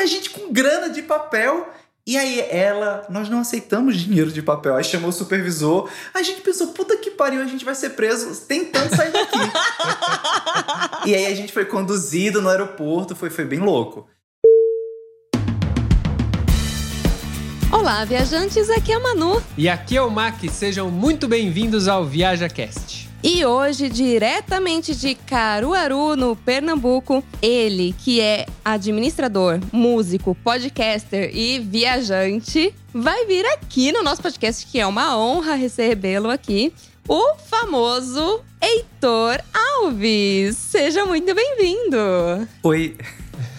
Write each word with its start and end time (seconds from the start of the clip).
A 0.00 0.06
gente 0.06 0.30
com 0.30 0.50
grana 0.50 0.88
de 0.88 1.02
papel. 1.02 1.68
E 2.06 2.16
aí 2.16 2.40
ela, 2.40 3.06
nós 3.10 3.28
não 3.28 3.40
aceitamos 3.40 3.98
dinheiro 3.98 4.32
de 4.32 4.40
papel. 4.40 4.74
Aí 4.74 4.82
chamou 4.82 5.10
o 5.10 5.12
supervisor. 5.12 5.90
A 6.14 6.22
gente 6.22 6.40
pensou, 6.40 6.68
puta 6.68 6.96
que 6.96 7.10
pariu, 7.10 7.42
a 7.42 7.44
gente 7.44 7.66
vai 7.66 7.74
ser 7.74 7.90
preso 7.90 8.46
tentando 8.46 8.96
sair 8.96 9.12
daqui. 9.12 9.38
e 11.04 11.14
aí 11.14 11.26
a 11.26 11.34
gente 11.34 11.52
foi 11.52 11.66
conduzido 11.66 12.40
no 12.40 12.48
aeroporto, 12.48 13.14
foi, 13.14 13.28
foi 13.28 13.44
bem 13.44 13.58
louco. 13.58 14.08
Olá, 17.70 18.02
viajantes, 18.06 18.70
aqui 18.70 18.92
é 18.92 18.96
a 18.96 19.00
Manu. 19.00 19.42
E 19.58 19.68
aqui 19.68 19.98
é 19.98 20.02
o 20.02 20.10
Mac, 20.10 20.42
sejam 20.50 20.90
muito 20.90 21.28
bem-vindos 21.28 21.88
ao 21.88 22.06
ViajaCast. 22.06 23.09
E 23.22 23.44
hoje, 23.44 23.90
diretamente 23.90 24.94
de 24.94 25.14
Caruaru, 25.14 26.16
no 26.16 26.34
Pernambuco, 26.34 27.22
ele, 27.42 27.94
que 27.98 28.18
é 28.18 28.46
administrador, 28.64 29.60
músico, 29.70 30.34
podcaster 30.42 31.30
e 31.34 31.58
viajante, 31.58 32.74
vai 32.94 33.26
vir 33.26 33.44
aqui 33.44 33.92
no 33.92 34.02
nosso 34.02 34.22
podcast, 34.22 34.66
que 34.66 34.80
é 34.80 34.86
uma 34.86 35.18
honra 35.18 35.54
recebê-lo 35.54 36.30
aqui, 36.30 36.72
o 37.06 37.34
famoso 37.36 38.40
Heitor 38.58 39.38
Alves. 39.52 40.56
Seja 40.56 41.04
muito 41.04 41.34
bem-vindo. 41.34 42.48
Oi. 42.62 42.96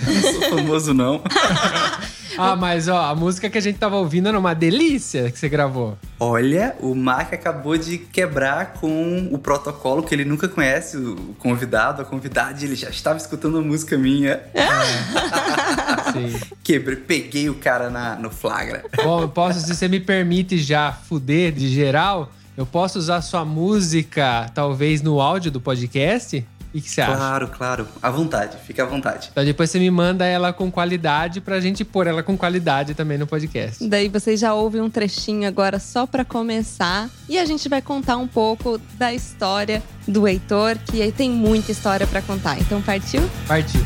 Não 0.06 0.22
sou 0.22 0.42
famoso, 0.50 0.94
não. 0.94 1.22
Ah, 2.38 2.56
mas 2.56 2.88
ó, 2.88 3.06
a 3.06 3.16
música 3.16 3.50
que 3.50 3.58
a 3.58 3.62
gente 3.62 3.78
tava 3.78 3.98
ouvindo 3.98 4.28
era 4.28 4.40
uma 4.40 4.54
delícia 4.54 5.30
que 5.30 5.38
você 5.38 5.50
gravou. 5.50 5.98
Olha, 6.20 6.76
o 6.80 6.96
Mark 6.96 7.34
acabou 7.34 7.78
de 7.78 7.98
quebrar 7.98 8.74
com 8.74 9.30
o 9.32 9.38
protocolo 9.38 10.04
que 10.04 10.16
ele 10.16 10.26
nunca 10.26 10.48
conhece, 10.48 10.98
o 10.98 11.36
convidado, 11.38 12.02
a 12.02 12.06
convidada, 12.06 12.64
ele 12.64 12.76
já 12.76 12.90
estava 12.90 13.18
escutando 13.18 13.58
a 13.58 13.62
música 13.62 13.98
minha. 13.98 14.42
Sim. 16.14 16.40
Quebrei, 16.64 16.96
peguei 16.96 17.50
o 17.50 17.56
cara 17.56 17.90
na, 17.90 18.16
no 18.16 18.30
flagra. 18.30 18.84
Bom, 19.04 19.22
eu 19.22 19.30
posso, 19.30 19.60
se 19.60 19.76
você 19.76 19.88
me 19.88 20.00
permite 20.00 20.58
já 20.58 20.92
fuder 20.92 21.52
de 21.52 21.68
geral, 21.68 22.32
eu 22.58 22.66
posso 22.66 23.00
usar 23.00 23.22
sua 23.22 23.46
música, 23.46 24.50
talvez, 24.54 25.02
no 25.02 25.22
áudio 25.22 25.52
do 25.52 25.62
podcast? 25.62 26.46
O 26.74 26.82
que 26.82 26.90
você 26.90 27.02
acha? 27.02 27.16
Claro, 27.16 27.48
claro. 27.50 27.88
À 28.02 28.10
vontade, 28.10 28.58
fica 28.66 28.84
à 28.84 28.86
vontade. 28.86 29.30
Então 29.32 29.44
depois 29.44 29.70
você 29.70 29.80
me 29.80 29.92
manda 29.92 30.26
ela 30.26 30.54
com 30.54 30.72
qualidade 30.72 31.42
pra 31.42 31.60
gente 31.60 31.84
pôr 31.84 32.08
ela 32.08 32.24
com 32.24 32.38
qualidade 32.38 32.94
também 32.94 33.18
no 33.18 33.28
podcast. 33.28 33.86
Daí 33.88 34.08
vocês 34.08 34.40
já 34.40 34.54
ouvem 34.54 34.82
um 34.82 34.90
trechinho 34.90 35.48
agora 35.48 35.80
só 35.80 36.08
para 36.08 36.24
começar. 36.24 37.10
E 37.28 37.38
a 37.38 37.46
gente 37.46 37.68
vai 37.68 37.82
contar 37.82 38.18
um 38.18 38.28
pouco 38.28 38.80
da 38.98 39.14
história 39.14 39.84
do 40.08 40.28
Heitor, 40.28 40.78
que 40.78 41.02
aí 41.02 41.12
tem 41.12 41.30
muita 41.30 41.72
história 41.72 42.08
para 42.08 42.22
contar. 42.22 42.60
Então 42.60 42.82
partiu? 42.82 43.22
Partiu. 43.48 43.82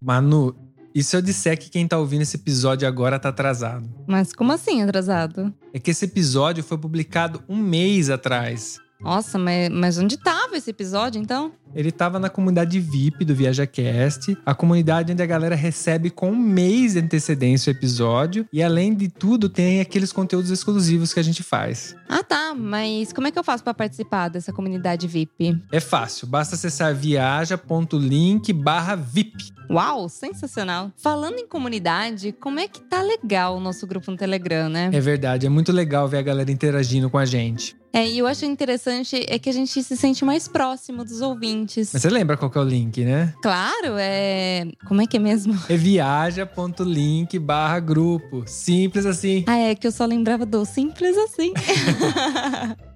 Manu, 0.00 0.65
e 0.96 1.02
se 1.02 1.14
eu 1.14 1.20
disser 1.20 1.58
que 1.58 1.68
quem 1.68 1.86
tá 1.86 1.98
ouvindo 1.98 2.22
esse 2.22 2.38
episódio 2.38 2.88
agora 2.88 3.18
tá 3.18 3.28
atrasado? 3.28 3.86
Mas 4.06 4.32
como 4.32 4.50
assim 4.50 4.80
atrasado? 4.80 5.52
É 5.70 5.78
que 5.78 5.90
esse 5.90 6.06
episódio 6.06 6.64
foi 6.64 6.78
publicado 6.78 7.44
um 7.46 7.58
mês 7.58 8.08
atrás. 8.08 8.80
Nossa, 8.98 9.38
mas, 9.38 9.68
mas 9.68 9.98
onde 9.98 10.16
tava 10.16 10.56
esse 10.56 10.70
episódio 10.70 11.20
então? 11.20 11.52
Ele 11.74 11.92
tava 11.92 12.18
na 12.18 12.30
comunidade 12.30 12.80
VIP 12.80 13.26
do 13.26 13.34
ViajaCast, 13.34 14.38
a 14.46 14.54
comunidade 14.54 15.12
onde 15.12 15.22
a 15.22 15.26
galera 15.26 15.54
recebe 15.54 16.08
com 16.08 16.30
um 16.30 16.36
mês 16.36 16.94
de 16.94 17.00
antecedência 17.00 17.70
o 17.70 17.76
episódio. 17.76 18.48
E 18.50 18.62
além 18.62 18.94
de 18.94 19.08
tudo, 19.08 19.50
tem 19.50 19.80
aqueles 19.80 20.12
conteúdos 20.12 20.50
exclusivos 20.50 21.12
que 21.12 21.20
a 21.20 21.22
gente 21.22 21.42
faz. 21.42 21.94
Ah 22.08 22.22
tá, 22.22 22.54
mas 22.54 23.12
como 23.12 23.26
é 23.26 23.30
que 23.30 23.38
eu 23.38 23.44
faço 23.44 23.62
para 23.62 23.74
participar 23.74 24.28
dessa 24.28 24.50
comunidade 24.50 25.06
VIP? 25.06 25.62
É 25.70 25.80
fácil, 25.80 26.26
basta 26.26 26.54
acessar 26.54 26.94
viaja.link 26.94 28.50
barra 28.54 28.94
VIP. 28.94 29.54
Uau, 29.70 30.08
sensacional. 30.08 30.92
Falando 30.96 31.38
em 31.38 31.46
comunidade, 31.46 32.32
como 32.32 32.60
é 32.60 32.68
que 32.68 32.80
tá 32.80 33.02
legal 33.02 33.56
o 33.56 33.60
nosso 33.60 33.86
grupo 33.86 34.10
no 34.10 34.16
Telegram, 34.16 34.68
né? 34.68 34.90
É 34.92 35.00
verdade, 35.00 35.46
é 35.46 35.48
muito 35.48 35.72
legal 35.72 36.06
ver 36.08 36.18
a 36.18 36.22
galera 36.22 36.50
interagindo 36.50 37.10
com 37.10 37.18
a 37.18 37.24
gente. 37.24 37.76
É, 37.92 38.06
e 38.06 38.18
eu 38.18 38.26
acho 38.26 38.44
interessante 38.44 39.24
é 39.26 39.38
que 39.38 39.48
a 39.48 39.52
gente 39.52 39.82
se 39.82 39.96
sente 39.96 40.22
mais 40.22 40.46
próximo 40.46 41.02
dos 41.02 41.22
ouvintes. 41.22 41.90
Mas 41.94 42.02
você 42.02 42.10
lembra 42.10 42.36
qual 42.36 42.50
que 42.50 42.58
é 42.58 42.60
o 42.60 42.64
link, 42.64 43.02
né? 43.02 43.32
Claro, 43.40 43.94
é. 43.98 44.66
Como 44.86 45.00
é 45.00 45.06
que 45.06 45.16
é 45.16 45.20
mesmo? 45.20 45.56
É 45.68 45.76
viaja.link 45.76 47.38
barra 47.38 47.80
grupo. 47.80 48.44
Simples 48.46 49.06
assim. 49.06 49.44
Ah, 49.46 49.56
é 49.56 49.74
que 49.74 49.86
eu 49.86 49.92
só 49.92 50.04
lembrava 50.04 50.44
do 50.44 50.64
simples 50.66 51.16
assim. 51.16 51.54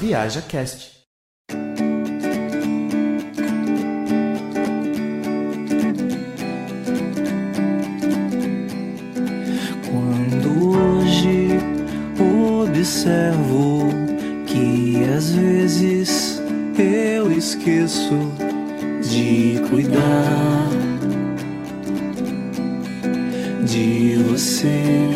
Viaja 0.00 0.40
Cast. 0.40 0.92
Quando 9.84 10.70
hoje 10.70 11.50
observo 12.18 13.90
que 14.46 15.04
às 15.14 15.32
vezes 15.32 16.40
eu 16.78 17.30
esqueço 17.30 18.32
de 19.02 19.60
cuidar 19.68 20.70
de 23.66 24.16
você. 24.30 25.10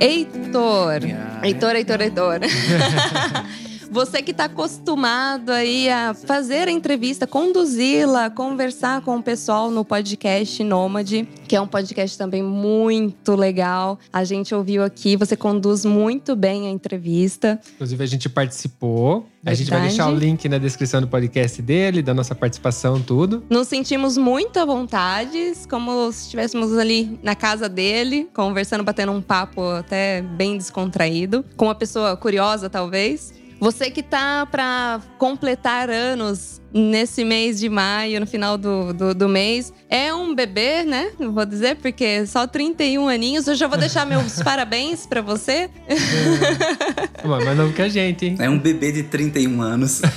Heitor! 0.00 1.29
Heitor, 1.42 1.74
Heitor, 1.74 1.98
Heitor. 1.98 2.40
Você 3.90 4.22
que 4.22 4.30
está 4.30 4.44
acostumado 4.44 5.50
aí 5.50 5.88
a 5.88 6.14
fazer 6.14 6.68
a 6.68 6.70
entrevista, 6.70 7.26
conduzi-la, 7.26 8.30
conversar 8.30 9.00
com 9.00 9.16
o 9.16 9.22
pessoal 9.22 9.68
no 9.68 9.84
podcast 9.84 10.62
Nômade, 10.62 11.28
que 11.48 11.56
é 11.56 11.60
um 11.60 11.66
podcast 11.66 12.16
também 12.16 12.40
muito 12.40 13.34
legal. 13.34 13.98
A 14.12 14.22
gente 14.22 14.54
ouviu 14.54 14.84
aqui, 14.84 15.16
você 15.16 15.36
conduz 15.36 15.84
muito 15.84 16.36
bem 16.36 16.68
a 16.68 16.70
entrevista. 16.70 17.60
Inclusive, 17.74 18.04
a 18.04 18.06
gente 18.06 18.28
participou. 18.28 19.26
A 19.44 19.54
gente 19.54 19.70
vai 19.70 19.80
Verdade. 19.80 19.96
deixar 19.96 20.12
o 20.12 20.16
link 20.16 20.48
na 20.48 20.58
descrição 20.58 21.00
do 21.00 21.08
podcast 21.08 21.60
dele, 21.60 22.00
da 22.00 22.14
nossa 22.14 22.34
participação, 22.34 23.00
tudo. 23.00 23.42
Nos 23.50 23.66
sentimos 23.66 24.16
muito 24.16 24.58
à 24.60 24.64
vontade, 24.64 25.52
como 25.68 26.12
se 26.12 26.24
estivéssemos 26.24 26.78
ali 26.78 27.18
na 27.22 27.34
casa 27.34 27.68
dele, 27.68 28.28
conversando, 28.32 28.84
batendo 28.84 29.10
um 29.10 29.22
papo 29.22 29.62
até 29.70 30.22
bem 30.22 30.56
descontraído, 30.56 31.44
com 31.56 31.64
uma 31.64 31.74
pessoa 31.74 32.16
curiosa, 32.16 32.70
talvez. 32.70 33.39
Você 33.60 33.90
que 33.90 34.02
tá 34.02 34.46
para 34.46 35.00
completar 35.18 35.90
anos 35.90 36.62
nesse 36.72 37.24
mês 37.24 37.58
de 37.58 37.68
maio, 37.68 38.20
no 38.20 38.26
final 38.26 38.56
do, 38.56 38.92
do, 38.92 39.14
do 39.14 39.28
mês, 39.28 39.72
é 39.88 40.14
um 40.14 40.34
bebê, 40.34 40.84
né? 40.84 41.10
Vou 41.18 41.44
dizer, 41.44 41.76
porque 41.76 42.26
só 42.26 42.46
31 42.46 43.08
aninhos. 43.08 43.46
Eu 43.46 43.54
já 43.54 43.66
vou 43.66 43.76
deixar 43.76 44.06
meus 44.06 44.40
parabéns 44.42 45.06
para 45.06 45.20
você. 45.20 45.68
Mas 47.22 47.44
mais 47.44 47.58
novo 47.58 47.72
que 47.72 47.82
a 47.82 47.88
gente, 47.88 48.26
hein? 48.26 48.36
É 48.38 48.48
um 48.48 48.58
bebê 48.58 48.92
de 48.92 49.02
31 49.02 49.60
anos. 49.60 50.00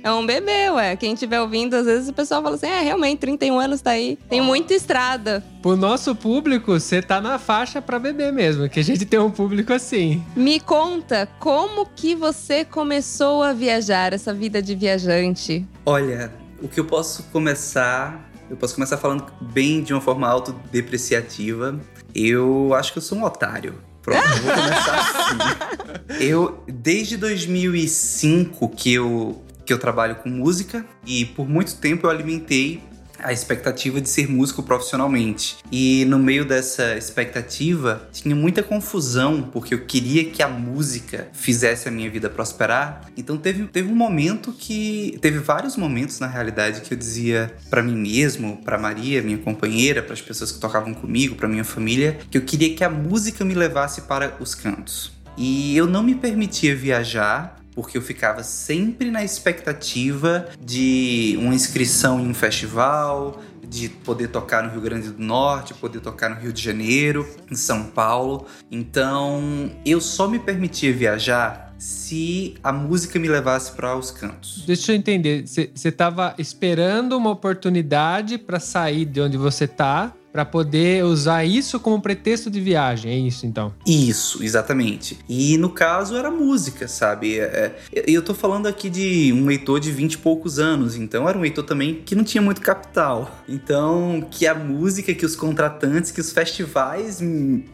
É 0.00 0.12
um 0.12 0.24
bebê, 0.24 0.70
ué. 0.70 0.96
Quem 0.96 1.14
estiver 1.14 1.40
ouvindo, 1.40 1.74
às 1.74 1.84
vezes 1.84 2.08
o 2.08 2.12
pessoal 2.12 2.40
fala 2.42 2.54
assim: 2.54 2.66
é, 2.66 2.82
realmente, 2.82 3.18
31 3.18 3.58
anos 3.58 3.80
tá 3.80 3.90
aí. 3.90 4.16
Tem 4.28 4.40
muita 4.40 4.72
estrada. 4.72 5.42
Pro 5.60 5.76
nosso 5.76 6.14
público, 6.14 6.72
você 6.78 7.02
tá 7.02 7.20
na 7.20 7.36
faixa 7.38 7.82
pra 7.82 7.98
beber 7.98 8.32
mesmo, 8.32 8.68
que 8.68 8.78
a 8.78 8.84
gente 8.84 9.04
tem 9.04 9.18
um 9.18 9.30
público 9.30 9.72
assim. 9.72 10.22
Me 10.36 10.60
conta 10.60 11.28
como 11.40 11.57
que 11.98 12.14
você 12.14 12.64
começou 12.64 13.42
a 13.42 13.52
viajar, 13.52 14.12
essa 14.12 14.32
vida 14.32 14.62
de 14.62 14.74
viajante. 14.74 15.66
Olha, 15.84 16.32
o 16.62 16.68
que 16.68 16.78
eu 16.78 16.84
posso 16.84 17.24
começar 17.24 18.30
Eu 18.48 18.56
posso 18.56 18.74
começar 18.74 18.96
falando 18.96 19.26
bem 19.40 19.82
de 19.82 19.92
uma 19.92 20.00
forma 20.00 20.26
autodepreciativa. 20.26 21.78
Eu 22.14 22.72
acho 22.72 22.92
que 22.92 22.98
eu 22.98 23.02
sou 23.02 23.18
um 23.18 23.24
otário. 23.24 23.74
Pronto, 24.00 24.26
eu 24.26 24.42
vou 24.42 24.54
começar 24.54 25.98
assim. 26.08 26.24
Eu, 26.24 26.64
desde 26.66 27.16
2005 27.16 28.68
que 28.70 28.94
eu, 28.94 29.42
que 29.66 29.72
eu 29.72 29.78
trabalho 29.78 30.16
com 30.16 30.30
música 30.30 30.86
e 31.04 31.26
por 31.26 31.46
muito 31.46 31.76
tempo 31.76 32.06
eu 32.06 32.10
alimentei 32.10 32.82
a 33.22 33.32
expectativa 33.32 34.00
de 34.00 34.08
ser 34.08 34.28
músico 34.28 34.62
profissionalmente. 34.62 35.58
E 35.70 36.04
no 36.06 36.18
meio 36.18 36.44
dessa 36.44 36.96
expectativa 36.96 38.08
tinha 38.12 38.34
muita 38.34 38.62
confusão, 38.62 39.42
porque 39.42 39.74
eu 39.74 39.84
queria 39.84 40.24
que 40.24 40.42
a 40.42 40.48
música 40.48 41.28
fizesse 41.32 41.88
a 41.88 41.90
minha 41.90 42.10
vida 42.10 42.28
prosperar. 42.28 43.10
Então 43.16 43.36
teve, 43.36 43.66
teve 43.66 43.90
um 43.90 43.96
momento 43.96 44.52
que. 44.52 45.18
Teve 45.20 45.38
vários 45.38 45.76
momentos 45.76 46.20
na 46.20 46.26
realidade 46.26 46.80
que 46.80 46.92
eu 46.92 46.98
dizia 46.98 47.54
para 47.70 47.82
mim 47.82 47.96
mesmo, 47.96 48.58
para 48.64 48.78
Maria, 48.78 49.22
minha 49.22 49.38
companheira, 49.38 50.02
para 50.02 50.14
as 50.14 50.20
pessoas 50.20 50.52
que 50.52 50.58
tocavam 50.58 50.94
comigo, 50.94 51.34
para 51.34 51.48
minha 51.48 51.64
família, 51.64 52.18
que 52.30 52.38
eu 52.38 52.42
queria 52.42 52.74
que 52.74 52.84
a 52.84 52.90
música 52.90 53.44
me 53.44 53.54
levasse 53.54 54.02
para 54.02 54.36
os 54.40 54.54
cantos. 54.54 55.12
E 55.36 55.76
eu 55.76 55.86
não 55.86 56.02
me 56.02 56.14
permitia 56.14 56.74
viajar 56.74 57.58
porque 57.78 57.96
eu 57.96 58.02
ficava 58.02 58.42
sempre 58.42 59.08
na 59.08 59.22
expectativa 59.22 60.48
de 60.60 61.38
uma 61.38 61.54
inscrição 61.54 62.18
em 62.18 62.26
um 62.26 62.34
festival, 62.34 63.40
de 63.64 63.88
poder 63.88 64.26
tocar 64.30 64.64
no 64.64 64.70
Rio 64.70 64.80
Grande 64.80 65.10
do 65.10 65.22
Norte, 65.22 65.74
poder 65.74 66.00
tocar 66.00 66.28
no 66.28 66.40
Rio 66.40 66.52
de 66.52 66.60
Janeiro, 66.60 67.24
em 67.48 67.54
São 67.54 67.84
Paulo. 67.84 68.46
Então, 68.68 69.70
eu 69.86 70.00
só 70.00 70.26
me 70.26 70.40
permitia 70.40 70.92
viajar 70.92 71.72
se 71.78 72.56
a 72.64 72.72
música 72.72 73.16
me 73.16 73.28
levasse 73.28 73.70
para 73.70 73.96
os 73.96 74.10
cantos. 74.10 74.64
Deixa 74.66 74.90
eu 74.90 74.96
entender, 74.96 75.46
você 75.46 75.70
estava 75.88 76.34
esperando 76.36 77.16
uma 77.16 77.30
oportunidade 77.30 78.38
para 78.38 78.58
sair 78.58 79.04
de 79.04 79.20
onde 79.20 79.36
você 79.36 79.68
tá 79.68 80.12
para 80.38 80.44
poder 80.44 81.04
usar 81.04 81.44
isso 81.44 81.80
como 81.80 82.00
pretexto 82.00 82.48
de 82.48 82.60
viagem, 82.60 83.10
é 83.10 83.16
isso 83.16 83.44
então? 83.44 83.74
Isso, 83.84 84.40
exatamente. 84.40 85.18
E 85.28 85.58
no 85.58 85.68
caso 85.68 86.16
era 86.16 86.30
música, 86.30 86.86
sabe? 86.86 87.40
É, 87.40 87.74
é, 87.92 88.04
eu 88.06 88.22
tô 88.22 88.32
falando 88.32 88.68
aqui 88.68 88.88
de 88.88 89.32
um 89.32 89.50
Heitor 89.50 89.80
de 89.80 89.90
20 89.90 90.12
e 90.12 90.18
poucos 90.18 90.60
anos, 90.60 90.94
então 90.94 91.28
era 91.28 91.36
um 91.36 91.44
Heitor 91.44 91.64
também 91.64 92.02
que 92.06 92.14
não 92.14 92.22
tinha 92.22 92.40
muito 92.40 92.60
capital. 92.60 93.42
Então, 93.48 94.24
que 94.30 94.46
a 94.46 94.54
música, 94.54 95.12
que 95.12 95.26
os 95.26 95.34
contratantes, 95.34 96.12
que 96.12 96.20
os 96.20 96.30
festivais 96.30 97.20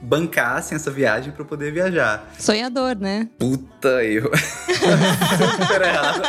bancassem 0.00 0.74
essa 0.74 0.90
viagem 0.90 1.32
para 1.32 1.44
poder 1.44 1.70
viajar. 1.70 2.32
Sonhador, 2.38 2.96
né? 2.98 3.28
Puta, 3.38 4.02
eu. 4.02 4.30
Super 5.68 5.82
errado. 5.82 6.22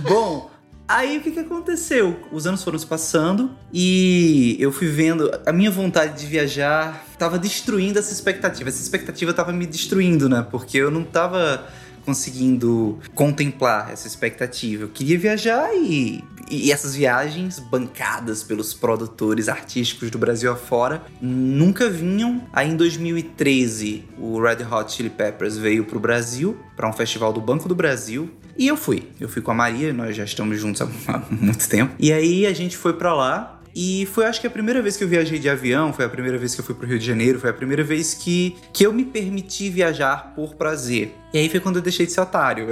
Bom, 0.00 0.55
Aí 0.88 1.18
o 1.18 1.20
que, 1.20 1.32
que 1.32 1.40
aconteceu? 1.40 2.20
Os 2.30 2.46
anos 2.46 2.62
foram 2.62 2.78
se 2.78 2.86
passando 2.86 3.50
e 3.72 4.56
eu 4.60 4.70
fui 4.70 4.86
vendo 4.86 5.30
a 5.44 5.52
minha 5.52 5.70
vontade 5.70 6.20
de 6.20 6.26
viajar 6.26 7.04
tava 7.18 7.38
destruindo 7.38 7.98
essa 7.98 8.12
expectativa. 8.12 8.68
Essa 8.68 8.82
expectativa 8.82 9.32
tava 9.32 9.52
me 9.52 9.66
destruindo, 9.66 10.28
né? 10.28 10.46
Porque 10.48 10.78
eu 10.78 10.90
não 10.90 11.02
tava 11.02 11.66
conseguindo 12.04 13.00
contemplar 13.14 13.92
essa 13.92 14.06
expectativa. 14.06 14.84
Eu 14.84 14.88
queria 14.88 15.18
viajar 15.18 15.74
e, 15.74 16.22
e 16.48 16.70
essas 16.70 16.94
viagens 16.94 17.58
bancadas 17.58 18.44
pelos 18.44 18.72
produtores 18.72 19.48
artísticos 19.48 20.08
do 20.08 20.18
Brasil 20.18 20.52
afora 20.52 21.02
nunca 21.20 21.90
vinham. 21.90 22.46
Aí 22.52 22.70
em 22.70 22.76
2013, 22.76 24.04
o 24.18 24.40
Red 24.40 24.64
Hot 24.70 24.92
Chili 24.92 25.10
Peppers 25.10 25.56
veio 25.56 25.84
pro 25.84 25.98
Brasil, 25.98 26.56
para 26.76 26.88
um 26.88 26.92
festival 26.92 27.32
do 27.32 27.40
Banco 27.40 27.68
do 27.68 27.74
Brasil, 27.74 28.30
e 28.58 28.66
eu 28.66 28.76
fui. 28.76 29.04
Eu 29.20 29.28
fui 29.28 29.42
com 29.42 29.50
a 29.50 29.54
Maria, 29.54 29.92
nós 29.92 30.16
já 30.16 30.24
estamos 30.24 30.58
juntos 30.58 30.82
há, 30.82 31.22
muito 31.30 31.68
tempo. 31.68 31.94
E 31.98 32.12
aí 32.12 32.46
a 32.46 32.52
gente 32.52 32.76
foi 32.76 32.92
para 32.92 33.14
lá. 33.14 33.52
E 33.78 34.06
foi, 34.06 34.24
acho 34.24 34.40
que, 34.40 34.46
a 34.46 34.50
primeira 34.50 34.80
vez 34.80 34.96
que 34.96 35.04
eu 35.04 35.08
viajei 35.08 35.38
de 35.38 35.50
avião, 35.50 35.92
foi 35.92 36.06
a 36.06 36.08
primeira 36.08 36.38
vez 36.38 36.54
que 36.54 36.62
eu 36.62 36.64
fui 36.64 36.74
pro 36.74 36.86
Rio 36.86 36.98
de 36.98 37.04
Janeiro, 37.04 37.38
foi 37.38 37.50
a 37.50 37.52
primeira 37.52 37.84
vez 37.84 38.14
que, 38.14 38.56
que 38.72 38.86
eu 38.86 38.90
me 38.90 39.04
permiti 39.04 39.68
viajar 39.68 40.32
por 40.34 40.54
prazer. 40.54 41.14
E 41.32 41.38
aí 41.38 41.48
foi 41.48 41.60
quando 41.60 41.76
eu 41.76 41.82
deixei 41.82 42.06
de 42.06 42.12
ser 42.12 42.20
otário. 42.20 42.66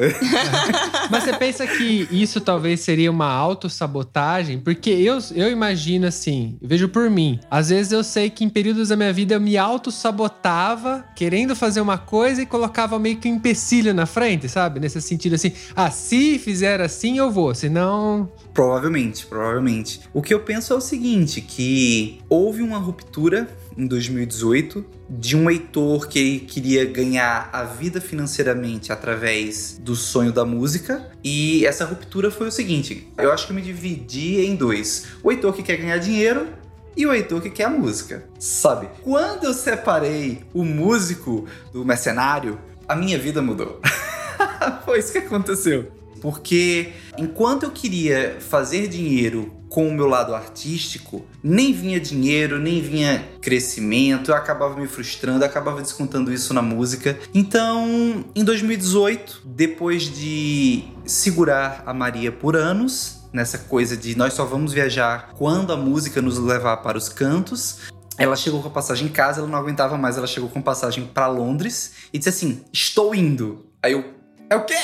Mas 1.10 1.24
você 1.24 1.32
pensa 1.34 1.66
que 1.66 2.08
isso 2.10 2.40
talvez 2.40 2.80
seria 2.80 3.10
uma 3.10 3.30
autossabotagem? 3.30 4.58
Porque 4.58 4.90
eu, 4.90 5.18
eu 5.34 5.50
imagino 5.50 6.06
assim, 6.06 6.56
eu 6.62 6.68
vejo 6.68 6.88
por 6.88 7.10
mim. 7.10 7.38
Às 7.50 7.68
vezes 7.68 7.92
eu 7.92 8.02
sei 8.02 8.30
que 8.30 8.44
em 8.44 8.48
períodos 8.48 8.88
da 8.88 8.96
minha 8.96 9.12
vida 9.12 9.34
eu 9.34 9.40
me 9.40 9.58
autossabotava, 9.58 11.04
querendo 11.14 11.54
fazer 11.54 11.80
uma 11.80 11.98
coisa 11.98 12.42
e 12.42 12.46
colocava 12.46 12.98
meio 12.98 13.16
que 13.16 13.28
um 13.28 13.34
empecilho 13.34 13.92
na 13.92 14.06
frente, 14.06 14.48
sabe? 14.48 14.80
Nesse 14.80 15.00
sentido 15.02 15.34
assim, 15.34 15.52
ah, 15.74 15.90
se 15.90 16.38
fizer 16.38 16.80
assim 16.80 17.18
eu 17.18 17.30
vou, 17.30 17.54
senão. 17.54 18.30
Provavelmente, 18.52 19.26
provavelmente. 19.26 20.00
O 20.12 20.22
que 20.22 20.32
eu 20.32 20.40
penso 20.40 20.72
é 20.72 20.76
o 20.76 20.80
seguinte: 20.80 21.40
que 21.40 22.20
houve 22.28 22.62
uma 22.62 22.78
ruptura 22.78 23.48
em 23.76 23.86
2018 23.86 24.84
de 25.08 25.36
um 25.36 25.50
Heitor 25.50 26.08
que 26.08 26.40
queria 26.40 26.84
ganhar 26.84 27.48
a 27.52 27.64
vida 27.64 28.00
financeiramente 28.00 28.92
através 28.92 29.78
do 29.80 29.94
sonho 29.94 30.32
da 30.32 30.44
música. 30.44 31.10
E 31.22 31.66
essa 31.66 31.84
ruptura 31.84 32.30
foi 32.30 32.48
o 32.48 32.52
seguinte: 32.52 33.08
eu 33.18 33.32
acho 33.32 33.46
que 33.46 33.52
eu 33.52 33.56
me 33.56 33.62
dividi 33.62 34.40
em 34.40 34.54
dois. 34.54 35.06
O 35.22 35.30
Heitor 35.30 35.52
que 35.52 35.62
quer 35.62 35.76
ganhar 35.76 35.98
dinheiro 35.98 36.48
e 36.96 37.06
o 37.06 37.12
Heitor 37.12 37.40
que 37.40 37.50
quer 37.50 37.64
a 37.64 37.70
música. 37.70 38.24
Sabe? 38.38 38.88
Quando 39.02 39.44
eu 39.44 39.54
separei 39.54 40.42
o 40.52 40.64
músico 40.64 41.46
do 41.72 41.84
mercenário, 41.84 42.58
a 42.88 42.94
minha 42.94 43.18
vida 43.18 43.42
mudou. 43.42 43.80
foi 44.84 45.00
isso 45.00 45.12
que 45.12 45.18
aconteceu. 45.18 45.90
Porque 46.20 46.92
enquanto 47.18 47.64
eu 47.64 47.70
queria 47.70 48.38
fazer 48.40 48.88
dinheiro 48.88 49.52
com 49.74 49.88
o 49.88 49.92
meu 49.92 50.06
lado 50.06 50.32
artístico, 50.36 51.26
nem 51.42 51.72
vinha 51.72 51.98
dinheiro, 51.98 52.60
nem 52.60 52.80
vinha 52.80 53.26
crescimento, 53.40 54.30
eu 54.30 54.36
acabava 54.36 54.78
me 54.78 54.86
frustrando, 54.86 55.44
acabava 55.44 55.82
descontando 55.82 56.32
isso 56.32 56.54
na 56.54 56.62
música. 56.62 57.18
Então, 57.34 58.24
em 58.36 58.44
2018, 58.44 59.42
depois 59.44 60.04
de 60.04 60.84
segurar 61.04 61.82
a 61.84 61.92
Maria 61.92 62.30
por 62.30 62.54
anos, 62.54 63.24
nessa 63.32 63.58
coisa 63.58 63.96
de 63.96 64.16
nós 64.16 64.34
só 64.34 64.44
vamos 64.44 64.72
viajar 64.72 65.30
quando 65.36 65.72
a 65.72 65.76
música 65.76 66.22
nos 66.22 66.38
levar 66.38 66.76
para 66.76 66.96
os 66.96 67.08
cantos, 67.08 67.78
ela 68.16 68.36
chegou 68.36 68.62
com 68.62 68.68
a 68.68 68.70
passagem 68.70 69.08
em 69.08 69.10
casa, 69.10 69.40
ela 69.40 69.48
não 69.48 69.58
aguentava 69.58 69.98
mais, 69.98 70.16
ela 70.16 70.28
chegou 70.28 70.48
com 70.48 70.62
passagem 70.62 71.04
para 71.12 71.26
Londres 71.26 71.94
e 72.12 72.18
disse 72.18 72.28
assim: 72.28 72.62
"Estou 72.72 73.12
indo". 73.12 73.66
Aí 73.82 73.90
eu: 73.90 74.13
"É 74.48 74.56
o 74.56 74.64
quê?" 74.64 74.74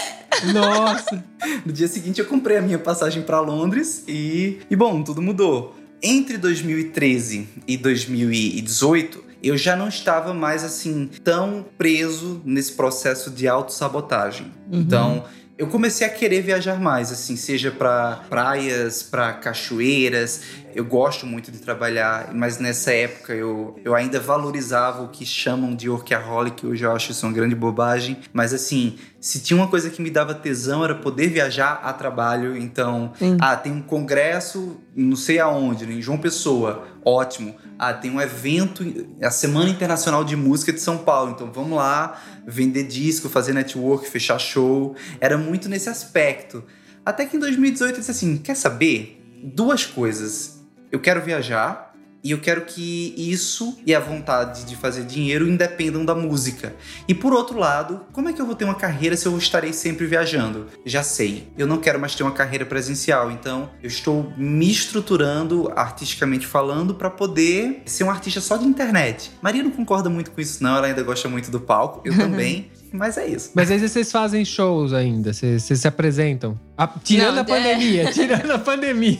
Nossa! 0.52 1.24
no 1.64 1.72
dia 1.72 1.88
seguinte 1.88 2.20
eu 2.20 2.26
comprei 2.26 2.56
a 2.56 2.62
minha 2.62 2.78
passagem 2.78 3.22
para 3.22 3.40
Londres 3.40 4.04
e, 4.06 4.60
e 4.70 4.76
bom, 4.76 5.02
tudo 5.02 5.20
mudou. 5.20 5.76
Entre 6.02 6.38
2013 6.38 7.48
e 7.66 7.76
2018, 7.76 9.22
eu 9.42 9.56
já 9.56 9.76
não 9.76 9.88
estava 9.88 10.32
mais 10.32 10.64
assim 10.64 11.10
tão 11.22 11.66
preso 11.76 12.40
nesse 12.44 12.72
processo 12.72 13.30
de 13.30 13.46
autossabotagem. 13.46 14.46
Uhum. 14.70 14.80
Então, 14.80 15.24
eu 15.58 15.66
comecei 15.66 16.06
a 16.06 16.10
querer 16.10 16.40
viajar 16.40 16.80
mais, 16.80 17.12
assim, 17.12 17.36
seja 17.36 17.70
para 17.70 18.24
praias, 18.30 19.02
para 19.02 19.30
cachoeiras. 19.34 20.40
Eu 20.74 20.84
gosto 20.84 21.26
muito 21.26 21.50
de 21.50 21.58
trabalhar, 21.58 22.30
mas 22.34 22.58
nessa 22.58 22.92
época 22.92 23.32
eu, 23.34 23.78
eu 23.84 23.94
ainda 23.94 24.20
valorizava 24.20 25.02
o 25.02 25.08
que 25.08 25.26
chamam 25.26 25.74
de 25.74 25.88
workaholic, 25.88 26.66
hoje 26.66 26.84
eu 26.84 26.92
acho 26.92 27.12
isso 27.12 27.26
uma 27.26 27.32
grande 27.32 27.54
bobagem. 27.54 28.18
Mas 28.32 28.52
assim, 28.52 28.98
se 29.20 29.40
tinha 29.40 29.56
uma 29.56 29.68
coisa 29.68 29.90
que 29.90 30.00
me 30.00 30.10
dava 30.10 30.34
tesão 30.34 30.84
era 30.84 30.94
poder 30.94 31.28
viajar 31.28 31.80
a 31.82 31.92
trabalho. 31.92 32.56
Então, 32.56 33.12
Sim. 33.18 33.36
ah, 33.40 33.56
tem 33.56 33.72
um 33.72 33.82
congresso, 33.82 34.80
não 34.94 35.16
sei 35.16 35.38
aonde, 35.38 35.84
em 35.84 36.00
João 36.00 36.18
Pessoa, 36.18 36.84
ótimo. 37.04 37.54
Ah, 37.78 37.92
tem 37.92 38.10
um 38.10 38.20
evento, 38.20 38.84
a 39.22 39.30
Semana 39.30 39.70
Internacional 39.70 40.24
de 40.24 40.36
Música 40.36 40.72
de 40.72 40.80
São 40.80 40.98
Paulo, 40.98 41.32
então 41.32 41.50
vamos 41.52 41.76
lá 41.76 42.20
vender 42.46 42.84
disco, 42.84 43.28
fazer 43.28 43.52
network, 43.52 44.08
fechar 44.08 44.38
show. 44.38 44.94
Era 45.20 45.36
muito 45.36 45.68
nesse 45.68 45.88
aspecto. 45.88 46.62
Até 47.04 47.26
que 47.26 47.36
em 47.36 47.40
2018 47.40 47.94
eu 47.94 47.98
disse 47.98 48.10
assim: 48.10 48.36
quer 48.36 48.54
saber? 48.54 49.20
Duas 49.42 49.86
coisas. 49.86 50.59
Eu 50.90 51.00
quero 51.00 51.22
viajar 51.22 51.90
e 52.22 52.32
eu 52.32 52.38
quero 52.38 52.62
que 52.62 53.14
isso 53.16 53.78
e 53.86 53.94
a 53.94 54.00
vontade 54.00 54.64
de 54.64 54.76
fazer 54.76 55.04
dinheiro 55.04 55.48
independam 55.48 56.04
da 56.04 56.14
música. 56.14 56.74
E 57.08 57.14
por 57.14 57.32
outro 57.32 57.58
lado, 57.58 58.02
como 58.12 58.28
é 58.28 58.32
que 58.32 58.40
eu 58.40 58.46
vou 58.46 58.54
ter 58.54 58.64
uma 58.64 58.74
carreira 58.74 59.16
se 59.16 59.26
eu 59.26 59.36
estarei 59.38 59.72
sempre 59.72 60.06
viajando? 60.06 60.66
Já 60.84 61.02
sei, 61.02 61.48
eu 61.56 61.66
não 61.66 61.78
quero 61.78 61.98
mais 61.98 62.14
ter 62.14 62.22
uma 62.22 62.32
carreira 62.32 62.66
presencial, 62.66 63.30
então 63.30 63.70
eu 63.82 63.88
estou 63.88 64.32
me 64.36 64.70
estruturando 64.70 65.72
artisticamente 65.74 66.46
falando 66.46 66.94
para 66.94 67.08
poder 67.08 67.82
ser 67.86 68.04
um 68.04 68.10
artista 68.10 68.40
só 68.40 68.56
de 68.56 68.66
internet. 68.66 69.32
Maria 69.40 69.62
não 69.62 69.70
concorda 69.70 70.10
muito 70.10 70.30
com 70.30 70.40
isso 70.40 70.62
não, 70.62 70.76
ela 70.76 70.86
ainda 70.86 71.02
gosta 71.02 71.28
muito 71.28 71.50
do 71.50 71.60
palco, 71.60 72.02
eu 72.04 72.14
também. 72.16 72.70
Mas 72.92 73.16
é 73.16 73.26
isso. 73.26 73.52
Mas 73.54 73.70
aí 73.70 73.78
vocês 73.78 74.10
fazem 74.10 74.44
shows 74.44 74.92
ainda, 74.92 75.32
vocês, 75.32 75.62
vocês 75.62 75.80
se 75.80 75.88
apresentam. 75.88 76.58
A- 76.80 76.88
tirando 77.04 77.34
Não, 77.34 77.42
a 77.42 77.44
pandemia, 77.44 78.06
tirando 78.12 78.50
a 78.52 78.58
pandemia. 78.58 79.18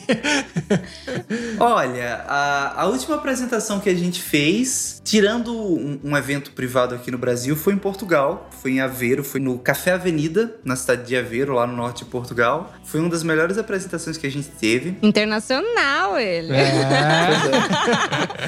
Olha, 1.58 2.24
a, 2.26 2.82
a 2.82 2.86
última 2.86 3.16
apresentação 3.16 3.78
que 3.80 3.90
a 3.90 3.94
gente 3.94 4.22
fez, 4.22 5.00
tirando 5.04 5.52
um, 5.54 6.00
um 6.02 6.16
evento 6.16 6.52
privado 6.52 6.94
aqui 6.94 7.10
no 7.10 7.18
Brasil, 7.18 7.54
foi 7.54 7.74
em 7.74 7.78
Portugal. 7.78 8.48
Foi 8.62 8.72
em 8.72 8.80
Aveiro, 8.80 9.22
foi 9.22 9.40
no 9.40 9.58
Café 9.58 9.92
Avenida, 9.92 10.54
na 10.64 10.74
cidade 10.76 11.06
de 11.06 11.16
Aveiro, 11.16 11.52
lá 11.54 11.66
no 11.66 11.76
norte 11.76 12.04
de 12.04 12.10
Portugal. 12.10 12.72
Foi 12.82 12.98
uma 13.00 13.10
das 13.10 13.22
melhores 13.22 13.58
apresentações 13.58 14.16
que 14.16 14.26
a 14.26 14.30
gente 14.30 14.48
teve. 14.48 14.96
Internacional 15.02 16.18
ele. 16.18 16.52
É. 16.54 16.70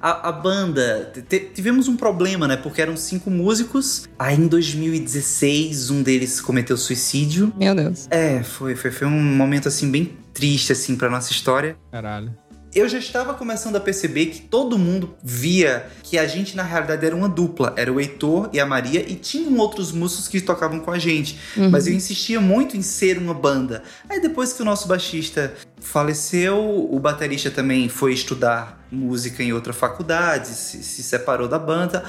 A, 0.00 0.28
a 0.30 0.32
banda, 0.32 1.12
te- 1.28 1.50
tivemos 1.54 1.86
um 1.86 1.96
problema, 1.96 2.48
né? 2.48 2.56
Porque 2.56 2.82
eram 2.82 2.96
cinco 2.96 3.30
músicos. 3.30 4.08
Aí 4.18 4.36
em 4.36 4.46
2016, 4.48 5.90
um 5.90 6.02
deles 6.02 6.40
cometeu 6.40 6.76
suicídio. 6.76 7.52
Meu 7.56 7.74
Deus. 7.74 8.08
É, 8.10 8.31
foi, 8.42 8.74
foi, 8.76 8.90
foi 8.90 9.06
um 9.06 9.10
momento 9.22 9.68
assim 9.68 9.90
bem 9.90 10.16
triste 10.32 10.72
assim 10.72 10.96
para 10.96 11.10
nossa 11.10 11.32
história. 11.32 11.76
Caralho. 11.90 12.32
Eu 12.74 12.88
já 12.88 12.96
estava 12.98 13.34
começando 13.34 13.76
a 13.76 13.80
perceber 13.80 14.26
que 14.26 14.40
todo 14.40 14.78
mundo 14.78 15.14
via 15.22 15.86
que 16.02 16.16
a 16.16 16.26
gente 16.26 16.56
na 16.56 16.62
realidade 16.62 17.04
era 17.04 17.14
uma 17.14 17.28
dupla, 17.28 17.74
era 17.76 17.92
o 17.92 18.00
Heitor 18.00 18.48
e 18.50 18.58
a 18.58 18.64
Maria 18.64 19.04
e 19.06 19.14
tinham 19.14 19.58
outros 19.58 19.92
músicos 19.92 20.26
que 20.28 20.40
tocavam 20.40 20.80
com 20.80 20.90
a 20.90 20.98
gente, 20.98 21.38
Uhum. 21.54 21.68
mas 21.68 21.86
eu 21.86 21.92
insistia 21.92 22.40
muito 22.40 22.74
em 22.74 22.80
ser 22.80 23.18
uma 23.18 23.34
banda. 23.34 23.82
Aí 24.08 24.22
depois 24.22 24.54
que 24.54 24.62
o 24.62 24.64
nosso 24.64 24.88
baixista 24.88 25.52
faleceu, 25.82 26.56
o 26.90 26.98
baterista 26.98 27.50
também 27.50 27.90
foi 27.90 28.14
estudar 28.14 28.82
música 28.90 29.42
em 29.42 29.52
outra 29.52 29.74
faculdade, 29.74 30.48
se, 30.48 30.82
se 30.82 31.02
separou 31.02 31.48
da 31.48 31.58
banda. 31.58 32.02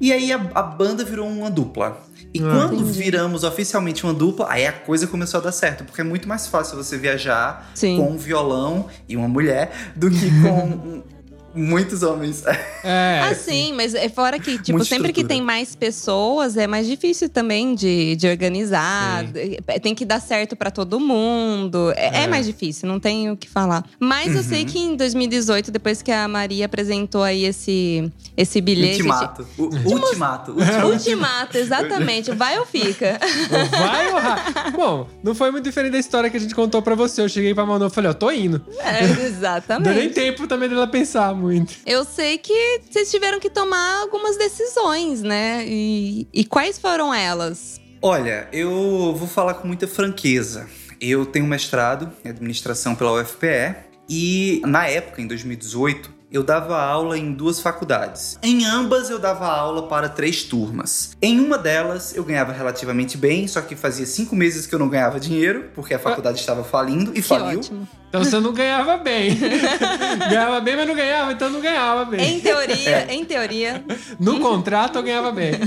E 0.00 0.12
aí 0.14 0.32
a, 0.32 0.36
a 0.54 0.62
banda 0.62 1.04
virou 1.04 1.28
uma 1.28 1.50
dupla. 1.50 2.00
E 2.36 2.42
Ah. 2.42 2.50
quando 2.50 2.74
Entendi. 2.74 2.98
viramos 3.02 3.44
oficialmente 3.44 4.04
uma 4.04 4.12
dupla, 4.12 4.46
aí 4.50 4.66
a 4.66 4.72
coisa 4.72 5.06
começou 5.06 5.40
a 5.40 5.42
dar 5.44 5.52
certo, 5.52 5.84
porque 5.84 6.00
é 6.00 6.04
muito 6.04 6.28
mais 6.28 6.46
fácil 6.46 6.76
você 6.76 6.96
viajar 6.98 7.70
Sim. 7.74 7.96
com 7.96 8.10
um 8.10 8.16
violão 8.18 8.88
e 9.08 9.16
uma 9.16 9.28
mulher 9.28 9.72
do 9.96 10.10
que 10.10 10.30
com 10.42 10.64
um- 10.64 11.02
muitos 11.56 12.02
homens. 12.02 12.44
É. 12.88 13.20
Ah, 13.24 13.34
sim, 13.34 13.72
mas 13.72 13.96
é 13.96 14.08
fora 14.08 14.38
que, 14.38 14.58
tipo, 14.58 14.78
Muita 14.78 14.84
sempre 14.84 15.12
que 15.12 15.20
estrutura. 15.22 15.28
tem 15.28 15.42
mais 15.42 15.74
pessoas, 15.74 16.56
é 16.56 16.68
mais 16.68 16.86
difícil 16.86 17.28
também 17.28 17.74
de, 17.74 18.14
de 18.14 18.28
organizar. 18.28 19.24
Sim. 19.24 19.56
É, 19.66 19.80
Tem 19.80 19.92
que 19.92 20.04
dar 20.04 20.20
certo 20.20 20.54
pra 20.54 20.70
todo 20.70 21.00
mundo. 21.00 21.92
É, 21.96 22.20
é 22.20 22.22
É. 22.22 22.26
mais 22.28 22.46
difícil, 22.46 22.88
não 22.88 23.00
tenho 23.00 23.32
o 23.32 23.36
que 23.36 23.48
falar. 23.48 23.84
Mas 23.98 24.36
eu 24.36 24.42
sei 24.44 24.60
Uhum. 24.60 24.66
que 24.68 24.78
em 24.78 24.94
2018, 24.96 25.72
depois 25.72 26.00
que 26.00 26.12
a 26.12 26.28
Maria 26.28 26.66
apresentou 26.66 27.24
aí 27.24 27.44
esse, 27.44 28.08
esse 28.36 28.60
bilhete. 28.60 28.98
Ultimato. 29.02 29.46
U- 29.58 29.62
ultimato. 29.64 30.52
ultimato. 30.52 30.86
Ultimato, 30.86 31.58
exatamente. 31.58 32.30
Vai 32.30 32.56
ou 32.60 32.66
fica? 32.66 33.18
Vai 33.70 34.12
ou 34.12 34.18
ra- 34.20 34.70
Bom, 34.76 35.08
não 35.24 35.34
foi 35.34 35.50
muito 35.50 35.64
diferente 35.64 35.90
da 35.92 35.98
história 35.98 36.30
que 36.30 36.36
a 36.36 36.40
gente 36.40 36.54
contou 36.54 36.80
pra 36.82 36.94
você. 36.94 37.20
Eu 37.20 37.28
cheguei 37.28 37.52
pra 37.52 37.66
Manu 37.66 37.86
e 37.86 37.90
falei, 37.90 38.10
ó, 38.12 38.14
tô 38.14 38.30
indo. 38.30 38.64
É, 38.78 39.00
Não 39.00 39.08
deu 39.08 39.16
nem 39.16 39.26
exatamente. 39.26 40.14
tempo 40.14 40.46
também 40.46 40.68
dela 40.68 40.86
pensar 40.86 41.34
muito. 41.46 41.74
Eu 41.86 42.04
sei 42.04 42.38
que 42.38 42.80
vocês 42.90 43.10
tiveram 43.10 43.38
que 43.38 43.48
tomar 43.48 44.00
algumas 44.02 44.36
decisões, 44.36 45.22
né? 45.22 45.64
E, 45.66 46.26
e 46.32 46.44
quais 46.44 46.78
foram 46.78 47.14
elas? 47.14 47.80
Olha, 48.02 48.48
eu 48.52 49.14
vou 49.16 49.28
falar 49.28 49.54
com 49.54 49.66
muita 49.66 49.86
franqueza. 49.86 50.68
Eu 51.00 51.26
tenho 51.26 51.44
um 51.44 51.48
mestrado 51.48 52.10
em 52.24 52.28
administração 52.28 52.94
pela 52.94 53.20
UFPE 53.20 53.76
e 54.08 54.62
na 54.64 54.86
época, 54.86 55.20
em 55.20 55.26
2018, 55.26 56.15
eu 56.36 56.42
dava 56.42 56.80
aula 56.80 57.18
em 57.18 57.32
duas 57.32 57.60
faculdades. 57.60 58.38
Em 58.42 58.64
ambas 58.66 59.08
eu 59.10 59.18
dava 59.18 59.46
aula 59.46 59.88
para 59.88 60.08
três 60.08 60.42
turmas. 60.44 61.16
Em 61.20 61.40
uma 61.40 61.56
delas 61.58 62.14
eu 62.14 62.22
ganhava 62.24 62.52
relativamente 62.52 63.16
bem, 63.16 63.48
só 63.48 63.60
que 63.60 63.74
fazia 63.74 64.06
cinco 64.06 64.36
meses 64.36 64.66
que 64.66 64.74
eu 64.74 64.78
não 64.78 64.88
ganhava 64.88 65.18
dinheiro, 65.18 65.70
porque 65.74 65.94
a 65.94 65.98
faculdade 65.98 66.38
estava 66.38 66.62
falindo 66.62 67.10
e 67.12 67.14
Que 67.14 67.22
faliu. 67.22 67.58
ótimo. 67.60 67.88
Então 68.08 68.22
você 68.24 68.38
não 68.38 68.52
ganhava 68.52 68.96
bem. 68.98 69.36
ganhava 70.30 70.60
bem, 70.60 70.76
mas 70.76 70.86
não 70.86 70.94
ganhava, 70.94 71.32
então 71.32 71.50
não 71.50 71.60
ganhava 71.60 72.04
bem. 72.04 72.36
Em 72.36 72.40
teoria, 72.40 72.90
É. 72.90 73.06
em 73.14 73.24
teoria. 73.24 73.84
No 74.18 74.38
contrato 74.40 74.96
eu 74.98 75.02
ganhava 75.02 75.32
bem. 75.32 75.52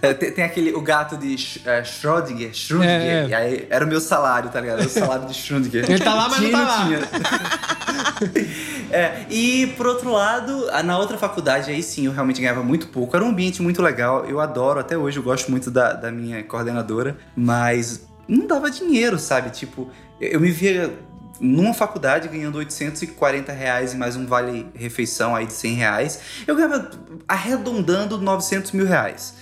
É, 0.00 0.14
tem, 0.14 0.30
tem 0.30 0.44
aquele, 0.44 0.72
o 0.74 0.80
gato 0.80 1.16
de 1.16 1.34
é, 1.66 1.82
Schrödinger, 1.82 2.52
Schrödinger, 2.52 2.88
É, 2.88 3.24
é. 3.24 3.26
e 3.28 3.34
aí 3.34 3.66
era 3.68 3.84
o 3.84 3.88
meu 3.88 4.00
salário, 4.00 4.48
tá 4.48 4.60
ligado? 4.60 4.78
Era 4.78 4.86
o 4.86 4.90
salário 4.90 5.26
de 5.26 5.34
Schrödinger. 5.34 5.90
Ele 5.90 5.98
tá 5.98 6.14
lá, 6.14 6.28
mas 6.28 6.40
não 6.40 6.48
Tinha 6.50 6.56
tá 6.56 6.62
e 6.62 6.66
lá. 6.66 6.86
tinha. 6.86 8.38
É, 8.90 9.26
e 9.28 9.66
por 9.76 9.86
outro 9.86 10.07
lado, 10.12 10.68
a- 10.70 10.82
na 10.82 10.98
outra 10.98 11.16
faculdade, 11.18 11.70
aí 11.70 11.82
sim, 11.82 12.06
eu 12.06 12.12
realmente 12.12 12.40
ganhava 12.40 12.62
muito 12.62 12.88
pouco. 12.88 13.14
Era 13.16 13.24
um 13.24 13.28
ambiente 13.28 13.60
muito 13.62 13.80
legal, 13.82 14.24
eu 14.26 14.40
adoro, 14.40 14.80
até 14.80 14.96
hoje 14.96 15.18
eu 15.18 15.22
gosto 15.22 15.50
muito 15.50 15.70
da, 15.70 15.92
da 15.92 16.10
minha 16.10 16.42
coordenadora, 16.44 17.16
mas 17.36 18.06
não 18.26 18.46
dava 18.46 18.70
dinheiro, 18.70 19.18
sabe? 19.18 19.50
Tipo, 19.50 19.90
eu, 20.20 20.30
eu 20.32 20.40
me 20.40 20.50
via 20.50 20.92
numa 21.40 21.72
faculdade 21.72 22.26
ganhando 22.28 22.58
840 22.58 23.52
reais 23.52 23.92
e 23.92 23.96
mais 23.96 24.16
um 24.16 24.26
vale-refeição 24.26 25.36
aí 25.36 25.46
de 25.46 25.52
100 25.52 25.74
reais. 25.74 26.20
Eu 26.46 26.56
ganhava 26.56 26.90
arredondando 27.28 28.18
900 28.18 28.72
mil 28.72 28.86
reais. 28.86 29.34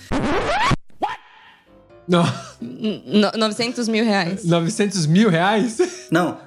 Não, 2.07 2.23
No- 2.61 3.31
900 3.37 3.87
mil 3.89 4.05
reais. 4.05 4.45
900 4.45 5.05
mil 5.07 5.29
reais? 5.29 5.77
Não, 6.11 6.37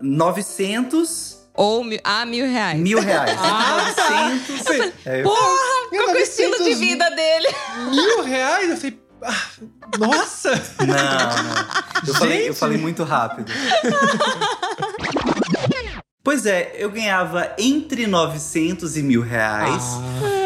900 0.00 1.39
Ou 1.60 1.84
mil, 1.84 2.00
ah, 2.02 2.24
mil 2.24 2.46
reais. 2.46 2.78
mil 2.80 2.98
reais. 3.04 3.36
Ah, 3.38 3.92
tá. 3.94 4.28
900. 4.30 4.66
É, 5.04 5.20
eu- 5.20 5.24
Porra, 5.24 5.88
qual 5.90 6.08
é 6.10 6.12
o 6.14 6.16
estilo 6.18 6.52
de 6.56 6.58
900 6.70 6.78
vida 6.80 7.10
dele? 7.10 7.48
Mil 7.90 8.22
reais? 8.24 8.70
Eu 8.70 8.76
falei, 8.78 8.98
ah, 9.22 9.46
nossa! 9.98 10.50
Não, 10.78 10.86
não. 10.86 12.08
Eu 12.08 12.14
falei, 12.14 12.48
eu 12.48 12.54
falei 12.54 12.78
muito 12.78 13.04
rápido. 13.04 13.52
Pois 16.22 16.44
é, 16.46 16.74
eu 16.76 16.90
ganhava 16.90 17.52
entre 17.58 18.06
900 18.06 18.96
e 18.96 19.02
mil 19.02 19.22
reais 19.22 19.82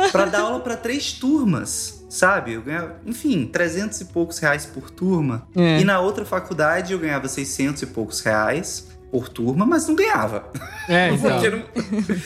Ah, 0.04 0.08
pra 0.10 0.24
dar 0.26 0.40
aula 0.42 0.60
pra 0.60 0.76
três 0.76 1.12
turmas, 1.12 2.04
sabe? 2.08 2.52
Eu 2.54 2.62
ganhava, 2.62 2.96
enfim, 3.04 3.46
300 3.46 4.00
e 4.00 4.04
poucos 4.06 4.38
reais 4.38 4.64
por 4.64 4.88
turma. 4.88 5.46
É. 5.56 5.80
E 5.80 5.84
na 5.84 5.98
outra 6.00 6.24
faculdade 6.24 6.92
eu 6.92 6.98
ganhava 6.98 7.26
600 7.28 7.82
e 7.82 7.86
poucos 7.86 8.20
reais 8.20 8.86
por 9.14 9.28
turma, 9.28 9.64
mas 9.64 9.86
não 9.86 9.94
ganhava. 9.94 10.50
é, 10.88 11.10
então. 11.14 11.30
Não- 11.40 11.62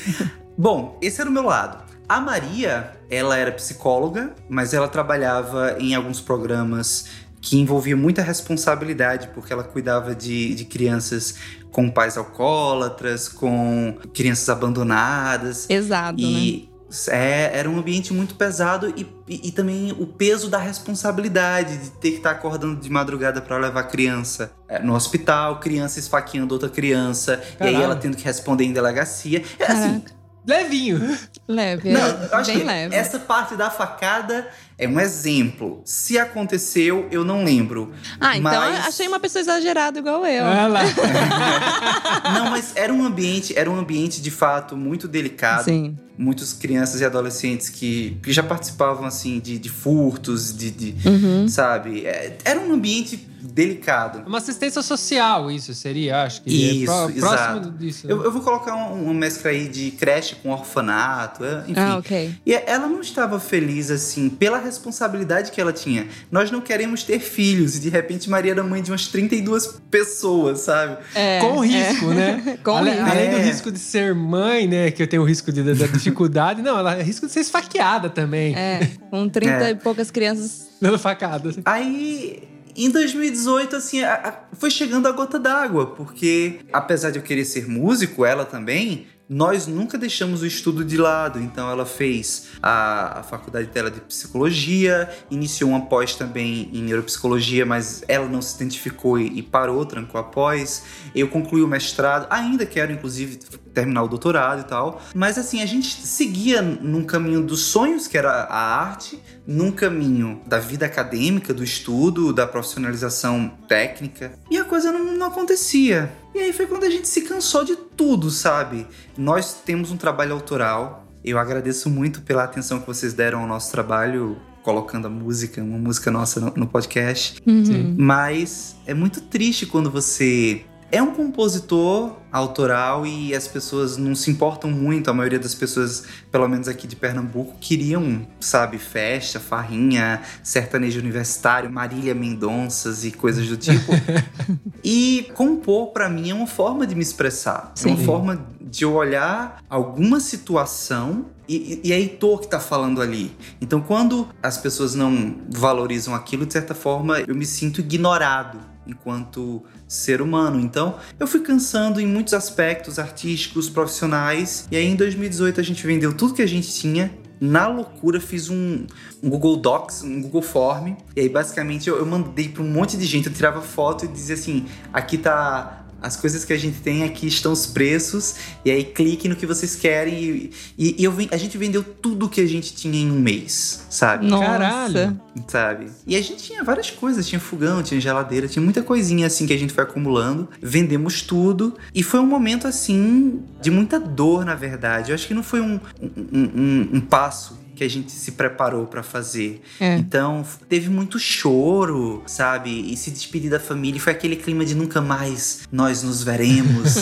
Bom, 0.56 0.98
esse 1.02 1.20
era 1.20 1.28
o 1.28 1.32
meu 1.32 1.42
lado. 1.42 1.84
A 2.08 2.18
Maria, 2.18 2.92
ela 3.10 3.36
era 3.36 3.52
psicóloga, 3.52 4.34
mas 4.48 4.72
ela 4.72 4.88
trabalhava 4.88 5.76
em 5.78 5.94
alguns 5.94 6.18
programas 6.22 7.04
que 7.42 7.58
envolvia 7.58 7.94
muita 7.94 8.22
responsabilidade, 8.22 9.28
porque 9.34 9.52
ela 9.52 9.62
cuidava 9.62 10.14
de, 10.14 10.54
de 10.54 10.64
crianças 10.64 11.34
com 11.70 11.90
pais 11.90 12.16
alcoólatras, 12.16 13.28
com 13.28 13.94
crianças 14.14 14.48
abandonadas. 14.48 15.66
Pesado, 15.66 16.22
né? 16.22 16.62
É, 17.08 17.50
era 17.52 17.68
um 17.68 17.78
ambiente 17.78 18.12
muito 18.12 18.34
pesado 18.34 18.92
e, 18.96 19.06
e, 19.26 19.48
e 19.48 19.52
também 19.52 19.92
o 19.98 20.06
peso 20.06 20.48
da 20.48 20.58
responsabilidade 20.58 21.76
de 21.76 21.90
ter 21.90 22.12
que 22.12 22.16
estar 22.16 22.30
acordando 22.30 22.80
de 22.80 22.88
madrugada 22.90 23.42
para 23.42 23.58
levar 23.58 23.82
criança 23.84 24.52
é, 24.66 24.78
no 24.78 24.94
hospital, 24.94 25.60
criança 25.60 25.98
esfaqueando 25.98 26.54
outra 26.54 26.68
criança, 26.70 27.42
e 27.60 27.64
aí 27.64 27.72
Caralho. 27.72 27.84
ela 27.84 27.96
tendo 27.96 28.16
que 28.16 28.24
responder 28.24 28.64
em 28.64 28.72
delegacia. 28.72 29.42
É 29.58 29.64
assim. 29.64 30.02
Levinho. 30.46 31.18
Leve. 31.46 31.92
não, 31.92 32.00
é 32.00 32.28
eu 32.32 32.36
acho 32.38 32.50
bem 32.50 32.60
que 32.60 32.66
leve. 32.66 32.96
essa 32.96 33.18
parte 33.18 33.54
da 33.54 33.68
facada 33.68 34.48
é 34.78 34.86
um 34.88 34.98
exemplo. 35.00 35.82
Se 35.84 36.16
aconteceu, 36.18 37.08
eu 37.10 37.24
não 37.24 37.42
lembro. 37.44 37.92
Ah, 38.20 38.36
então 38.38 38.50
mas- 38.52 38.78
eu 38.78 38.84
achei 38.88 39.08
uma 39.08 39.18
pessoa 39.20 39.40
exagerada 39.42 39.98
igual 39.98 40.24
eu. 40.24 40.44
Olha 40.44 40.66
lá. 40.68 40.80
Não, 42.34 42.50
mas 42.50 42.72
era 42.74 42.92
um 42.92 43.04
ambiente, 43.04 43.56
era 43.56 43.70
um 43.70 43.76
ambiente 43.78 44.20
de 44.20 44.30
fato 44.30 44.76
muito 44.76 45.08
delicado. 45.08 45.64
Sim. 45.64 45.96
Muitas 46.16 46.52
crianças 46.52 47.00
e 47.00 47.04
adolescentes 47.04 47.68
que, 47.68 48.18
que 48.22 48.32
já 48.32 48.42
participavam 48.42 49.04
assim 49.06 49.38
de, 49.38 49.56
de 49.58 49.68
furtos, 49.68 50.56
de, 50.56 50.70
de- 50.70 51.08
Uhum. 51.08 51.48
sabe? 51.48 52.04
É, 52.06 52.36
era 52.44 52.58
um 52.58 52.72
ambiente 52.72 53.16
delicado. 53.40 54.26
Uma 54.26 54.38
assistência 54.38 54.82
social, 54.82 55.48
isso 55.48 55.72
seria, 55.74 56.24
acho 56.24 56.42
que. 56.42 56.50
Isso, 56.82 56.82
é 56.82 56.84
pró- 56.86 57.06
próximo 57.06 57.20
exato. 57.60 57.70
disso. 57.70 58.06
Eu, 58.08 58.24
eu 58.24 58.32
vou 58.32 58.42
colocar 58.42 58.74
um- 58.74 59.04
uma 59.04 59.14
mescla 59.14 59.50
aí 59.52 59.68
de 59.68 59.92
creche 59.92 60.34
com 60.36 60.50
orfanato, 60.50 61.44
é, 61.44 61.60
enfim. 61.68 61.74
Ah, 61.80 61.96
ok. 61.98 62.34
E 62.44 62.52
ela 62.52 62.88
não 62.88 63.00
estava 63.00 63.38
feliz 63.38 63.88
assim 63.88 64.28
pela 64.28 64.58
responsabilidade 64.68 65.50
que 65.50 65.60
ela 65.60 65.72
tinha. 65.72 66.06
Nós 66.30 66.50
não 66.50 66.60
queremos 66.60 67.02
ter 67.02 67.18
filhos 67.20 67.76
e 67.76 67.80
de 67.80 67.88
repente 67.88 68.30
Maria 68.30 68.52
era 68.52 68.62
mãe 68.62 68.82
de 68.82 68.90
umas 68.90 69.06
32 69.08 69.80
pessoas, 69.90 70.60
sabe? 70.60 70.98
É, 71.14 71.40
Com 71.40 71.62
é. 71.64 71.66
risco, 71.66 72.06
né? 72.06 72.58
Com 72.64 72.70
além, 72.70 72.94
risco. 72.94 73.10
além 73.10 73.30
do 73.30 73.36
É. 73.36 73.42
risco 73.42 73.72
de 73.72 73.78
ser 73.78 74.14
mãe, 74.14 74.66
né? 74.68 74.90
Que 74.90 75.02
eu 75.02 75.06
tenho 75.08 75.22
o 75.22 75.24
risco 75.24 75.50
de, 75.52 75.62
da, 75.62 75.72
da 75.74 75.86
dificuldade. 75.86 76.62
Não, 76.62 76.78
ela 76.78 76.94
risco 77.02 77.26
de 77.26 77.32
ser 77.32 77.40
esfaqueada 77.40 78.08
também. 78.08 78.54
É, 78.56 78.88
com 79.10 79.28
30 79.28 79.52
É. 79.52 79.70
e 79.70 79.74
poucas 79.74 80.10
crianças. 80.10 80.68
Dando 80.80 80.98
facada. 80.98 81.50
Aí, 81.64 82.42
em 82.76 82.90
2018, 82.90 83.76
assim, 83.76 84.02
a- 84.02 84.14
a- 84.14 84.56
foi 84.56 84.70
chegando 84.70 85.08
a 85.08 85.12
gota 85.12 85.38
d'água, 85.38 85.86
porque 85.94 86.60
apesar 86.72 87.10
de 87.10 87.18
eu 87.18 87.22
querer 87.22 87.44
ser 87.44 87.68
músico, 87.68 88.24
ela 88.24 88.44
também, 88.44 89.06
nós 89.28 89.66
nunca 89.66 89.98
deixamos 89.98 90.40
o 90.42 90.46
estudo 90.46 90.84
de 90.84 90.96
lado. 90.96 91.38
Então, 91.38 91.70
ela 91.70 91.84
fez 91.84 92.48
a, 92.62 93.20
a 93.20 93.22
faculdade 93.22 93.68
dela 93.68 93.90
de 93.90 94.00
psicologia, 94.00 95.08
iniciou 95.30 95.70
uma 95.70 95.86
pós 95.86 96.14
também 96.14 96.70
em 96.72 96.82
neuropsicologia, 96.82 97.66
mas 97.66 98.02
ela 98.08 98.26
não 98.26 98.40
se 98.40 98.56
identificou 98.56 99.18
e, 99.18 99.38
e 99.38 99.42
parou, 99.42 99.84
trancou 99.84 100.20
a 100.20 100.24
pós. 100.24 100.84
Eu 101.14 101.28
concluí 101.28 101.62
o 101.62 101.68
mestrado, 101.68 102.26
ainda 102.30 102.64
quero, 102.64 102.92
inclusive, 102.92 103.38
terminar 103.78 104.02
o 104.02 104.08
doutorado 104.08 104.62
e 104.62 104.64
tal. 104.64 105.00
Mas, 105.14 105.38
assim, 105.38 105.62
a 105.62 105.66
gente 105.66 106.04
seguia 106.04 106.60
num 106.60 107.04
caminho 107.04 107.40
dos 107.40 107.60
sonhos, 107.60 108.08
que 108.08 108.18
era 108.18 108.30
a 108.30 108.80
arte, 108.80 109.22
num 109.46 109.70
caminho 109.70 110.40
da 110.46 110.58
vida 110.58 110.84
acadêmica, 110.84 111.54
do 111.54 111.62
estudo, 111.62 112.32
da 112.32 112.44
profissionalização 112.44 113.52
técnica. 113.68 114.32
E 114.50 114.58
a 114.58 114.64
coisa 114.64 114.90
não, 114.90 115.16
não 115.16 115.28
acontecia. 115.28 116.12
E 116.34 116.40
aí 116.40 116.52
foi 116.52 116.66
quando 116.66 116.82
a 116.84 116.90
gente 116.90 117.06
se 117.06 117.22
cansou 117.22 117.64
de 117.64 117.76
tudo, 117.76 118.30
sabe? 118.30 118.84
Nós 119.16 119.54
temos 119.64 119.92
um 119.92 119.96
trabalho 119.96 120.32
autoral. 120.32 121.06
Eu 121.24 121.38
agradeço 121.38 121.88
muito 121.88 122.22
pela 122.22 122.42
atenção 122.42 122.80
que 122.80 122.86
vocês 122.86 123.12
deram 123.12 123.40
ao 123.40 123.46
nosso 123.46 123.70
trabalho, 123.70 124.36
colocando 124.62 125.06
a 125.06 125.10
música, 125.10 125.62
uma 125.62 125.78
música 125.78 126.10
nossa 126.10 126.40
no, 126.40 126.52
no 126.56 126.66
podcast. 126.66 127.40
Uhum. 127.46 127.94
Mas 127.96 128.74
é 128.86 128.92
muito 128.92 129.20
triste 129.20 129.66
quando 129.66 129.88
você 129.88 130.64
é 130.90 131.02
um 131.02 131.12
compositor 131.12 132.16
autoral 132.32 133.06
e 133.06 133.34
as 133.34 133.46
pessoas 133.46 133.96
não 133.96 134.14
se 134.14 134.30
importam 134.30 134.70
muito. 134.70 135.10
A 135.10 135.14
maioria 135.14 135.38
das 135.38 135.54
pessoas, 135.54 136.04
pelo 136.30 136.48
menos 136.48 136.66
aqui 136.66 136.86
de 136.86 136.96
Pernambuco, 136.96 137.56
queriam, 137.60 138.26
sabe, 138.40 138.78
festa, 138.78 139.38
farrinha, 139.38 140.22
sertanejo 140.42 140.98
universitário, 140.98 141.70
Marília 141.70 142.14
Mendonças 142.14 143.04
e 143.04 143.10
coisas 143.10 143.46
do 143.46 143.56
tipo. 143.56 143.92
e 144.82 145.30
compor, 145.34 145.88
pra 145.88 146.08
mim, 146.08 146.30
é 146.30 146.34
uma 146.34 146.46
forma 146.46 146.86
de 146.86 146.94
me 146.94 147.02
expressar. 147.02 147.72
É 147.82 147.86
uma 147.86 147.96
Sim. 147.96 148.04
forma 148.04 148.46
de 148.60 148.84
eu 148.84 148.94
olhar 148.94 149.62
alguma 149.68 150.20
situação 150.20 151.26
e, 151.46 151.80
e 151.84 151.92
é 151.92 151.98
Heitor 151.98 152.40
que 152.40 152.48
tá 152.48 152.60
falando 152.60 153.00
ali. 153.00 153.34
Então, 153.60 153.80
quando 153.80 154.28
as 154.42 154.56
pessoas 154.56 154.94
não 154.94 155.36
valorizam 155.50 156.14
aquilo, 156.14 156.46
de 156.46 156.52
certa 156.52 156.74
forma, 156.74 157.20
eu 157.20 157.34
me 157.34 157.46
sinto 157.46 157.80
ignorado 157.80 158.77
enquanto 158.88 159.62
ser 159.86 160.20
humano. 160.20 160.58
Então, 160.58 160.96
eu 161.20 161.26
fui 161.26 161.40
cansando 161.40 162.00
em 162.00 162.06
muitos 162.06 162.34
aspectos 162.34 162.98
artísticos, 162.98 163.68
profissionais, 163.68 164.66
e 164.70 164.76
aí 164.76 164.86
em 164.86 164.96
2018 164.96 165.60
a 165.60 165.62
gente 165.62 165.86
vendeu 165.86 166.14
tudo 166.14 166.34
que 166.34 166.42
a 166.42 166.48
gente 166.48 166.72
tinha. 166.72 167.12
Na 167.40 167.68
loucura, 167.68 168.20
fiz 168.20 168.50
um, 168.50 168.84
um 169.22 169.30
Google 169.30 169.56
Docs, 169.58 170.02
um 170.02 170.22
Google 170.22 170.42
Form, 170.42 170.96
e 171.14 171.20
aí 171.20 171.28
basicamente 171.28 171.88
eu, 171.88 171.96
eu 171.96 172.04
mandei 172.04 172.48
para 172.48 172.64
um 172.64 172.68
monte 172.68 172.96
de 172.96 173.04
gente. 173.04 173.28
Eu 173.28 173.32
tirava 173.32 173.60
foto 173.60 174.04
e 174.04 174.08
dizia 174.08 174.34
assim: 174.34 174.66
aqui 174.92 175.16
tá 175.16 175.86
as 176.00 176.16
coisas 176.16 176.44
que 176.44 176.52
a 176.52 176.56
gente 176.58 176.78
tem 176.80 177.02
aqui 177.04 177.26
estão 177.26 177.52
os 177.52 177.66
preços, 177.66 178.36
e 178.64 178.70
aí 178.70 178.84
clique 178.84 179.28
no 179.28 179.34
que 179.36 179.46
vocês 179.46 179.74
querem. 179.74 180.14
E, 180.14 180.50
e- 180.78 180.94
e 180.98 181.04
eu, 181.04 181.12
a 181.30 181.36
gente 181.36 181.58
vendeu 181.58 181.82
tudo 181.82 182.28
que 182.28 182.40
a 182.40 182.46
gente 182.46 182.72
tinha 182.74 182.98
em 183.00 183.10
um 183.10 183.18
mês, 183.20 183.84
sabe? 183.90 184.26
Nossa. 184.26 184.44
Caralho. 184.46 185.20
Sabe? 185.48 185.86
E 186.06 186.16
a 186.16 186.20
gente 186.22 186.42
tinha 186.42 186.62
várias 186.64 186.90
coisas, 186.90 187.26
tinha 187.26 187.40
fogão, 187.40 187.82
tinha 187.82 188.00
geladeira, 188.00 188.48
tinha 188.48 188.62
muita 188.62 188.82
coisinha 188.82 189.26
assim 189.26 189.46
que 189.46 189.52
a 189.52 189.58
gente 189.58 189.72
foi 189.72 189.84
acumulando. 189.84 190.48
Vendemos 190.62 191.22
tudo. 191.22 191.76
E 191.94 192.02
foi 192.02 192.20
um 192.20 192.26
momento 192.26 192.66
assim 192.66 193.40
de 193.60 193.70
muita 193.70 193.98
dor, 193.98 194.44
na 194.44 194.54
verdade. 194.54 195.10
Eu 195.10 195.14
acho 195.14 195.26
que 195.26 195.34
não 195.34 195.42
foi 195.42 195.60
um, 195.60 195.78
um, 196.00 196.40
um- 196.54 196.88
um 196.94 197.00
passo 197.00 197.57
que 197.78 197.84
a 197.84 197.88
gente 197.88 198.10
se 198.10 198.32
preparou 198.32 198.86
pra 198.86 199.02
fazer. 199.04 199.62
É. 199.80 199.94
Então, 199.96 200.44
teve 200.68 200.90
muito 200.90 201.18
choro, 201.18 202.22
sabe? 202.26 202.70
E 202.92 202.96
se 202.96 203.10
despedir 203.10 203.48
da 203.50 203.60
família. 203.60 203.98
E 203.98 204.00
foi 204.00 204.12
aquele 204.12 204.34
clima 204.36 204.64
de 204.64 204.74
nunca 204.74 205.00
mais 205.00 205.60
nós 205.70 206.02
nos 206.02 206.22
veremos. 206.24 206.96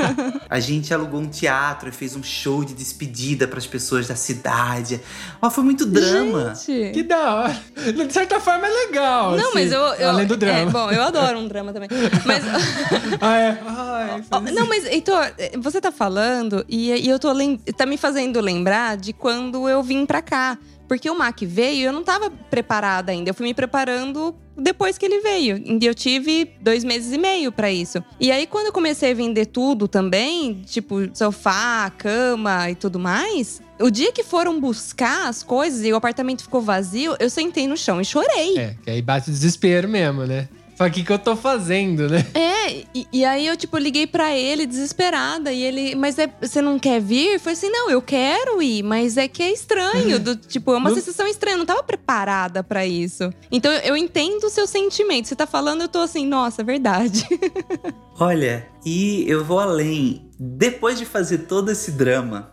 a 0.48 0.60
gente 0.60 0.92
alugou 0.92 1.20
um 1.20 1.26
teatro 1.28 1.88
e 1.88 1.92
fez 1.92 2.14
um 2.14 2.22
show 2.22 2.62
de 2.64 2.74
despedida 2.74 3.48
pras 3.48 3.66
pessoas 3.66 4.06
da 4.06 4.14
cidade. 4.14 5.00
Ó, 5.40 5.48
foi 5.50 5.64
muito 5.64 5.86
drama. 5.86 6.54
Gente. 6.54 6.92
Que 6.92 7.02
da 7.02 7.34
hora. 7.34 7.60
De 8.06 8.12
certa 8.12 8.38
forma 8.38 8.66
é 8.66 8.70
legal. 8.86 9.30
Não, 9.36 9.44
assim, 9.48 9.54
mas 9.54 9.72
eu, 9.72 9.80
eu. 9.80 10.08
Além 10.10 10.26
do 10.26 10.34
É, 10.34 10.36
drama. 10.36 10.70
bom, 10.70 10.90
eu 10.90 11.02
adoro 11.02 11.38
um 11.38 11.48
drama 11.48 11.72
também. 11.72 11.88
Mas. 12.24 12.42
Ah, 13.20 13.36
é. 13.38 13.58
Ai, 13.66 14.24
Ó, 14.30 14.40
Não, 14.40 14.66
mas, 14.68 14.84
Heitor, 14.84 15.32
você 15.60 15.80
tá 15.80 15.90
falando 15.90 16.64
e, 16.68 16.90
e 16.92 17.08
eu 17.08 17.18
tô 17.18 17.32
lem- 17.32 17.56
tá 17.76 17.84
me 17.86 17.96
fazendo 17.96 18.40
lembrar 18.40 18.96
de 18.96 19.12
quando 19.12 19.68
eu 19.68 19.82
vim 19.82 20.04
pra 20.06 20.17
cá. 20.22 20.58
Porque 20.88 21.10
o 21.10 21.16
Mac 21.16 21.38
veio 21.42 21.88
eu 21.88 21.92
não 21.92 22.02
tava 22.02 22.30
preparada 22.30 23.12
ainda. 23.12 23.28
Eu 23.28 23.34
fui 23.34 23.46
me 23.46 23.52
preparando 23.52 24.34
depois 24.56 24.96
que 24.96 25.04
ele 25.04 25.20
veio. 25.20 25.58
E 25.58 25.84
eu 25.84 25.94
tive 25.94 26.50
dois 26.60 26.82
meses 26.82 27.12
e 27.12 27.18
meio 27.18 27.52
pra 27.52 27.70
isso. 27.70 28.02
E 28.18 28.32
aí, 28.32 28.46
quando 28.46 28.66
eu 28.66 28.72
comecei 28.72 29.12
a 29.12 29.14
vender 29.14 29.46
tudo 29.46 29.86
também, 29.86 30.62
tipo 30.66 30.96
sofá, 31.14 31.90
cama 31.96 32.70
e 32.70 32.74
tudo 32.74 32.98
mais, 32.98 33.60
o 33.78 33.90
dia 33.90 34.10
que 34.12 34.24
foram 34.24 34.58
buscar 34.58 35.28
as 35.28 35.42
coisas 35.42 35.84
e 35.84 35.92
o 35.92 35.96
apartamento 35.96 36.42
ficou 36.42 36.62
vazio, 36.62 37.14
eu 37.20 37.28
sentei 37.28 37.68
no 37.68 37.76
chão 37.76 38.00
e 38.00 38.04
chorei. 38.04 38.58
É, 38.58 38.74
que 38.82 38.90
aí 38.90 39.02
bate 39.02 39.30
desespero 39.30 39.88
mesmo, 39.88 40.24
né? 40.24 40.48
Fala, 40.78 40.90
o 40.90 40.92
que, 40.92 41.02
que 41.02 41.12
eu 41.12 41.18
tô 41.18 41.34
fazendo, 41.34 42.08
né? 42.08 42.24
É, 42.32 42.84
e, 42.94 43.04
e 43.12 43.24
aí 43.24 43.48
eu, 43.48 43.56
tipo, 43.56 43.76
liguei 43.76 44.06
pra 44.06 44.32
ele 44.32 44.64
desesperada. 44.64 45.52
E 45.52 45.60
ele, 45.60 45.96
mas 45.96 46.16
é, 46.20 46.32
você 46.40 46.62
não 46.62 46.78
quer 46.78 47.00
vir? 47.00 47.40
Foi 47.40 47.54
assim, 47.54 47.68
não, 47.68 47.90
eu 47.90 48.00
quero 48.00 48.62
ir, 48.62 48.84
mas 48.84 49.16
é 49.16 49.26
que 49.26 49.42
é 49.42 49.52
estranho. 49.52 50.20
Do, 50.22 50.36
tipo, 50.36 50.72
é 50.72 50.76
uma 50.76 50.94
sensação 50.94 51.26
estranha. 51.26 51.54
Eu 51.54 51.58
não 51.58 51.66
tava 51.66 51.82
preparada 51.82 52.62
pra 52.62 52.86
isso. 52.86 53.28
Então 53.50 53.72
eu, 53.72 53.80
eu 53.80 53.96
entendo 53.96 54.44
o 54.44 54.50
seu 54.50 54.68
sentimento. 54.68 55.26
Você 55.26 55.34
tá 55.34 55.48
falando, 55.48 55.82
eu 55.82 55.88
tô 55.88 55.98
assim, 55.98 56.24
nossa, 56.24 56.62
é 56.62 56.64
verdade. 56.64 57.26
Olha, 58.20 58.64
e 58.86 59.24
eu 59.28 59.44
vou 59.44 59.58
além. 59.58 60.30
Depois 60.38 60.96
de 60.96 61.04
fazer 61.04 61.38
todo 61.38 61.72
esse 61.72 61.90
drama, 61.90 62.52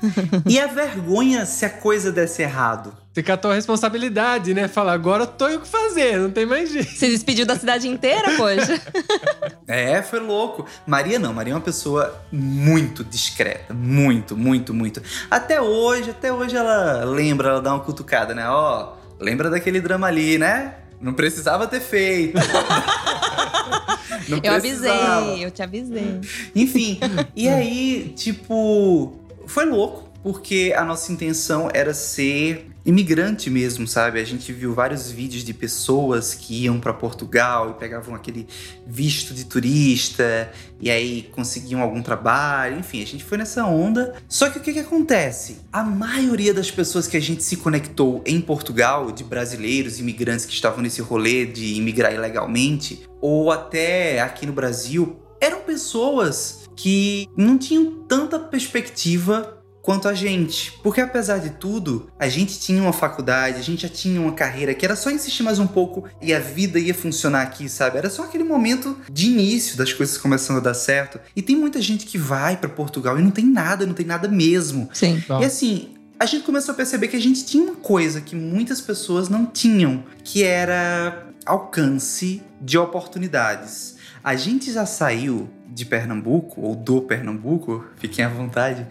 e 0.48 0.58
a 0.58 0.66
vergonha 0.66 1.44
se 1.44 1.66
a 1.66 1.70
coisa 1.70 2.10
desse 2.10 2.40
errado? 2.40 2.96
Você 3.16 3.22
catou 3.22 3.50
a 3.50 3.54
responsabilidade, 3.54 4.52
né? 4.52 4.68
Fala, 4.68 4.92
agora 4.92 5.22
eu 5.22 5.26
tô 5.26 5.46
o 5.46 5.60
que 5.60 5.66
fazer, 5.66 6.18
não 6.18 6.30
tem 6.30 6.44
mais 6.44 6.70
jeito. 6.70 6.90
Você 6.90 7.08
despediu 7.08 7.46
da 7.46 7.56
cidade 7.58 7.88
inteira, 7.88 8.36
poxa. 8.36 8.78
É, 9.66 10.02
foi 10.02 10.20
louco. 10.20 10.66
Maria 10.86 11.18
não, 11.18 11.32
Maria 11.32 11.54
é 11.54 11.56
uma 11.56 11.62
pessoa 11.62 12.22
muito 12.30 13.02
discreta. 13.02 13.72
Muito, 13.72 14.36
muito, 14.36 14.74
muito. 14.74 15.02
Até 15.30 15.62
hoje, 15.62 16.10
até 16.10 16.30
hoje 16.30 16.54
ela 16.56 17.04
lembra, 17.06 17.48
ela 17.48 17.62
dá 17.62 17.72
uma 17.72 17.82
cutucada, 17.82 18.34
né? 18.34 18.46
Ó, 18.50 18.92
lembra 19.18 19.48
daquele 19.48 19.80
drama 19.80 20.06
ali, 20.08 20.36
né? 20.36 20.74
Não 21.00 21.14
precisava 21.14 21.66
ter 21.66 21.80
feito. 21.80 22.36
Não 24.28 24.40
Eu 24.42 24.60
precisava. 24.60 25.16
avisei, 25.16 25.44
eu 25.46 25.50
te 25.50 25.62
avisei. 25.62 26.20
Enfim, 26.54 27.00
e 27.34 27.48
aí, 27.48 28.12
tipo, 28.14 29.16
foi 29.46 29.64
louco, 29.64 30.06
porque 30.22 30.74
a 30.76 30.84
nossa 30.84 31.10
intenção 31.10 31.70
era 31.72 31.94
ser 31.94 32.75
imigrante 32.86 33.50
mesmo, 33.50 33.86
sabe? 33.86 34.20
A 34.20 34.24
gente 34.24 34.52
viu 34.52 34.72
vários 34.72 35.10
vídeos 35.10 35.42
de 35.42 35.52
pessoas 35.52 36.34
que 36.34 36.62
iam 36.64 36.78
pra 36.78 36.94
Portugal 36.94 37.70
e 37.70 37.74
pegavam 37.74 38.14
aquele 38.14 38.46
visto 38.86 39.34
de 39.34 39.44
turista 39.44 40.50
e 40.80 40.88
aí 40.88 41.28
conseguiam 41.32 41.82
algum 41.82 42.00
trabalho, 42.00 42.78
enfim, 42.78 43.02
a 43.02 43.06
gente 43.06 43.24
foi 43.24 43.36
nessa 43.36 43.66
onda. 43.66 44.14
Só 44.28 44.48
que 44.48 44.58
o 44.58 44.62
que 44.62 44.72
que 44.72 44.78
acontece? 44.78 45.58
A 45.72 45.82
maioria 45.82 46.54
das 46.54 46.70
pessoas 46.70 47.08
que 47.08 47.16
a 47.16 47.20
gente 47.20 47.42
se 47.42 47.56
conectou 47.56 48.22
em 48.24 48.40
Portugal, 48.40 49.10
de 49.10 49.24
brasileiros, 49.24 49.98
imigrantes 49.98 50.46
que 50.46 50.52
estavam 50.52 50.80
nesse 50.80 51.02
rolê 51.02 51.44
de 51.44 51.74
imigrar 51.74 52.14
ilegalmente, 52.14 53.02
ou 53.20 53.50
até 53.50 54.20
aqui 54.20 54.46
no 54.46 54.52
Brasil, 54.52 55.16
eram 55.40 55.60
pessoas 55.62 56.66
que 56.76 57.28
não 57.36 57.58
tinham 57.58 58.04
tanta 58.06 58.38
perspectiva 58.38 59.55
quanto 59.86 60.08
a 60.08 60.14
gente. 60.14 60.72
Porque 60.82 61.00
apesar 61.00 61.38
de 61.38 61.50
tudo, 61.50 62.10
a 62.18 62.28
gente 62.28 62.58
tinha 62.58 62.82
uma 62.82 62.92
faculdade, 62.92 63.60
a 63.60 63.62
gente 63.62 63.82
já 63.82 63.88
tinha 63.88 64.20
uma 64.20 64.32
carreira 64.32 64.74
que 64.74 64.84
era 64.84 64.96
só 64.96 65.12
insistir 65.12 65.44
mais 65.44 65.60
um 65.60 65.66
pouco 65.66 66.08
e 66.20 66.34
a 66.34 66.40
vida 66.40 66.76
ia 66.80 66.92
funcionar 66.92 67.42
aqui, 67.42 67.68
sabe? 67.68 67.96
Era 67.96 68.10
só 68.10 68.24
aquele 68.24 68.42
momento 68.42 68.98
de 69.08 69.28
início 69.28 69.76
das 69.76 69.92
coisas 69.92 70.18
começando 70.18 70.56
a 70.56 70.60
dar 70.60 70.74
certo. 70.74 71.20
E 71.36 71.40
tem 71.40 71.54
muita 71.54 71.80
gente 71.80 72.04
que 72.04 72.18
vai 72.18 72.56
pra 72.56 72.68
Portugal 72.68 73.16
e 73.16 73.22
não 73.22 73.30
tem 73.30 73.46
nada, 73.46 73.86
não 73.86 73.94
tem 73.94 74.04
nada 74.04 74.26
mesmo. 74.26 74.90
Sim. 74.92 75.22
Bom, 75.28 75.40
E 75.40 75.44
assim, 75.44 75.94
a 76.18 76.26
gente 76.26 76.42
começou 76.42 76.72
a 76.72 76.76
perceber 76.76 77.06
que 77.06 77.16
a 77.16 77.20
gente 77.20 77.44
tinha 77.44 77.62
uma 77.62 77.76
coisa 77.76 78.20
que 78.20 78.34
muitas 78.34 78.80
pessoas 78.80 79.28
não 79.28 79.46
tinham, 79.46 80.02
que 80.24 80.42
era 80.42 81.28
alcance 81.46 82.42
de 82.60 82.76
oportunidades. 82.76 83.95
A 84.26 84.34
gente 84.34 84.72
já 84.72 84.84
saiu 84.84 85.48
de 85.68 85.84
Pernambuco, 85.84 86.60
ou 86.60 86.74
do 86.74 87.00
Pernambuco, 87.00 87.84
fiquem 87.96 88.24
à 88.24 88.28
vontade, 88.28 88.84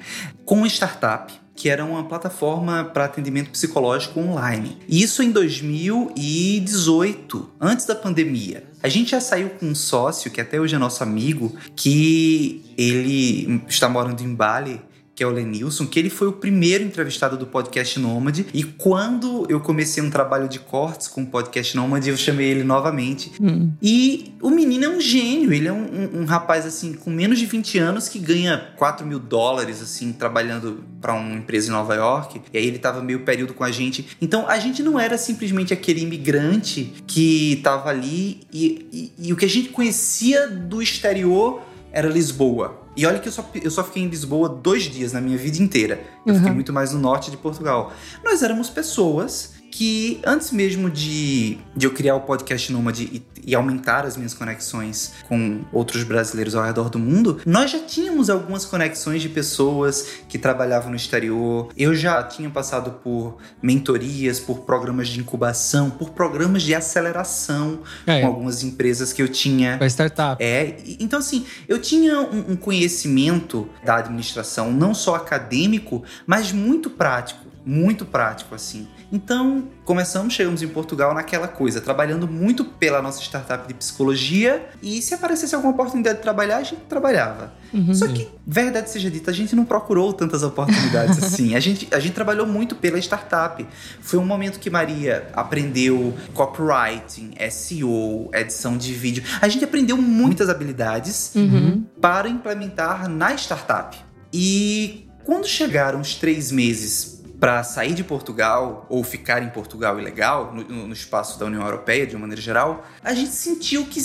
com 0.45 0.59
uma 0.59 0.67
startup 0.67 1.33
que 1.53 1.67
era 1.67 1.83
uma 1.83 2.05
plataforma 2.05 2.85
para 2.85 3.03
atendimento 3.03 3.49
psicológico 3.49 4.21
online. 4.21 4.77
Isso 4.87 5.21
em 5.21 5.31
2018, 5.31 7.49
antes 7.59 7.85
da 7.85 7.95
pandemia. 7.95 8.63
A 8.81 8.87
gente 8.87 9.11
já 9.11 9.19
saiu 9.19 9.49
com 9.49 9.65
um 9.65 9.75
sócio, 9.75 10.31
que 10.31 10.39
até 10.39 10.57
hoje 10.57 10.75
é 10.75 10.77
nosso 10.77 11.03
amigo, 11.03 11.53
que 11.75 12.63
ele 12.77 13.61
está 13.67 13.89
morando 13.89 14.23
em 14.23 14.33
Bali 14.33 14.79
que 15.15 15.23
é 15.23 15.27
o 15.27 15.31
Lenilson, 15.31 15.87
que 15.87 15.97
ele 15.97 16.09
foi 16.09 16.27
o 16.27 16.33
primeiro 16.33 16.83
entrevistado 16.83 17.37
do 17.37 17.45
podcast 17.47 17.97
Nômade. 17.99 18.45
E 18.53 18.63
quando 18.63 19.45
eu 19.49 19.61
comecei 19.61 20.03
um 20.03 20.09
trabalho 20.09 20.49
de 20.49 20.59
cortes 20.59 21.07
com 21.07 21.23
o 21.23 21.25
podcast 21.25 21.75
Nômade, 21.75 22.09
eu 22.09 22.17
chamei 22.17 22.47
ele 22.47 22.63
novamente. 22.65 23.31
Hum. 23.39 23.71
E 23.81 24.33
o 24.41 24.49
menino 24.49 24.83
é 24.85 24.89
um 24.89 24.99
gênio, 24.99 25.53
ele 25.53 25.67
é 25.67 25.71
um, 25.73 25.85
um- 25.85 26.21
um 26.21 26.25
rapaz 26.25 26.65
assim 26.65 26.93
com 26.93 27.09
menos 27.09 27.39
de 27.39 27.45
20 27.45 27.77
anos 27.79 28.09
que 28.09 28.19
ganha 28.19 28.57
4 28.77 29.05
mil 29.07 29.17
dólares 29.19 29.81
assim 29.81 30.11
trabalhando 30.11 30.83
para 30.99 31.13
uma 31.13 31.35
empresa 31.35 31.69
em 31.69 31.71
Nova 31.71 31.95
York. 31.95 32.41
E 32.51 32.57
aí 32.57 32.65
ele 32.67 32.79
tava 32.79 33.01
meio 33.01 33.21
período 33.21 33.53
com 33.53 33.63
a 33.63 33.71
gente. 33.71 34.05
Então 34.21 34.47
a 34.49 34.59
gente 34.59 34.83
não 34.83 34.99
era 34.99 35.17
simplesmente 35.17 35.71
aquele 35.73 36.01
imigrante 36.01 36.93
que 37.07 37.61
tava 37.63 37.89
ali 37.89 38.41
e, 38.51 38.85
e- 38.91 39.11
e 39.29 39.33
o 39.33 39.37
que 39.37 39.45
a 39.45 39.49
gente 39.49 39.69
conhecia 39.69 40.47
do 40.47 40.81
exterior 40.81 41.61
era 41.95 42.09
Lisboa. 42.09 42.81
E 42.95 43.05
olha 43.05 43.19
que 43.19 43.27
eu 43.27 43.31
só, 43.31 43.49
eu 43.55 43.71
só 43.71 43.83
fiquei 43.83 44.03
em 44.03 44.07
Lisboa 44.07 44.49
dois 44.49 44.83
dias 44.83 45.13
na 45.13 45.21
minha 45.21 45.37
vida 45.37 45.57
inteira. 45.63 46.01
Eu 46.25 46.33
fiquei 46.35 46.49
Uhum. 46.49 46.55
muito 46.55 46.71
mais 46.73 46.91
no 46.91 46.99
norte 46.99 47.31
de 47.31 47.37
Portugal. 47.37 47.91
Nós 48.23 48.43
éramos 48.43 48.69
pessoas 48.69 49.54
que, 49.75 50.21
antes 50.25 50.51
mesmo 50.51 50.89
de, 50.89 51.57
de 51.75 51.85
eu 51.85 51.91
criar 51.91 52.15
o 52.15 52.21
podcast 52.21 52.71
Nômade 52.71 53.03
e, 53.03 53.21
e 53.45 53.53
aumentar 53.53 54.05
as 54.05 54.15
minhas 54.15 54.33
conexões 54.33 55.11
com 55.27 55.65
outros 55.73 56.03
brasileiros 56.03 56.55
ao 56.55 56.63
redor 56.63 56.89
do 56.89 56.97
mundo, 56.97 57.41
nós 57.45 57.71
já 57.71 57.79
tínhamos 57.79 58.29
algumas 58.29 58.63
conexões 58.63 59.21
de 59.21 59.27
pessoas 59.27 60.07
que 60.29 60.37
trabalhavam 60.37 60.91
no 60.91 60.95
exterior. 60.95 61.67
Eu 61.75 61.93
já 61.93 62.23
tinha 62.23 62.49
passado 62.49 62.89
por 63.03 63.35
mentorias, 63.61 64.39
por 64.39 64.59
programas 64.59 65.09
de 65.09 65.19
incubação, 65.19 65.89
por 65.89 66.11
programas 66.11 66.63
de 66.63 66.73
aceleração 66.73 67.79
É, 68.07 68.21
com 68.21 68.27
algumas 68.27 68.63
empresas 68.63 69.11
que 69.11 69.21
eu 69.21 69.27
tinha. 69.27 69.77
pra 69.77 69.87
startup. 69.87 70.41
É, 70.41 70.77
então 71.01 71.19
assim, 71.19 71.45
eu 71.67 71.79
tinha 71.81 72.21
um, 72.21 72.51
um 72.51 72.55
conhecimento 72.55 73.67
da 73.83 73.97
administração, 73.97 74.71
não 74.71 74.93
só 74.93 75.15
acadêmico, 75.15 76.01
mas 76.25 76.53
muito 76.53 76.89
prático, 76.89 77.41
muito 77.65 78.05
prático 78.05 78.55
assim. 78.55 78.87
Então, 79.11 79.67
começamos, 79.83 80.33
chegamos 80.33 80.61
em 80.61 80.67
Portugal 80.67 81.13
naquela 81.13 81.47
coisa, 81.47 81.79
trabalhando 81.79 82.27
muito 82.27 82.65
pela 82.65 83.01
nossa 83.01 83.21
startup 83.21 83.67
de 83.67 83.73
psicologia, 83.73 84.67
e 84.81 85.01
se 85.01 85.13
aparecesse 85.13 85.53
alguma 85.55 85.73
oportunidade 85.73 86.17
de 86.17 86.23
trabalhar, 86.23 86.57
a 86.57 86.63
gente 86.63 86.81
trabalhava. 86.89 87.53
Uhum. 87.73 87.93
Só 87.93 88.07
que, 88.07 88.27
verdade 88.45 88.89
seja 88.89 89.09
dita, 89.11 89.31
a 89.31 89.33
gente 89.33 89.55
não 89.55 89.65
procurou 89.65 90.13
tantas 90.13 90.43
oportunidades 90.43 91.21
assim. 91.23 91.55
A 91.55 91.59
gente, 91.59 91.87
a 91.91 91.99
gente 91.99 92.13
trabalhou 92.13 92.47
muito 92.47 92.75
pela 92.75 92.97
startup. 92.99 93.65
Foi 94.01 94.19
um 94.19 94.25
momento 94.25 94.59
que 94.59 94.69
Maria 94.69 95.27
aprendeu 95.33 96.13
copywriting, 96.33 97.33
SEO, 97.49 98.29
edição 98.33 98.77
de 98.77 98.93
vídeo. 98.93 99.23
A 99.41 99.47
gente 99.47 99.63
aprendeu 99.63 99.97
muitas 99.97 100.49
habilidades 100.49 101.33
Uhum. 101.35 101.83
para 102.01 102.27
implementar 102.29 103.09
na 103.09 103.33
startup. 103.35 103.97
E 104.33 105.07
quando 105.23 105.47
chegaram 105.47 105.99
os 105.99 106.15
três 106.15 106.51
meses 106.51 107.14
para 107.39 107.63
sair 107.63 107.93
de 107.93 108.03
Portugal 108.03 108.85
ou 108.89 109.03
ficar 109.03 109.41
em 109.43 109.49
Portugal 109.49 109.99
ilegal, 109.99 110.53
no, 110.53 110.63
no- 110.87 110.93
espaço 110.93 111.39
da 111.39 111.45
União 111.45 111.63
Europeia 111.63 112.07
de 112.07 112.15
uma 112.15 112.21
maneira 112.21 112.41
geral, 112.41 112.83
a 113.03 113.13
gente 113.13 113.31
sentiu 113.31 113.85
que, 113.85 113.99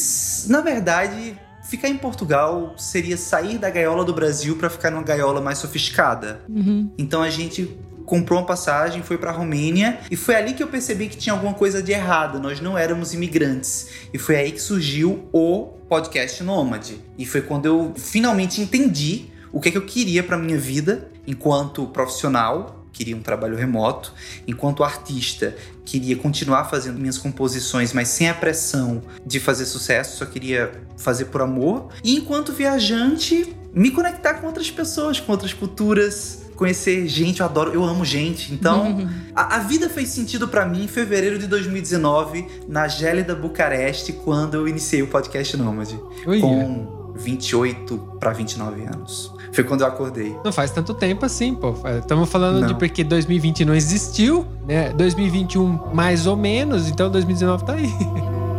na 0.48 0.60
verdade, 0.60 1.38
ficar 1.68 1.88
em 1.88 1.96
Portugal 1.96 2.74
seria 2.76 3.16
sair 3.16 3.58
da 3.58 3.70
gaiola 3.70 4.04
do 4.04 4.12
Brasil 4.12 4.56
para 4.56 4.68
ficar 4.68 4.90
numa 4.90 5.02
gaiola 5.02 5.40
mais 5.40 5.58
sofisticada. 5.58 6.40
Uhum. 6.48 6.90
Então 6.98 7.22
a 7.22 7.30
gente 7.30 7.78
comprou 8.04 8.40
uma 8.40 8.46
passagem, 8.46 9.02
foi 9.04 9.16
pra 9.16 9.30
Romênia 9.30 10.00
e 10.10 10.16
foi 10.16 10.34
ali 10.34 10.52
que 10.52 10.62
eu 10.62 10.66
percebi 10.66 11.08
que 11.08 11.16
tinha 11.16 11.32
alguma 11.32 11.54
coisa 11.54 11.80
de 11.80 11.92
errado. 11.92 12.40
Nós 12.40 12.60
não 12.60 12.76
éramos 12.76 13.14
imigrantes. 13.14 13.86
E 14.12 14.18
foi 14.18 14.34
aí 14.34 14.50
que 14.50 14.60
surgiu 14.60 15.28
o 15.32 15.66
podcast 15.88 16.42
Nômade. 16.42 17.00
E 17.16 17.24
foi 17.24 17.40
quando 17.42 17.66
eu 17.66 17.92
finalmente 17.96 18.60
entendi 18.60 19.26
o 19.52 19.60
que, 19.60 19.68
é 19.68 19.72
que 19.72 19.78
eu 19.78 19.86
queria 19.86 20.24
pra 20.24 20.36
minha 20.36 20.58
vida 20.58 21.08
enquanto 21.24 21.86
profissional. 21.86 22.79
Queria 23.00 23.16
um 23.16 23.22
trabalho 23.22 23.56
remoto, 23.56 24.12
enquanto 24.46 24.84
artista, 24.84 25.56
queria 25.86 26.16
continuar 26.16 26.64
fazendo 26.66 26.98
minhas 27.00 27.16
composições, 27.16 27.94
mas 27.94 28.08
sem 28.08 28.28
a 28.28 28.34
pressão 28.34 29.00
de 29.24 29.40
fazer 29.40 29.64
sucesso, 29.64 30.18
só 30.18 30.26
queria 30.26 30.70
fazer 30.98 31.24
por 31.24 31.40
amor. 31.40 31.88
E 32.04 32.14
enquanto 32.14 32.52
viajante, 32.52 33.56
me 33.72 33.90
conectar 33.90 34.34
com 34.34 34.46
outras 34.48 34.70
pessoas, 34.70 35.18
com 35.18 35.32
outras 35.32 35.54
culturas, 35.54 36.42
conhecer 36.54 37.08
gente, 37.08 37.40
eu 37.40 37.46
adoro, 37.46 37.72
eu 37.72 37.82
amo 37.82 38.04
gente. 38.04 38.52
Então, 38.52 38.90
Uhum. 38.98 39.08
a, 39.34 39.56
a 39.56 39.58
vida 39.60 39.88
fez 39.88 40.10
sentido 40.10 40.46
pra 40.46 40.66
mim 40.66 40.84
em 40.84 40.88
fevereiro 40.88 41.38
de 41.38 41.46
2019, 41.46 42.46
na 42.68 42.86
gélida 42.86 43.34
Bucareste, 43.34 44.12
quando 44.12 44.56
eu 44.56 44.68
iniciei 44.68 45.00
o 45.00 45.06
podcast 45.06 45.56
Nômade, 45.56 45.98
Ui, 46.26 46.38
com 46.38 46.99
28 47.16 47.96
pra 48.18 48.32
29 48.32 48.82
anos. 48.84 49.32
Foi 49.52 49.64
quando 49.64 49.80
eu 49.80 49.86
acordei. 49.86 50.36
Não 50.44 50.52
faz 50.52 50.70
tanto 50.70 50.94
tempo 50.94 51.26
assim, 51.26 51.54
pô. 51.54 51.74
Estamos 51.98 52.28
falando 52.28 52.60
Não. 52.60 52.68
de 52.68 52.74
porque 52.74 53.02
2020 53.02 53.64
não 53.64 53.74
existiu, 53.74 54.46
né? 54.66 54.90
2021 54.90 55.92
mais 55.92 56.26
ou 56.26 56.36
menos, 56.36 56.88
então 56.88 57.10
2019 57.10 57.64
tá 57.64 57.72
aí. 57.74 57.88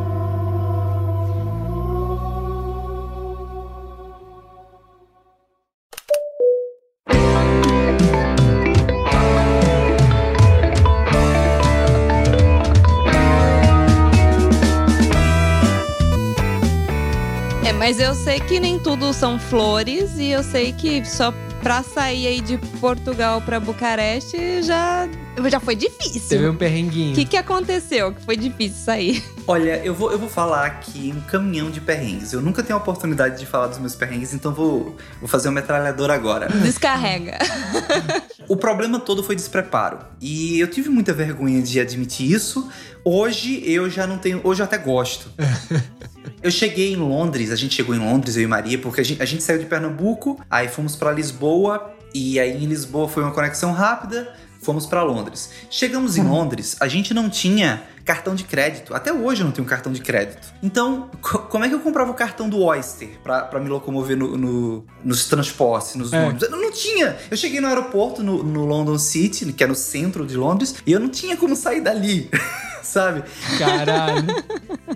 mas 17.92 18.00
eu 18.00 18.16
sei 18.16 18.40
que 18.40 18.58
nem 18.58 18.80
tudo 18.80 19.12
são 19.12 19.38
flores 19.38 20.18
e 20.18 20.28
eu 20.28 20.42
sei 20.44 20.72
que 20.72 21.04
só 21.04 21.34
pra 21.62 21.84
sair 21.84 22.26
aí 22.26 22.40
de 22.40 22.58
Portugal 22.80 23.42
pra 23.42 23.60
Bucareste 23.60 24.64
já, 24.64 25.10
já 25.50 25.60
foi 25.60 25.76
Teve 25.76 25.90
difícil. 25.90 26.52
um 26.52 26.56
perrenguinho. 26.56 27.12
O 27.12 27.16
que, 27.16 27.26
que 27.26 27.36
aconteceu 27.36 28.14
que 28.14 28.24
foi 28.24 28.38
difícil 28.38 28.78
sair? 28.86 29.22
Olha, 29.46 29.82
eu 29.84 29.94
vou, 29.94 30.10
eu 30.10 30.18
vou 30.18 30.30
falar 30.30 30.66
aqui 30.68 31.14
um 31.14 31.20
caminhão 31.30 31.70
de 31.70 31.82
perrengues. 31.82 32.32
Eu 32.32 32.42
nunca 32.42 32.64
tenho 32.64 32.80
a 32.80 32.82
oportunidade 32.82 33.38
de 33.38 33.46
falar 33.46 33.68
dos 33.68 33.78
meus 33.78 33.94
perrengues, 33.94 34.34
então 34.34 34.54
vou, 34.54 34.96
vou 35.20 35.28
fazer 35.28 35.50
uma 35.50 35.56
metralhadora 35.56 36.14
agora. 36.14 36.48
Descarrega. 36.48 37.40
O 38.48 38.56
problema 38.56 39.00
todo 39.00 39.22
foi 39.22 39.36
despreparo. 39.36 40.00
E 40.22 40.60
eu 40.60 40.68
tive 40.70 40.90
muita 40.90 41.14
vergonha 41.14 41.62
de 41.62 41.80
admitir 41.80 42.32
isso. 42.32 42.70
Hoje 43.04 43.64
eu 43.66 43.90
já 43.90 44.06
não 44.06 44.18
tenho. 44.18 44.42
Hoje 44.44 44.62
eu 44.62 44.66
até 44.66 44.78
gosto. 44.78 45.32
Eu 46.44 46.50
cheguei 46.50 46.92
em 46.92 46.96
Londres, 46.96 47.52
a 47.52 47.56
gente 47.56 47.76
chegou 47.76 47.94
em 47.94 48.00
Londres, 48.00 48.36
eu 48.36 48.42
e 48.42 48.48
Maria, 48.48 48.78
porque 48.80 49.02
a 49.02 49.04
gente, 49.04 49.22
a 49.22 49.26
gente 49.26 49.44
saiu 49.44 49.60
de 49.60 49.66
Pernambuco, 49.66 50.40
aí 50.50 50.68
fomos 50.68 50.96
pra 50.96 51.12
Lisboa, 51.12 51.94
e 52.16 52.40
aí 52.40 52.64
em 52.64 52.66
Lisboa 52.66 53.08
foi 53.08 53.22
uma 53.22 53.32
conexão 53.32 53.72
rápida, 53.72 54.34
fomos 54.62 54.86
pra 54.86 55.04
Londres. 55.04 55.50
Chegamos 55.70 56.18
em 56.18 56.24
Londres, 56.24 56.76
a 56.80 56.88
gente 56.88 57.14
não 57.14 57.30
tinha 57.30 57.84
cartão 58.06 58.34
de 58.36 58.44
crédito. 58.44 58.94
Até 58.96 59.14
hoje 59.14 59.42
eu 59.42 59.46
não 59.46 59.52
tenho 59.52 59.68
cartão 59.68 59.92
de 59.92 60.02
crédito. 60.02 60.48
Então, 60.62 61.10
co- 61.22 61.40
como 61.40 61.64
é 61.66 61.70
que 61.70 61.76
eu 61.76 61.80
comprava 61.80 62.10
o 62.12 62.14
cartão 62.14 62.50
do 62.50 62.60
Oyster 62.62 63.10
pra, 63.24 63.42
pra 63.44 63.60
me 63.60 63.70
locomover 63.70 64.18
no, 64.18 64.36
no- 64.38 64.86
nos 65.04 65.26
transportes, 65.26 65.96
nos 65.96 66.12
É. 66.12 66.20
ônibus? 66.24 66.44
Eu 66.44 66.52
não 66.58 66.72
tinha! 66.72 67.16
Eu 67.30 67.38
cheguei 67.38 67.60
no 67.62 67.68
aeroporto, 67.68 68.24
no, 68.24 68.42
no 68.44 68.66
London 68.66 68.98
City, 68.98 69.52
que 69.54 69.64
é 69.64 69.68
no 69.68 69.76
centro 69.76 70.26
de 70.26 70.36
Londres, 70.36 70.76
e 70.86 70.92
eu 70.92 71.00
não 71.00 71.10
tinha 71.10 71.38
como 71.38 71.56
sair 71.56 71.82
dali. 71.82 72.30
Sabe? 72.84 73.24
Caralho. 73.60 74.26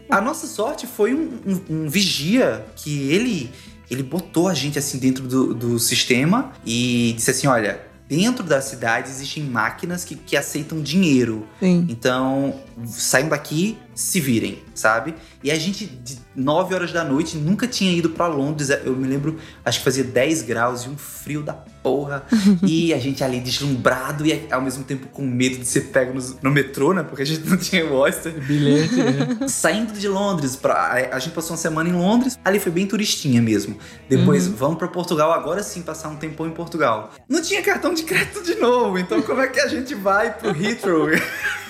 A 0.10 0.19
nossa 0.19 0.47
sorte 0.47 0.88
foi 0.88 1.13
um, 1.13 1.39
um- 1.45 1.62
um 1.84 1.89
vigia 1.89 2.65
que 2.75 3.10
ele 3.12 3.51
ele 3.89 4.01
botou 4.01 4.47
a 4.47 4.54
gente 4.56 4.80
assim 4.80 4.97
dentro 4.97 5.28
do, 5.28 5.54
do 5.54 5.78
sistema 5.78 6.51
e 6.65 7.13
disse 7.15 7.30
assim: 7.30 7.45
olha, 7.45 7.80
dentro 8.07 8.43
da 8.43 8.61
cidade 8.61 9.09
existem 9.09 9.43
máquinas 9.43 10.05
que, 10.05 10.15
que 10.15 10.37
aceitam 10.37 10.81
dinheiro. 10.81 11.47
Sim. 11.59 11.85
Então, 11.89 12.59
saiam 12.85 13.29
daqui, 13.29 13.77
se 13.93 14.19
virem, 14.19 14.61
sabe? 14.73 15.15
E 15.41 15.49
a 15.49 15.55
gente, 15.55 15.85
de 15.85 16.17
9 16.35 16.75
horas 16.75 16.91
da 16.91 17.03
noite, 17.03 17.38
nunca 17.38 17.67
tinha 17.67 17.91
ido 17.91 18.09
pra 18.09 18.27
Londres. 18.27 18.69
Eu 18.69 18.95
me 18.95 19.07
lembro, 19.07 19.38
acho 19.63 19.79
que 19.79 19.85
fazia 19.85 20.03
10 20.03 20.41
graus 20.41 20.83
e 20.83 20.89
um 20.89 20.97
frio 20.97 21.41
da 21.41 21.53
porra. 21.53 22.25
e 22.67 22.93
a 22.93 22.97
gente 22.97 23.23
ali 23.23 23.39
deslumbrado 23.39 24.25
e 24.25 24.47
ao 24.51 24.61
mesmo 24.61 24.83
tempo 24.83 25.07
com 25.07 25.25
medo 25.25 25.57
de 25.57 25.65
ser 25.65 25.81
pego 25.91 26.13
no, 26.13 26.38
no 26.41 26.51
metrô, 26.51 26.93
né? 26.93 27.03
Porque 27.03 27.21
a 27.21 27.25
gente 27.25 27.47
não 27.47 27.55
tinha 27.55 27.85
o 27.85 27.93
Oyster. 27.93 28.33
Bilhete, 28.33 28.95
né? 28.95 29.47
Saindo 29.47 29.93
de 29.93 30.07
Londres, 30.09 30.55
pra, 30.57 31.09
a 31.11 31.19
gente 31.19 31.33
passou 31.33 31.51
uma 31.51 31.57
semana 31.57 31.88
em 31.88 31.93
Londres, 31.93 32.38
ali 32.43 32.59
foi 32.59 32.71
bem 32.71 32.85
turistinha 32.85 33.41
mesmo. 33.41 33.77
Depois 34.09 34.47
vamos 34.47 34.77
pra 34.77 34.88
Portugal, 34.88 35.31
agora 35.31 35.63
sim 35.63 35.81
passar 35.81 36.09
um 36.09 36.17
tempão 36.17 36.47
em 36.47 36.51
Portugal. 36.51 37.11
Não 37.29 37.41
tinha 37.41 37.61
cartão 37.61 37.93
de 37.93 38.03
crédito 38.03 38.43
de 38.43 38.55
novo, 38.55 38.99
então 38.99 39.21
como 39.21 39.41
é 39.41 39.47
que 39.47 39.59
a 39.59 39.67
gente 39.67 39.95
vai 39.95 40.33
pro 40.33 40.49
Heathrow? 40.49 41.07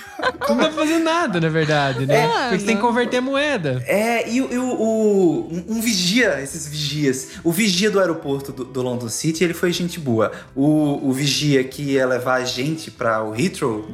Não 0.48 0.56
dá 0.56 0.64
pra 0.64 0.72
fazer 0.72 0.98
nada, 0.98 1.40
na 1.40 1.48
verdade, 1.48 2.06
né? 2.06 2.24
É, 2.24 2.28
Porque 2.28 2.58
você 2.60 2.66
tem 2.66 2.76
que 2.76 2.82
não. 2.82 2.88
converter 2.88 3.20
moeda. 3.20 3.82
É, 3.86 4.28
e, 4.28 4.40
o- 4.40 4.52
e 4.52 4.58
o, 4.58 4.64
o- 4.64 5.48
um, 5.52 5.76
um 5.76 5.80
vigia, 5.80 6.40
esses 6.42 6.66
vigias. 6.66 7.28
O 7.44 7.52
vigia 7.52 7.90
do 7.90 8.00
aeroporto 8.00 8.52
do, 8.52 8.64
do 8.64 8.82
London 8.82 9.08
City, 9.08 9.44
ele 9.44 9.54
foi 9.54 9.72
gente 9.72 9.98
boa. 10.00 10.32
O, 10.54 11.08
o 11.08 11.12
vigia 11.12 11.62
que 11.64 11.82
ia 11.92 12.06
levar 12.06 12.36
a 12.36 12.44
gente 12.44 12.90
pra 12.90 13.22
o 13.22 13.34
Heathrow, 13.38 13.86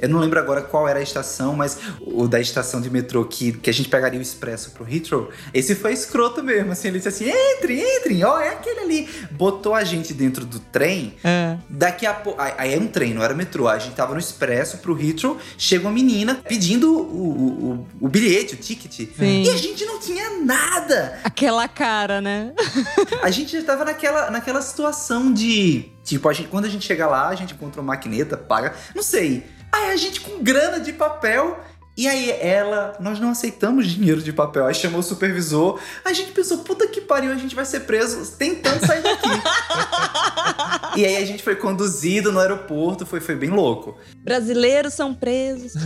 eu 0.00 0.08
não 0.08 0.18
lembro 0.18 0.38
agora 0.38 0.62
qual 0.62 0.88
era 0.88 0.98
a 0.98 1.02
estação, 1.02 1.54
mas 1.54 1.78
o 2.00 2.26
da 2.26 2.40
estação 2.40 2.80
de 2.80 2.90
metrô 2.90 3.24
que, 3.24 3.52
que 3.52 3.70
a 3.70 3.72
gente 3.72 3.88
pegaria 3.88 4.18
o 4.18 4.22
expresso 4.22 4.70
pro 4.72 4.86
Heathrow, 4.92 5.30
esse 5.54 5.74
foi 5.74 5.92
escroto 5.92 6.42
mesmo. 6.42 6.72
Assim, 6.72 6.88
ele 6.88 6.98
disse 6.98 7.08
assim: 7.08 7.28
entre, 7.30 7.80
entre, 7.80 8.24
ó, 8.24 8.38
é 8.40 8.50
aquele 8.50 8.80
ali. 8.80 9.08
Botou 9.30 9.74
a 9.74 9.84
gente 9.84 10.12
dentro 10.12 10.44
do 10.44 10.58
trem. 10.58 11.14
É. 11.22 11.56
Daqui 11.68 12.04
a 12.06 12.12
pouco. 12.14 12.40
Aí 12.40 12.74
é 12.74 12.78
um 12.78 12.86
trem, 12.86 13.14
não 13.14 13.22
era 13.22 13.34
metrô. 13.34 13.68
A 13.68 13.78
gente 13.78 13.94
tava 13.94 14.12
no 14.14 14.20
expresso 14.20 14.78
pro 14.78 14.98
Heathrow. 15.00 15.38
Chega 15.68 15.86
uma 15.86 15.92
menina 15.92 16.34
pedindo 16.48 16.90
o, 16.90 17.82
o, 17.82 17.86
o, 18.00 18.08
bilhete, 18.08 18.54
o 18.54 18.56
ticket. 18.56 18.90
Sim. 19.14 19.42
E 19.42 19.50
a 19.50 19.56
gente 19.58 19.84
não 19.84 20.00
tinha 20.00 20.40
nada. 20.42 21.18
Aquela 21.22 21.68
cara, 21.68 22.22
né? 22.22 22.54
A 23.22 23.30
gente 23.30 23.52
já 23.52 23.62
tava 23.62 23.84
naquela, 23.84 24.30
naquela 24.30 24.62
situação 24.62 25.30
de. 25.30 25.92
Tipo, 26.02 26.26
a 26.30 26.32
gente, 26.32 26.48
quando 26.48 26.64
a 26.64 26.70
gente 26.70 26.86
chega 26.86 27.06
lá, 27.06 27.28
a 27.28 27.34
gente 27.34 27.52
encontra 27.52 27.82
uma 27.82 27.88
maquineta, 27.88 28.34
paga. 28.34 28.74
Não 28.94 29.02
sei. 29.02 29.44
Aí 29.70 29.90
a 29.90 29.96
gente 29.96 30.22
com 30.22 30.42
grana 30.42 30.80
de 30.80 30.90
papel. 30.90 31.62
E 31.98 32.06
aí 32.06 32.30
ela, 32.30 32.96
nós 33.00 33.18
não 33.18 33.30
aceitamos 33.30 33.88
dinheiro 33.88 34.22
de 34.22 34.32
papel. 34.32 34.66
Aí 34.66 34.72
chamou 34.72 35.00
o 35.00 35.02
supervisor. 35.02 35.80
A 36.04 36.12
gente 36.12 36.30
pensou, 36.30 36.58
puta 36.58 36.86
que 36.86 37.00
pariu, 37.00 37.32
a 37.32 37.36
gente 37.36 37.56
vai 37.56 37.64
ser 37.64 37.80
preso 37.80 38.36
tentando 38.36 38.86
sair 38.86 39.02
daqui. 39.02 39.28
e 40.96 41.04
aí 41.04 41.16
a 41.16 41.26
gente 41.26 41.42
foi 41.42 41.56
conduzido 41.56 42.30
no 42.30 42.38
aeroporto, 42.38 43.04
foi, 43.04 43.18
foi 43.18 43.34
bem 43.34 43.50
louco. 43.50 43.98
Brasileiros 44.18 44.94
são 44.94 45.12
presos. 45.12 45.72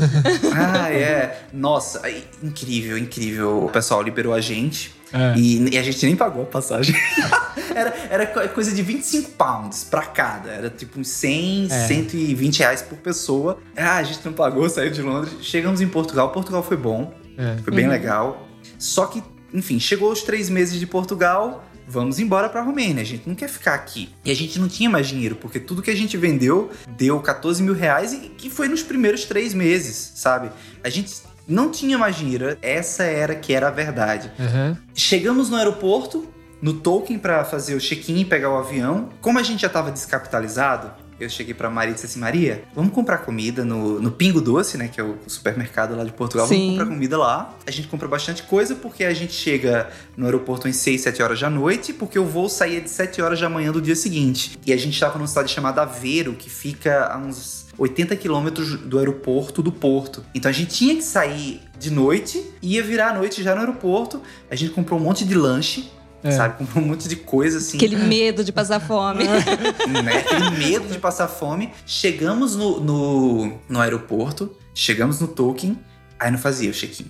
Ah, 0.55 0.93
é. 0.93 1.47
Nossa, 1.53 2.03
incrível, 2.43 2.99
incrível. 2.99 3.65
O 3.65 3.71
pessoal 3.71 4.03
liberou 4.03 4.35
a 4.35 4.41
gente. 4.41 4.95
É. 5.13 5.35
E, 5.37 5.75
e 5.75 5.79
a 5.79 5.83
gente 5.83 6.05
nem 6.07 6.17
pagou 6.17 6.43
a 6.45 6.47
passagem. 6.47 6.95
era, 7.75 7.95
era 8.11 8.27
co- 8.27 8.49
coisa 8.55 8.73
de 8.73 8.83
25 8.83 9.31
pounds 9.33 9.85
pra 9.85 10.03
cada. 10.03 10.51
Era 10.51 10.71
tipo 10.71 10.99
uns 11.01 11.09
100, 11.09 11.69
É. 11.71 11.87
120 11.87 12.59
reais 12.61 12.83
por 12.83 12.97
pessoa. 12.99 13.59
Ah, 13.77 13.97
a 13.97 14.03
gente 14.03 14.21
não 14.25 14.33
pagou, 14.33 14.69
saiu 14.69 14.91
de 14.91 15.03
Londres. 15.03 15.35
Chegamos 15.43 15.81
em 15.81 15.89
Portugal. 15.89 16.31
Portugal 16.33 16.63
foi 16.63 16.77
bom. 16.77 17.13
É. 17.37 17.57
Foi 17.63 17.73
bem 17.75 17.85
Uhum. 17.87 17.91
legal. 17.91 18.49
Só 18.79 19.07
que, 19.07 19.23
enfim, 19.53 19.79
chegou 19.79 20.11
os 20.13 20.23
três 20.23 20.49
meses 20.49 20.79
de 20.79 20.87
Portugal. 20.87 21.65
Vamos 21.87 22.19
embora 22.21 22.49
pra 22.49 22.63
Romênia. 22.63 23.03
A 23.03 23.05
gente 23.07 23.29
não 23.29 23.35
quer 23.35 23.49
ficar 23.49 23.75
aqui. 23.75 24.09
E 24.25 24.31
a 24.31 24.35
gente 24.35 24.59
não 24.59 24.69
tinha 24.69 24.89
mais 24.89 25.09
dinheiro, 25.09 25.35
porque 25.37 25.59
tudo 25.61 25.83
que 25.83 25.91
a 25.91 25.97
gente 25.97 26.17
vendeu 26.17 26.71
deu 26.97 27.19
14 27.21 27.63
mil 27.63 27.75
reais 27.75 28.13
e 28.13 28.17
que 28.31 28.49
foi 28.49 28.69
nos 28.69 28.83
primeiros 28.83 29.25
três 29.25 29.53
meses, 29.53 30.13
sabe? 30.15 30.51
A 30.83 30.89
gente 30.89 31.13
não 31.47 31.71
tinha 31.71 31.99
mais 31.99 32.17
dinheiro. 32.17 32.57
Essa 32.63 33.05
era 33.05 33.35
que 33.35 33.53
era 33.53 33.69
a 33.69 33.71
verdade. 33.71 34.31
Aham. 34.39 34.77
Chegamos 34.95 35.49
no 35.51 35.57
aeroporto, 35.57 36.27
no 36.61 36.75
token 36.75 37.19
pra 37.19 37.45
fazer 37.45 37.75
o 37.75 37.81
check-in 37.81 38.21
e 38.21 38.25
pegar 38.25 38.51
o 38.51 38.57
avião. 38.57 39.09
Como 39.21 39.39
a 39.39 39.43
gente 39.43 39.63
já 39.63 39.69
tava 39.69 39.91
descapitalizado, 39.91 40.93
eu 41.23 41.29
cheguei 41.29 41.55
pra 41.55 41.71
Maria 41.71 41.93
e 41.93 41.95
disse 41.95 42.07
assim: 42.07 42.19
Maria, 42.19 42.65
vamos 42.75 42.93
comprar 42.93 43.19
comida 43.19 43.65
no, 43.65 44.01
no 44.01 44.11
Pingo 44.11 44.41
Doce, 44.41 44.77
né? 44.77 44.89
Que 44.89 45.01
é 45.01 45.05
o 45.05 45.19
supermercado 45.27 45.97
lá 45.97 46.05
de 46.05 46.13
Portugal. 46.13 46.47
Sim. 46.47 46.57
Vamos 46.57 46.71
comprar 46.71 46.87
comida 46.87 47.19
lá. 47.19 47.55
A 47.67 47.71
gente 47.71 47.89
compra 47.89 48.09
bastante 48.09 48.43
coisa 48.45 48.75
porque 48.75 49.05
a 49.05 49.15
gente 49.15 49.33
chega 49.33 49.89
no 50.17 50.27
aeroporto 50.27 50.67
às 50.67 50.77
6, 50.77 51.01
7 51.01 51.23
horas 51.23 51.41
da 51.41 51.51
noite, 51.51 51.93
porque 51.93 52.19
o 52.19 52.25
voo 52.25 52.49
saía 52.49 52.81
de 52.81 52.91
7 52.91 53.23
horas 53.23 53.41
da 53.41 53.49
manhã 53.49 53.71
do 53.71 53.81
dia 53.81 53.97
seguinte. 53.97 54.59
E 54.67 54.73
a 54.73 54.77
gente 54.77 54.99
tava 54.99 55.17
numa 55.19 55.29
cidade 55.29 55.53
chamada 55.53 55.83
Aveiro, 55.83 56.35
que 56.35 56.51
fica 56.51 57.07
a 57.07 57.17
uns 57.19 57.62
80 57.79 58.15
quilômetros 58.17 58.79
do 58.81 58.99
aeroporto 58.99 59.63
do 59.63 59.73
Porto. 59.73 60.25
Então 60.35 60.49
a 60.49 60.53
gente 60.53 60.75
tinha 60.75 60.95
que 60.95 61.03
sair 61.03 61.63
de 61.79 61.91
noite, 61.91 62.43
ia 62.61 62.83
virar 62.83 63.11
a 63.11 63.15
noite 63.15 63.43
já 63.43 63.55
no 63.55 63.61
aeroporto. 63.61 64.21
A 64.51 64.55
gente 64.55 64.73
comprou 64.73 64.99
um 65.01 65.03
monte 65.03 65.25
de 65.25 65.35
lanche, 65.35 65.91
É. 66.23 66.31
sabe? 66.31 66.59
Comprou 66.59 66.85
um 66.85 66.89
monte 66.89 67.09
de 67.09 67.17
coisa 67.17 67.59
assim. 67.59 67.77
Aquele 67.77 67.97
medo 68.07 68.45
de 68.45 68.53
passar 68.53 68.79
fome. 68.81 69.25
né? 70.05 70.19
Aquele 70.19 70.51
medo 70.51 70.89
de 70.89 70.99
passar 70.99 71.29
fome. 71.29 71.73
Chegamos 71.87 72.55
no, 72.55 72.81
no, 72.81 73.59
no 73.69 73.81
aeroporto, 73.81 74.55
chegamos 74.75 75.19
no 75.21 75.27
token, 75.29 75.79
aí 76.21 76.31
não 76.31 76.39
fazia 76.39 76.71
o 76.71 76.73
check-in. 76.73 77.07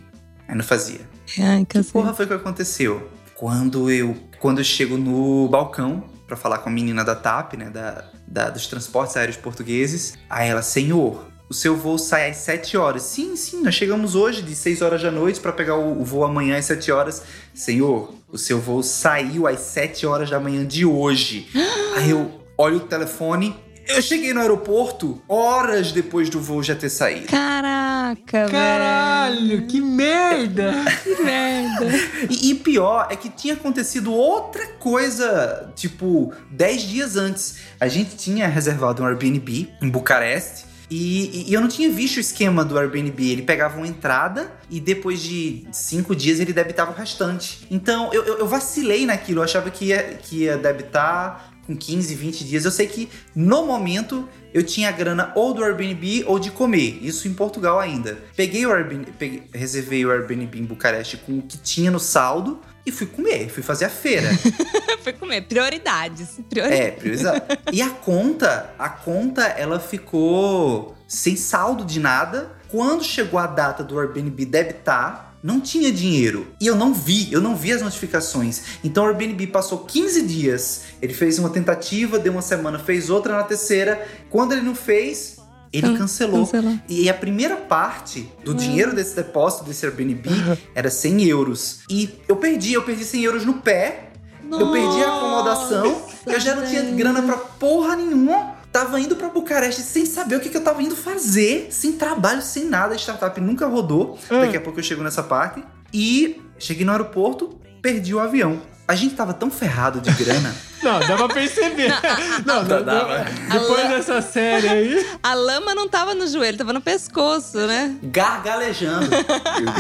Aí 0.49 0.57
não 0.57 0.65
fazia. 0.65 1.01
Ai, 1.39 1.65
Que 1.65 1.83
porra 1.85 2.13
foi 2.15 2.27
que 2.27 2.33
aconteceu? 2.33 3.09
Quando 3.35 3.91
eu, 3.91 4.17
quando 4.39 4.59
eu 4.59 4.65
chego 4.65 4.97
no 4.97 5.49
balcão 5.49 6.05
pra 6.27 6.37
falar 6.37 6.59
com 6.59 6.69
a 6.69 6.73
menina 6.73 7.05
da 7.05 7.15
TAP, 7.15 7.55
né, 7.55 7.69
da, 7.71 8.05
da- 8.33 8.49
dos 8.49 8.67
transportes 8.67 9.17
aéreos 9.17 9.37
portugueses, 9.37 10.15
aí 10.29 10.49
ela, 10.49 10.63
senhor, 10.63 11.27
o 11.51 11.55
seu 11.55 11.77
voo 11.77 11.99
sai 11.99 12.31
às 12.31 12.39
7 12.39 12.79
horas. 12.79 13.03
Sim, 13.03 13.37
sim, 13.37 13.63
nós 13.63 13.75
chegamos 13.75 14.15
hoje 14.15 14.41
de 14.41 14.55
6 14.55 14.81
horas 14.81 15.03
da 15.03 15.11
noite 15.11 15.39
pra 15.39 15.53
pegar 15.53 15.77
o, 15.77 16.01
o 16.01 16.05
voo 16.05 16.25
amanhã 16.25 16.57
às 16.57 16.65
7 16.65 16.91
horas. 16.91 17.23
Senhor, 17.53 18.15
o 18.31 18.39
seu 18.39 18.59
voo 18.59 18.83
saiu 18.83 19.47
às 19.47 19.61
7 19.61 20.07
horas 20.07 20.31
da 20.31 20.41
manhã 20.41 20.65
de 20.67 20.87
hoje. 20.87 21.47
aí 21.95 22.09
eu 22.09 22.41
olho 22.57 22.79
o 22.79 22.81
telefone, 22.81 23.55
eu 23.89 24.01
cheguei 24.03 24.33
no 24.33 24.41
aeroporto 24.41 25.21
horas 25.29 25.93
depois 25.93 26.29
do 26.31 26.41
voo 26.41 26.63
já 26.63 26.75
ter 26.75 26.89
saído. 26.91 27.27
Caraca, 27.29 28.47
Caralho, 28.51 29.67
que 29.67 29.81
merda! 29.81 30.73
velho. 30.73 31.17
Que 31.17 31.23
merda. 31.23 31.87
E, 32.31 32.51
e 32.51 32.55
pior 32.55 33.09
é 33.11 33.17
que 33.17 33.29
tinha 33.29 33.55
acontecido 33.55 34.13
outra 34.13 34.67
coisa, 34.79 35.73
tipo, 35.75 36.33
10 36.51 36.83
dias 36.83 37.17
antes. 37.17 37.57
A 37.81 37.89
gente 37.89 38.17
tinha 38.17 38.47
reservado 38.49 39.03
um 39.03 39.07
Airbnb 39.07 39.69
em 39.81 39.89
Bucareste. 39.89 40.71
E, 40.91 41.45
e- 41.47 41.51
e 41.51 41.55
eu 41.55 41.61
não 41.63 41.69
tinha 41.69 41.91
visto 41.91 42.19
o 42.19 42.21
esquema 42.21 42.63
do 42.65 42.79
Airbnb. 42.79 43.31
Ele 43.31 43.41
pegava 43.43 43.79
uma 43.79 43.87
entrada 43.87 44.53
e 44.69 44.79
depois 44.79 45.21
de 45.23 45.67
cinco 45.73 46.15
dias 46.15 46.39
ele 46.39 46.53
debitava 46.53 46.91
o 46.91 46.95
restante. 46.95 47.67
Então 47.71 48.13
eu, 48.13 48.23
eu- 48.25 48.39
eu 48.41 48.47
vacilei 48.47 49.07
naquilo. 49.07 49.41
Eu 49.41 49.45
achava 49.45 49.71
que 49.71 49.87
ia, 49.87 50.03
que 50.23 50.43
ia 50.45 50.59
debitar 50.59 51.52
com 51.67 51.77
15, 51.77 52.15
20 52.15 52.45
dias. 52.45 52.65
Eu 52.65 52.71
sei 52.71 52.87
que 52.87 53.09
no 53.35 53.65
momento 53.67 54.29
eu 54.53 54.63
tinha 54.63 54.89
a 54.89 54.93
grana 54.93 55.33
ou 55.35 55.55
do 55.55 55.65
Airbnb 55.65 56.25
ou 56.27 56.39
de 56.39 56.51
comer. 56.51 56.99
Isso 57.03 57.29
em 57.29 57.33
Portugal 57.35 57.79
ainda. 57.79 58.19
Peguei 58.37 58.67
o 58.67 58.73
Airbnb, 58.73 59.13
peguei- 59.19 59.43
reservei 59.55 60.05
o 60.05 60.11
Airbnb 60.11 60.59
em 60.59 60.65
Bucareste 60.65 61.17
com 61.19 61.39
o 61.39 61.43
que 61.43 61.57
tinha 61.59 61.91
no 61.91 62.01
saldo 62.01 62.61
e 62.85 62.91
fui 62.91 63.07
comer, 63.07 63.49
fui 63.49 63.63
fazer 63.63 63.85
a 63.85 63.89
feira. 63.91 64.29
Foi 65.03 65.13
comer. 65.13 65.43
Prioridades. 65.43 66.39
Prioridades. 66.49 66.87
É, 66.87 66.91
priorizar. 66.93 67.43
E 67.73 67.83
a 67.83 67.91
conta, 67.91 68.73
a 68.79 68.89
conta, 68.89 69.43
ela 69.43 69.81
ficou 69.81 70.97
sem 71.09 71.35
saldo 71.37 71.85
de 71.85 71.99
nada. 71.99 72.53
Quando 72.69 73.03
chegou 73.03 73.39
a 73.41 73.47
data 73.49 73.83
do 73.83 73.99
Airbnb 73.99 74.45
debitar, 74.47 75.32
não 75.43 75.61
tinha 75.61 75.91
dinheiro. 75.91 76.49
E 76.61 76.67
eu 76.67 76.77
não 76.77 76.95
vi, 76.95 77.33
eu 77.33 77.41
não 77.41 77.57
vi 77.57 77.73
as 77.73 77.83
notificações. 77.83 78.63
Então 78.85 79.05
o 79.05 79.09
Airbnb 79.09 79.47
passou 79.49 79.79
15 79.81 80.23
dias. 80.23 80.83
Ele 81.01 81.13
fez 81.15 81.39
uma 81.39 81.51
tentativa, 81.51 82.19
deu 82.19 82.33
uma 82.33 82.43
semana, 82.43 82.79
fez 82.79 83.11
outra 83.11 83.37
na 83.37 83.43
terceira. 83.43 84.07
Quando 84.31 84.53
ele 84.53 84.63
não 84.63 84.75
fez, 84.75 85.37
ele 85.73 85.89
Can- 85.89 85.97
cancelou. 85.99 86.47
cancelou. 86.47 86.79
E 86.89 87.09
a 87.11 87.15
primeira 87.15 87.57
parte 87.57 88.29
do 88.45 88.55
dinheiro 88.55 88.95
desse 88.95 89.17
depósito, 89.17 89.65
desse 89.65 89.85
Airbnb, 89.87 90.29
era 90.75 90.91
100 90.91 91.25
euros. 91.25 91.81
E 91.91 92.11
eu 92.29 92.37
perdi, 92.37 92.75
eu 92.75 92.83
perdi 92.83 93.05
100 93.05 93.23
euros 93.25 93.45
no 93.45 93.55
pé. 93.55 94.09
Eu 94.51 94.71
perdi 94.71 95.03
a 95.03 95.17
acomodação, 95.17 96.03
eu 96.27 96.39
já 96.39 96.55
não 96.55 96.67
tinha 96.67 96.83
grana 96.95 97.23
pra 97.23 97.37
porra 97.39 97.97
nenhuma. 97.97 98.55
Tava 98.73 98.99
indo 98.99 99.15
pra 99.17 99.29
Bucareste 99.29 99.83
sem 99.83 100.07
saber 100.07 100.37
o 100.37 100.41
que, 100.41 100.49
que 100.49 100.57
eu 100.57 100.65
tava 100.65 100.83
indo 100.83 100.97
fazer, 100.97 101.69
sem 101.71 101.93
trabalho, 101.93 102.41
sem 102.41 102.65
nada. 102.65 102.95
A 102.95 102.99
startup 102.99 103.39
nunca 103.41 103.67
rodou. 103.67 104.19
Daqui 104.31 104.57
a 104.57 104.61
pouco 104.61 104.79
eu 104.81 104.83
chego 104.85 105.03
nessa 105.03 105.23
parte. 105.23 105.63
E 105.93 106.41
cheguei 106.59 106.85
no 106.87 106.93
aeroporto, 106.93 107.61
perdi 107.83 108.15
o 108.15 108.19
avião. 108.19 108.63
A 108.89 108.95
gente 108.95 109.15
tava 109.15 109.33
tão 109.35 109.51
ferrado 109.51 110.01
de 110.01 110.11
grana. 110.13 110.55
Não, 110.83 110.99
dá 110.99 111.17
pra 111.17 111.29
perceber. 111.29 111.93
Não, 112.45 112.65
Dá, 112.65 112.79
não, 112.81 112.85
dá, 112.85 112.95
não. 112.95 113.07
vai. 113.07 113.25
Depois 113.53 113.89
dessa 113.89 114.21
série 114.21 114.69
aí. 114.69 115.07
A 115.23 115.33
lama 115.33 115.77
não 115.77 115.87
tava 115.89 116.13
no 116.13 116.27
joelho, 116.27 116.59
tava 116.59 116.73
no 116.73 116.81
pescoço, 116.81 117.57
né? 117.69 117.95
gargalejando. 118.03 119.07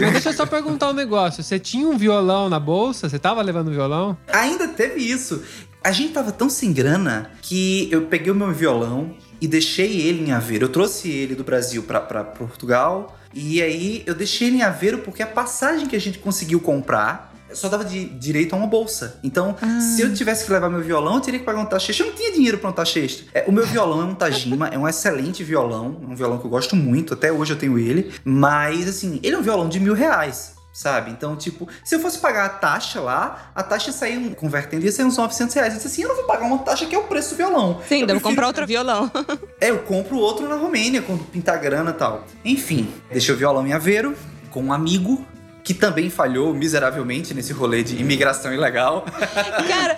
Mas 0.00 0.12
deixa 0.12 0.28
eu 0.28 0.32
só 0.32 0.46
perguntar 0.46 0.90
um 0.90 0.92
negócio. 0.92 1.42
Você 1.42 1.58
tinha 1.58 1.88
um 1.88 1.98
violão 1.98 2.48
na 2.48 2.60
bolsa? 2.60 3.08
Você 3.08 3.18
tava 3.18 3.42
levando 3.42 3.66
um 3.66 3.72
violão? 3.72 4.16
Ainda 4.32 4.68
teve 4.68 5.00
isso. 5.00 5.42
A 5.84 5.90
gente 5.90 6.12
tava 6.12 6.30
tão 6.30 6.48
sem 6.48 6.72
grana 6.72 7.30
que 7.42 7.88
eu 7.90 8.02
peguei 8.02 8.30
o 8.30 8.34
meu 8.34 8.52
violão 8.52 9.14
e 9.40 9.48
deixei 9.48 10.00
ele 10.00 10.28
em 10.28 10.32
Aveiro. 10.32 10.66
Eu 10.66 10.68
trouxe 10.68 11.08
ele 11.10 11.34
do 11.34 11.42
Brasil 11.42 11.82
pra, 11.82 12.00
pra 12.00 12.22
Portugal. 12.22 13.18
E 13.34 13.60
aí 13.60 14.02
eu 14.06 14.14
deixei 14.14 14.48
ele 14.48 14.58
em 14.58 14.62
Aveiro 14.62 14.98
porque 14.98 15.22
a 15.22 15.26
passagem 15.26 15.86
que 15.88 15.96
a 15.96 16.00
gente 16.00 16.18
conseguiu 16.18 16.60
comprar 16.60 17.32
só 17.52 17.68
dava 17.68 17.84
de 17.84 18.04
direito 18.06 18.54
a 18.54 18.56
uma 18.56 18.66
bolsa. 18.66 19.18
Então, 19.22 19.54
Ah. 19.60 19.78
se 19.80 20.00
eu 20.00 20.14
tivesse 20.14 20.46
que 20.46 20.50
levar 20.52 20.70
meu 20.70 20.80
violão, 20.80 21.16
eu 21.16 21.20
teria 21.20 21.38
que 21.38 21.44
pagar 21.44 21.60
um 21.60 21.66
taxista. 21.66 22.02
Eu 22.02 22.06
não 22.08 22.14
tinha 22.16 22.32
dinheiro 22.32 22.56
pra 22.56 22.70
um 22.70 22.72
taxista. 22.72 23.24
É, 23.34 23.44
o 23.46 23.52
meu 23.52 23.66
violão 23.66 24.00
é 24.00 24.04
um 24.04 24.14
Tajima, 24.14 24.68
é 24.68 24.78
um 24.78 24.88
excelente 24.88 25.44
violão. 25.44 25.98
Um 26.02 26.14
violão 26.14 26.38
que 26.38 26.46
eu 26.46 26.50
gosto 26.50 26.74
muito, 26.74 27.12
até 27.12 27.30
hoje 27.30 27.52
eu 27.52 27.58
tenho 27.58 27.78
ele. 27.78 28.10
Mas, 28.24 28.88
assim, 28.88 29.20
ele 29.22 29.36
é 29.36 29.38
um 29.38 29.42
violão 29.42 29.68
de 29.68 29.78
mil 29.80 29.92
reais. 29.92 30.54
Sabe? 30.72 31.10
Então, 31.10 31.36
tipo, 31.36 31.68
se 31.84 31.94
eu 31.94 32.00
fosse 32.00 32.18
pagar 32.18 32.46
a 32.46 32.48
taxa 32.48 33.00
lá, 33.00 33.50
a 33.54 33.62
taxa 33.62 33.92
saía, 33.92 34.18
um- 34.18 34.32
convertendo, 34.34 34.84
ia 34.84 34.92
ser 34.92 35.04
uns 35.04 35.16
900 35.18 35.54
reais. 35.54 35.72
Eu 35.74 35.76
disse 35.76 35.88
assim, 35.88 36.02
eu 36.02 36.08
não 36.08 36.16
vou 36.16 36.24
pagar 36.24 36.46
uma 36.46 36.58
taxa 36.58 36.86
que 36.86 36.94
é 36.94 36.98
o 36.98 37.04
preço 37.04 37.30
do 37.30 37.36
violão. 37.36 37.80
Sim, 37.88 38.00
eu 38.00 38.06
devo 38.06 38.20
prefiro- 38.20 38.22
comprar 38.22 38.46
outro 38.46 38.66
violão. 38.66 39.10
É, 39.60 39.70
eu 39.70 39.78
compro 39.80 40.16
outro 40.16 40.48
na 40.48 40.56
Romênia, 40.56 41.02
quando 41.02 41.24
pintar 41.24 41.58
grana 41.60 41.90
e 41.90 41.94
tal. 41.94 42.24
Enfim, 42.44 42.92
deixei 43.10 43.32
o 43.34 43.38
violão 43.38 43.64
em 43.66 43.72
Aveiro, 43.72 44.16
com 44.50 44.60
um 44.62 44.72
amigo, 44.72 45.24
que 45.64 45.72
também 45.74 46.10
falhou 46.10 46.52
miseravelmente 46.52 47.32
nesse 47.32 47.52
rolê 47.52 47.82
de 47.84 47.96
imigração 47.96 48.52
ilegal. 48.52 49.04
Cara, 49.68 49.96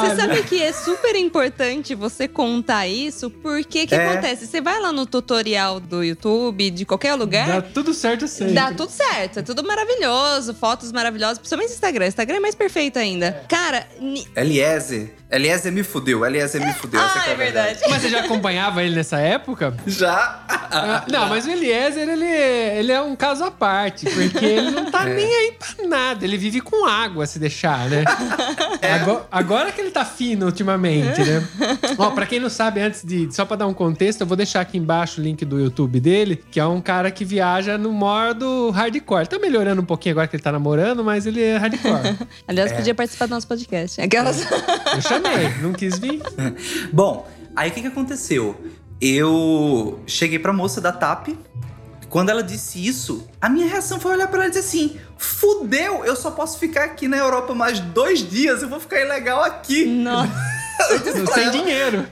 você 0.00 0.16
sabe 0.16 0.42
que 0.42 0.60
é 0.60 0.72
super 0.72 1.14
importante 1.16 1.94
você 1.94 2.26
contar 2.26 2.86
isso, 2.88 3.30
porque 3.30 3.84
o 3.84 3.86
que 3.86 3.94
É. 3.94 4.08
acontece? 4.08 4.46
Você 4.46 4.60
vai 4.60 4.80
lá 4.80 4.92
no 4.92 5.06
tutorial 5.06 5.78
do 5.80 6.02
YouTube, 6.02 6.70
de 6.70 6.84
qualquer 6.84 7.14
lugar, 7.14 7.46
Dá 7.48 7.62
tudo 7.62 7.94
certo 7.94 8.26
sempre. 8.26 8.54
Dá 8.54 8.72
tudo 8.72 8.90
certo, 8.90 9.38
é 9.38 9.42
tudo 9.42 9.62
maravilhoso, 9.64 10.54
fotos 10.54 10.90
maravilhosas, 10.92 11.38
principalmente 11.38 11.68
no 11.70 11.74
Instagram. 11.74 12.06
Instagram 12.06 12.36
é 12.36 12.40
mais 12.40 12.54
perfeito 12.54 12.98
ainda. 12.98 13.44
Cara, 13.48 13.86
ni- 14.00 14.26
Eliezer. 14.36 15.14
Eliezer 15.30 15.70
me 15.70 15.82
fudeu, 15.82 16.24
Eliezer 16.24 16.64
me 16.64 16.72
fudeu. 16.72 16.98
essa 17.00 17.18
ah, 17.18 17.22
que 17.22 17.30
a 17.30 17.32
é 17.32 17.36
verdade. 17.36 17.80
Mas 17.88 18.00
você 18.00 18.08
já 18.08 18.20
acompanhava 18.20 18.82
ele 18.82 18.96
nessa 18.96 19.18
época? 19.18 19.74
Já. 19.86 20.42
Ah, 20.48 21.04
não, 21.10 21.28
mas 21.28 21.44
o 21.44 21.50
Eliezer, 21.50 22.08
ele, 22.08 22.24
ele 22.24 22.92
é 22.92 23.00
um 23.02 23.14
caso 23.14 23.44
à 23.44 23.50
parte, 23.50 24.08
porque 24.08 24.44
ele 24.44 24.70
não 24.70 24.90
tá 24.90 25.04
nem 25.06 25.26
aí 25.26 25.52
pra 25.52 25.86
nada. 25.86 26.24
Ele 26.24 26.38
vive 26.38 26.62
com 26.62 26.86
água, 26.86 27.26
se 27.26 27.38
deixar, 27.38 27.90
né? 27.90 28.04
Agora, 28.80 29.26
agora 29.30 29.72
que 29.72 29.80
ele 29.80 29.90
tá 29.90 30.04
fino 30.04 30.46
ultimamente, 30.46 31.20
né? 31.22 31.46
Ó, 31.98 32.10
pra 32.10 32.24
quem 32.26 32.40
não 32.40 32.48
sabe, 32.48 32.80
antes 32.80 33.04
de. 33.04 33.28
Só 33.34 33.44
pra 33.44 33.56
dar 33.56 33.66
um 33.66 33.74
contexto, 33.74 34.22
eu 34.22 34.26
vou 34.26 34.36
deixar 34.36 34.60
aqui 34.60 34.78
embaixo 34.78 35.20
o 35.20 35.24
link 35.24 35.44
do 35.44 35.58
YouTube 35.58 36.00
dele, 36.00 36.42
que 36.50 36.58
é 36.58 36.64
um 36.64 36.80
cara 36.80 37.10
que 37.10 37.24
viaja 37.24 37.76
no 37.76 37.92
modo 37.92 38.70
hardcore. 38.70 39.26
Tá 39.26 39.38
melhorando 39.38 39.82
um 39.82 39.84
pouquinho 39.84 40.14
agora 40.14 40.28
que 40.28 40.36
ele 40.36 40.42
tá 40.42 40.52
namorando, 40.52 41.04
mas 41.04 41.26
ele 41.26 41.42
é 41.42 41.56
hardcore. 41.56 42.16
Aliás, 42.46 42.72
podia 42.72 42.94
participar 42.94 43.26
do 43.26 43.30
nosso 43.30 43.46
podcast. 43.46 44.00
Aquelas. 44.00 44.46
Eu 44.50 45.02
chamei, 45.22 45.54
não 45.60 45.72
quis 45.72 45.98
vir. 45.98 46.20
Bom, 46.92 47.28
aí 47.54 47.70
o 47.70 47.72
que, 47.72 47.82
que 47.82 47.86
aconteceu? 47.86 48.56
Eu 49.00 50.00
cheguei 50.06 50.38
pra 50.38 50.52
moça 50.52 50.80
da 50.80 50.92
TAP. 50.92 51.28
Quando 52.08 52.30
ela 52.30 52.42
disse 52.42 52.84
isso, 52.84 53.28
a 53.38 53.50
minha 53.50 53.66
reação 53.66 54.00
foi 54.00 54.12
olhar 54.12 54.28
pra 54.28 54.38
ela 54.38 54.46
e 54.46 54.50
dizer 54.50 54.60
assim: 54.60 54.96
fudeu, 55.18 56.04
eu 56.04 56.16
só 56.16 56.30
posso 56.30 56.58
ficar 56.58 56.84
aqui 56.84 57.06
na 57.06 57.18
Europa 57.18 57.54
mais 57.54 57.80
dois 57.80 58.28
dias, 58.28 58.62
eu 58.62 58.68
vou 58.68 58.80
ficar 58.80 59.00
ilegal 59.00 59.44
aqui. 59.44 59.84
Nossa. 59.84 60.32
Sem 61.34 61.50
dinheiro. 61.50 62.06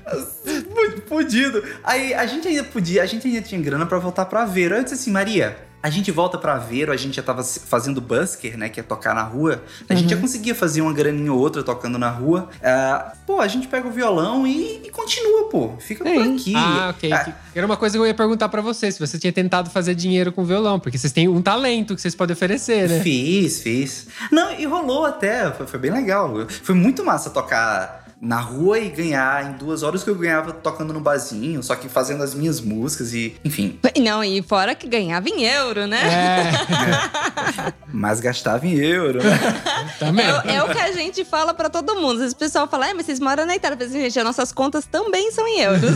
Muito 0.74 1.02
fudido. 1.08 1.62
Aí 1.82 2.12
a 2.12 2.26
gente 2.26 2.46
ainda 2.46 2.64
podia, 2.64 3.02
a 3.02 3.06
gente 3.06 3.26
ainda 3.26 3.40
tinha 3.40 3.60
grana 3.60 3.86
pra 3.86 3.98
voltar 3.98 4.26
pra 4.26 4.42
Aveiro. 4.42 4.74
Aí 4.74 4.80
eu 4.80 4.84
disse 4.84 4.96
assim, 4.96 5.10
Maria, 5.10 5.56
a 5.86 5.90
gente 5.90 6.10
volta 6.10 6.36
pra 6.36 6.54
Aveiro, 6.54 6.90
a 6.90 6.96
gente 6.96 7.14
já 7.14 7.22
tava 7.22 7.44
fazendo 7.44 8.00
busker, 8.00 8.58
né, 8.58 8.68
que 8.68 8.80
é 8.80 8.82
tocar 8.82 9.14
na 9.14 9.22
rua. 9.22 9.62
A 9.88 9.94
gente 9.94 10.10
já 10.10 10.16
conseguia 10.16 10.52
fazer 10.52 10.80
uma 10.82 10.92
graninha 10.92 11.32
ou 11.32 11.38
outra 11.38 11.62
tocando 11.62 11.96
na 11.96 12.10
rua. 12.10 12.48
Ah, 12.60 13.12
pô, 13.24 13.40
a 13.40 13.46
gente 13.46 13.68
pega 13.68 13.86
o 13.86 13.90
violão 13.92 14.44
e, 14.44 14.82
e 14.84 14.90
continua, 14.90 15.48
pô. 15.48 15.74
Fica 15.78 16.02
por 16.02 16.12
Sim. 16.12 16.34
aqui. 16.34 16.52
Ah, 16.56 16.88
ok. 16.90 17.12
Ah, 17.12 17.18
Que- 17.24 17.32
Era 17.54 17.64
uma 17.66 17.76
coisa 17.76 17.96
que 17.96 18.02
eu 18.02 18.06
ia 18.06 18.14
perguntar 18.14 18.48
pra 18.48 18.60
você, 18.60 18.90
se 18.90 18.98
você 18.98 19.16
tinha 19.16 19.32
tentado 19.32 19.70
fazer 19.70 19.94
dinheiro 19.94 20.32
com 20.32 20.44
violão, 20.44 20.80
porque 20.80 20.98
vocês 20.98 21.12
têm 21.12 21.28
um 21.28 21.40
talento 21.40 21.94
que 21.94 22.00
vocês 22.00 22.16
podem 22.16 22.34
oferecer, 22.34 22.88
né? 22.88 23.00
Fiz, 23.00 23.60
fiz. 23.62 24.08
Não, 24.32 24.58
e 24.58 24.64
rolou 24.66 25.06
até, 25.06 25.52
foi, 25.52 25.66
foi 25.68 25.78
bem 25.78 25.92
legal. 25.92 26.34
Foi 26.64 26.74
muito 26.74 27.04
massa 27.04 27.30
tocar 27.30 28.05
na 28.20 28.40
rua 28.40 28.78
e 28.78 28.88
ganhar 28.88 29.50
em 29.50 29.52
duas 29.58 29.82
horas 29.82 30.02
que 30.02 30.08
eu 30.08 30.14
ganhava 30.14 30.52
tocando 30.52 30.92
no 30.92 31.00
barzinho, 31.00 31.62
só 31.62 31.76
que 31.76 31.88
fazendo 31.88 32.22
as 32.22 32.34
minhas 32.34 32.60
músicas 32.60 33.12
e, 33.12 33.36
enfim, 33.44 33.78
Não, 34.00 34.24
e 34.24 34.42
fora 34.42 34.74
que 34.74 34.88
ganhava 34.88 35.28
em 35.28 35.44
euro, 35.44 35.86
né? 35.86 36.00
É, 36.06 37.72
mas 37.92 38.20
gastava 38.20 38.66
em 38.66 38.74
euro, 38.74 39.22
né? 39.22 39.38
também. 39.98 40.24
É, 40.24 40.56
é 40.56 40.62
o 40.62 40.68
que 40.68 40.78
a 40.78 40.92
gente 40.92 41.24
fala 41.24 41.52
pra 41.52 41.68
todo 41.68 41.96
mundo. 41.96 42.22
Às 42.22 42.32
o 42.32 42.36
pessoal 42.36 42.66
fala, 42.66 42.88
é, 42.88 42.94
mas 42.94 43.06
vocês 43.06 43.20
moram 43.20 43.46
na 43.46 43.54
Itália. 43.54 43.76
Eu 43.78 43.86
assim, 43.86 44.00
gente, 44.00 44.18
as 44.18 44.24
nossas 44.24 44.52
contas 44.52 44.86
também 44.86 45.30
são 45.30 45.46
em 45.46 45.60
euros. 45.60 45.90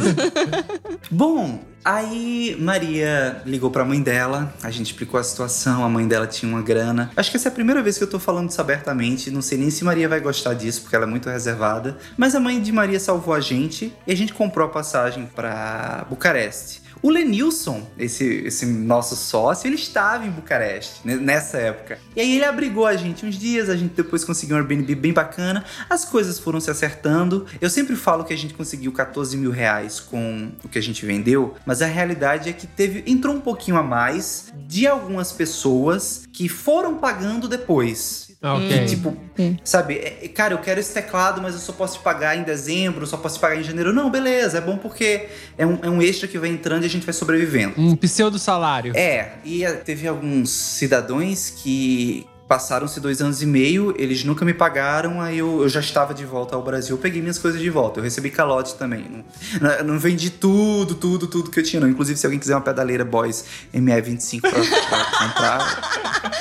Bom, 1.11 1.61
aí 1.85 2.57
Maria 2.59 3.43
ligou 3.45 3.71
pra 3.71 3.85
mãe 3.85 4.03
dela, 4.03 4.53
a 4.62 4.71
gente 4.71 4.87
explicou 4.87 5.19
a 5.19 5.23
situação, 5.23 5.85
a 5.85 5.88
mãe 5.88 6.07
dela 6.07 6.27
tinha 6.27 6.51
uma 6.51 6.62
grana. 6.62 7.11
Acho 7.16 7.31
que 7.31 7.37
essa 7.37 7.49
é 7.49 7.51
a 7.51 7.55
primeira 7.55 7.83
vez 7.83 7.99
que 7.99 8.05
eu 8.05 8.09
tô 8.09 8.19
falando 8.19 8.51
isso 8.51 8.61
abertamente, 8.61 9.31
não 9.31 9.43
sei 9.43 9.59
nem 9.59 9.71
se 9.71 9.85
Maria 9.85 10.09
vai 10.09 10.21
gostar 10.21 10.55
disso, 10.55 10.83
porque 10.83 10.97
ela 10.97 11.05
é 11.05 11.09
muito 11.09 11.29
reservada. 11.29 11.97
Mas 12.16 12.35
a 12.35 12.40
mãe 12.40 12.61
de 12.61 12.73
Maria 12.73 13.01
salvou 13.01 13.35
a 13.35 13.40
gente 13.40 13.93
e 14.07 14.12
a 14.12 14.16
gente 14.16 14.33
comprou 14.33 14.66
a 14.66 14.71
passagem 14.71 15.29
pra 15.35 16.07
Bucareste. 16.09 16.89
O 17.02 17.08
Lenilson, 17.08 17.86
esse, 17.98 18.24
esse 18.44 18.66
nosso 18.66 19.16
sócio, 19.16 19.66
ele 19.66 19.76
estava 19.76 20.26
em 20.26 20.30
Bucareste 20.30 21.00
né, 21.04 21.16
nessa 21.16 21.58
época. 21.58 21.98
E 22.14 22.20
aí 22.20 22.36
ele 22.36 22.44
abrigou 22.44 22.86
a 22.86 22.94
gente 22.94 23.24
uns 23.24 23.36
dias, 23.36 23.70
a 23.70 23.76
gente 23.76 23.94
depois 23.94 24.22
conseguiu 24.22 24.56
um 24.56 24.58
Airbnb 24.58 24.94
bem 24.94 25.12
bacana, 25.12 25.64
as 25.88 26.04
coisas 26.04 26.38
foram 26.38 26.60
se 26.60 26.70
acertando. 26.70 27.46
Eu 27.60 27.70
sempre 27.70 27.96
falo 27.96 28.24
que 28.24 28.34
a 28.34 28.36
gente 28.36 28.52
conseguiu 28.52 28.92
14 28.92 29.36
mil 29.36 29.50
reais 29.50 29.98
com 29.98 30.52
o 30.62 30.68
que 30.68 30.78
a 30.78 30.82
gente 30.82 31.06
vendeu, 31.06 31.54
mas 31.64 31.80
a 31.80 31.86
realidade 31.86 32.50
é 32.50 32.52
que 32.52 32.66
teve 32.66 33.02
entrou 33.10 33.34
um 33.34 33.40
pouquinho 33.40 33.78
a 33.78 33.82
mais 33.82 34.52
de 34.66 34.86
algumas 34.86 35.32
pessoas 35.32 36.28
que 36.32 36.48
foram 36.48 36.98
pagando 36.98 37.48
depois. 37.48 38.30
Ah, 38.42 38.55
ok. 38.55 38.68
Que, 38.68 38.87
tipo, 38.87 39.14
Sim. 39.37 39.59
sabe, 39.62 39.98
é, 39.98 40.26
cara, 40.29 40.55
eu 40.55 40.59
quero 40.59 40.81
esse 40.81 40.94
teclado, 40.94 41.42
mas 41.42 41.53
eu 41.55 41.61
só 41.61 41.72
posso 41.72 41.98
te 41.98 42.03
pagar 42.03 42.38
em 42.38 42.42
dezembro, 42.42 43.07
só 43.07 43.18
posso 43.18 43.37
te 43.37 43.40
pagar 43.40 43.61
em 43.61 43.62
janeiro. 43.62 43.92
Não, 43.92 44.11
beleza, 44.11 44.59
é 44.59 44.61
bom 44.62 44.79
porque 44.79 45.29
é 45.59 45.66
um, 45.66 45.79
é 45.83 45.90
um 45.90 46.00
extra 46.00 46.26
que 46.26 46.38
vai 46.38 46.48
entrando 46.48 46.85
e 46.85 46.87
a 46.87 46.88
gente 46.88 47.05
vai 47.05 47.12
sobrevivendo. 47.12 47.74
Um 47.76 47.94
pseudo 47.96 48.38
salário. 48.38 48.96
É, 48.96 49.33
e 49.44 49.62
eh, 49.62 49.72
teve 49.72 50.09
alguns 50.09 50.50
cidadãos 50.50 51.50
que 51.50 52.26
passaram-se 52.50 52.98
dois 52.98 53.22
anos 53.22 53.40
e 53.42 53.46
meio, 53.46 53.94
eles 53.96 54.24
nunca 54.24 54.44
me 54.44 54.52
pagaram, 54.52 55.20
aí 55.20 55.38
eu, 55.38 55.62
eu 55.62 55.68
já 55.68 55.78
estava 55.78 56.12
de 56.12 56.24
volta 56.24 56.56
ao 56.56 56.62
Brasil, 56.62 56.96
eu 56.96 57.00
peguei 57.00 57.20
minhas 57.22 57.38
coisas 57.38 57.60
de 57.60 57.70
volta. 57.70 58.00
Eu 58.00 58.02
recebi 58.02 58.28
calote 58.28 58.74
também. 58.74 59.24
Não, 59.60 59.84
não- 59.84 59.98
vendi 60.00 60.30
tudo, 60.30 60.96
tudo, 60.96 61.28
tudo 61.28 61.48
que 61.48 61.60
eu 61.60 61.62
tinha, 61.62 61.78
não. 61.78 61.88
Inclusive, 61.88 62.18
se 62.18 62.26
alguém 62.26 62.40
quiser 62.40 62.56
uma 62.56 62.60
pedaleira 62.60 63.04
Boys 63.04 63.44
ME25 63.72 64.40
pra, 64.40 64.50
pra 64.50 65.04
comprar. 65.28 65.80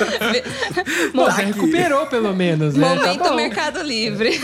Tá 0.00 1.24
você 1.32 1.42
aqui. 1.42 1.52
recuperou 1.52 2.06
pelo 2.06 2.34
menos, 2.34 2.74
né? 2.74 2.88
Momento 2.94 3.22
Tá 3.22 3.28
bom. 3.30 3.36
Mercado 3.36 3.82
Livre. 3.82 4.40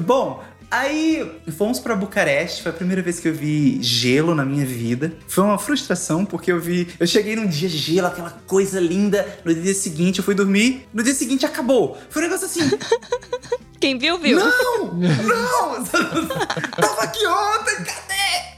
Bom, 0.00 0.42
aí 0.70 1.40
fomos 1.56 1.78
pra 1.78 1.96
Bucareste, 1.96 2.62
foi 2.62 2.70
a 2.70 2.74
primeira 2.74 3.02
vez 3.02 3.18
que 3.18 3.28
eu 3.28 3.34
vi 3.34 3.82
gelo 3.82 4.34
na 4.34 4.44
minha 4.44 4.64
vida. 4.64 5.12
Foi 5.26 5.44
uma 5.44 5.58
frustração, 5.58 6.24
porque 6.24 6.52
eu 6.52 6.60
vi. 6.60 6.88
Eu 6.98 7.06
cheguei 7.06 7.34
num 7.36 7.46
dia 7.46 7.68
gelo, 7.68 8.06
aquela 8.06 8.30
coisa 8.46 8.78
linda. 8.78 9.26
No 9.44 9.54
dia 9.54 9.74
seguinte 9.74 10.18
eu 10.18 10.24
fui 10.24 10.34
dormir, 10.34 10.86
no 10.92 11.02
dia 11.02 11.14
seguinte 11.14 11.44
acabou. 11.44 11.98
Foi 12.08 12.22
um 12.22 12.26
negócio 12.26 12.46
assim. 12.46 12.70
Quem 13.80 13.96
viu, 13.98 14.18
viu. 14.18 14.38
Não! 14.38 14.94
Não! 14.94 15.84
Tava 16.76 17.02
aqui 17.02 17.26
ontem, 17.26 17.76
cadê? 17.76 18.09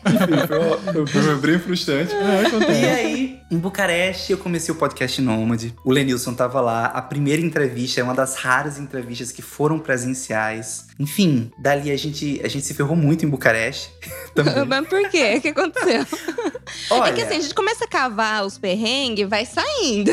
Enfim, 0.07 0.47
foi, 0.47 0.59
uma- 0.59 1.07
foi 1.07 1.37
bem 1.37 1.59
frustrante. 1.59 2.12
É. 2.15 2.73
E 2.73 2.85
aí, 2.87 3.41
em 3.51 3.59
Bucareste, 3.59 4.33
eu 4.33 4.38
comecei 4.38 4.75
o 4.75 4.77
podcast 4.79 5.21
Nômade. 5.21 5.75
O 5.85 5.93
Lenilson 5.93 6.35
tava 6.35 6.61
lá. 6.61 6.87
A 6.87 7.01
primeira 7.03 7.41
entrevista 7.41 8.01
é 8.01 8.05
uma 8.05 8.15
das 8.15 8.37
raras 8.37 8.79
entrevistas 8.79 9.31
que 9.33 9.43
foram 9.43 9.79
presenciais. 9.79 10.87
Enfim, 10.99 11.51
dali 11.59 11.91
a 11.91 11.97
gente, 11.97 12.41
a 12.45 12.49
gente 12.49 12.65
se 12.67 12.75
ferrou 12.75 12.97
muito 12.97 13.25
em 13.25 13.29
Bucareste. 13.29 13.91
Também. 14.35 14.65
Mas 14.67 14.88
por 14.88 15.09
quê? 15.11 15.35
O 15.37 15.41
que 15.41 15.49
aconteceu? 15.49 16.05
Olha, 16.91 17.11
É 17.11 17.12
que 17.12 17.21
assim, 17.23 17.37
a 17.37 17.41
gente 17.41 17.55
começa 17.55 17.85
a 17.85 17.88
cavar 17.88 18.45
os 18.47 18.57
perrengues, 18.59 19.29
vai 19.29 19.45
saindo. 19.45 20.12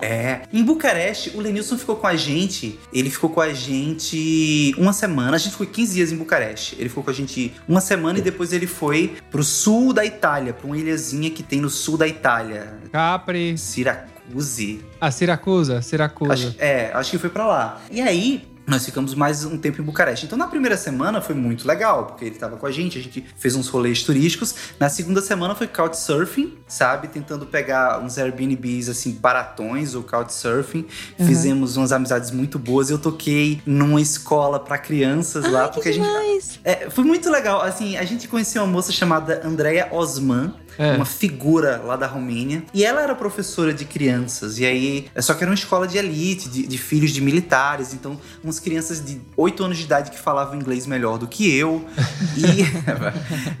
é. 0.00 0.42
Em 0.52 0.62
Bucareste, 0.62 1.30
o 1.34 1.40
Lenilson 1.40 1.78
ficou 1.78 1.96
com 1.96 2.06
a 2.06 2.16
gente. 2.16 2.78
Ele 2.92 3.08
ficou 3.10 3.30
com 3.30 3.40
a 3.40 3.52
gente 3.52 4.74
uma 4.76 4.92
semana. 4.92 5.36
A 5.36 5.38
gente 5.38 5.52
ficou 5.52 5.66
15 5.66 5.94
dias 5.94 6.12
em 6.12 6.16
Bucareste. 6.16 6.76
Ele 6.78 6.88
ficou 6.88 7.04
com 7.04 7.10
a 7.10 7.14
gente 7.14 7.52
uma 7.68 7.80
semana 7.80 8.18
e 8.18 8.22
depois 8.22 8.52
ele 8.52 8.66
foi 8.66 8.81
pro 9.30 9.42
sul 9.42 9.92
da 9.92 10.04
Itália, 10.04 10.52
pra 10.52 10.66
uma 10.66 10.76
ilhazinha 10.76 11.30
que 11.30 11.42
tem 11.42 11.60
no 11.60 11.70
sul 11.70 11.96
da 11.96 12.06
Itália. 12.06 12.74
Capri. 12.90 13.56
Siracuse. 13.56 14.84
Ah, 15.00 15.10
Siracusa, 15.10 15.82
Siracusa. 15.82 16.32
Acho, 16.32 16.54
é, 16.58 16.90
acho 16.92 17.10
que 17.10 17.18
foi 17.18 17.30
pra 17.30 17.46
lá. 17.46 17.80
E 17.90 18.00
aí, 18.00 18.48
nós 18.66 18.84
ficamos 18.84 19.14
mais 19.14 19.44
um 19.44 19.58
tempo 19.58 19.80
em 19.80 19.84
Bucareste. 19.84 20.26
Então, 20.26 20.38
na 20.38 20.46
primeira 20.46 20.76
semana 20.76 21.20
foi 21.20 21.34
muito 21.34 21.66
legal, 21.66 22.06
porque 22.06 22.24
ele 22.24 22.36
tava 22.36 22.56
com 22.56 22.66
a 22.66 22.70
gente, 22.70 22.98
a 22.98 23.02
gente 23.02 23.24
fez 23.36 23.56
uns 23.56 23.68
rolês 23.68 24.02
turísticos. 24.02 24.54
Na 24.78 24.88
segunda 24.88 25.20
semana 25.20 25.54
foi 25.54 25.66
couchsurfing, 25.66 26.54
sabe? 26.72 27.08
Tentando 27.08 27.44
pegar 27.46 28.00
uns 28.02 28.16
Airbnbs, 28.18 28.88
assim, 28.88 29.12
baratões 29.12 29.94
ou 29.94 30.02
couchsurfing. 30.02 30.86
Fizemos 31.18 31.76
umas 31.76 31.92
amizades 31.92 32.30
muito 32.30 32.58
boas. 32.58 32.90
Eu 32.90 32.98
toquei 32.98 33.60
numa 33.66 34.00
escola 34.00 34.58
pra 34.58 34.78
crianças 34.78 35.50
lá, 35.50 35.68
porque 35.68 35.90
a 35.90 35.92
gente. 35.92 36.60
É, 36.64 36.88
foi 36.90 37.04
muito 37.04 37.30
legal. 37.30 37.60
Assim, 37.62 37.96
a 37.96 38.04
gente 38.04 38.26
conheceu 38.28 38.62
uma 38.62 38.70
moça 38.72 38.90
chamada 38.92 39.42
Andrea 39.44 39.88
Osman, 39.92 40.54
É. 40.78 40.96
uma 40.96 41.04
figura 41.04 41.82
lá 41.84 41.96
da 41.96 42.06
Romênia. 42.06 42.64
E 42.72 42.84
ela 42.84 43.02
era 43.02 43.14
professora 43.14 43.72
de 43.74 43.84
crianças. 43.84 44.58
E 44.58 44.64
aí, 44.64 45.08
é 45.14 45.20
só 45.20 45.34
que 45.34 45.42
era 45.44 45.50
uma 45.50 45.54
escola 45.54 45.86
de 45.86 45.98
elite, 45.98 46.48
de, 46.48 46.66
de 46.66 46.78
filhos 46.78 47.10
de 47.10 47.20
militares. 47.20 47.92
Então, 47.92 48.18
umas 48.42 48.58
crianças 48.58 49.04
de 49.04 49.20
8 49.36 49.64
anos 49.64 49.76
de 49.78 49.84
idade 49.84 50.10
que 50.10 50.18
falavam 50.18 50.56
inglês 50.56 50.86
melhor 50.86 51.18
do 51.18 51.26
que 51.28 51.54
eu. 51.54 51.84
e, 52.36 52.62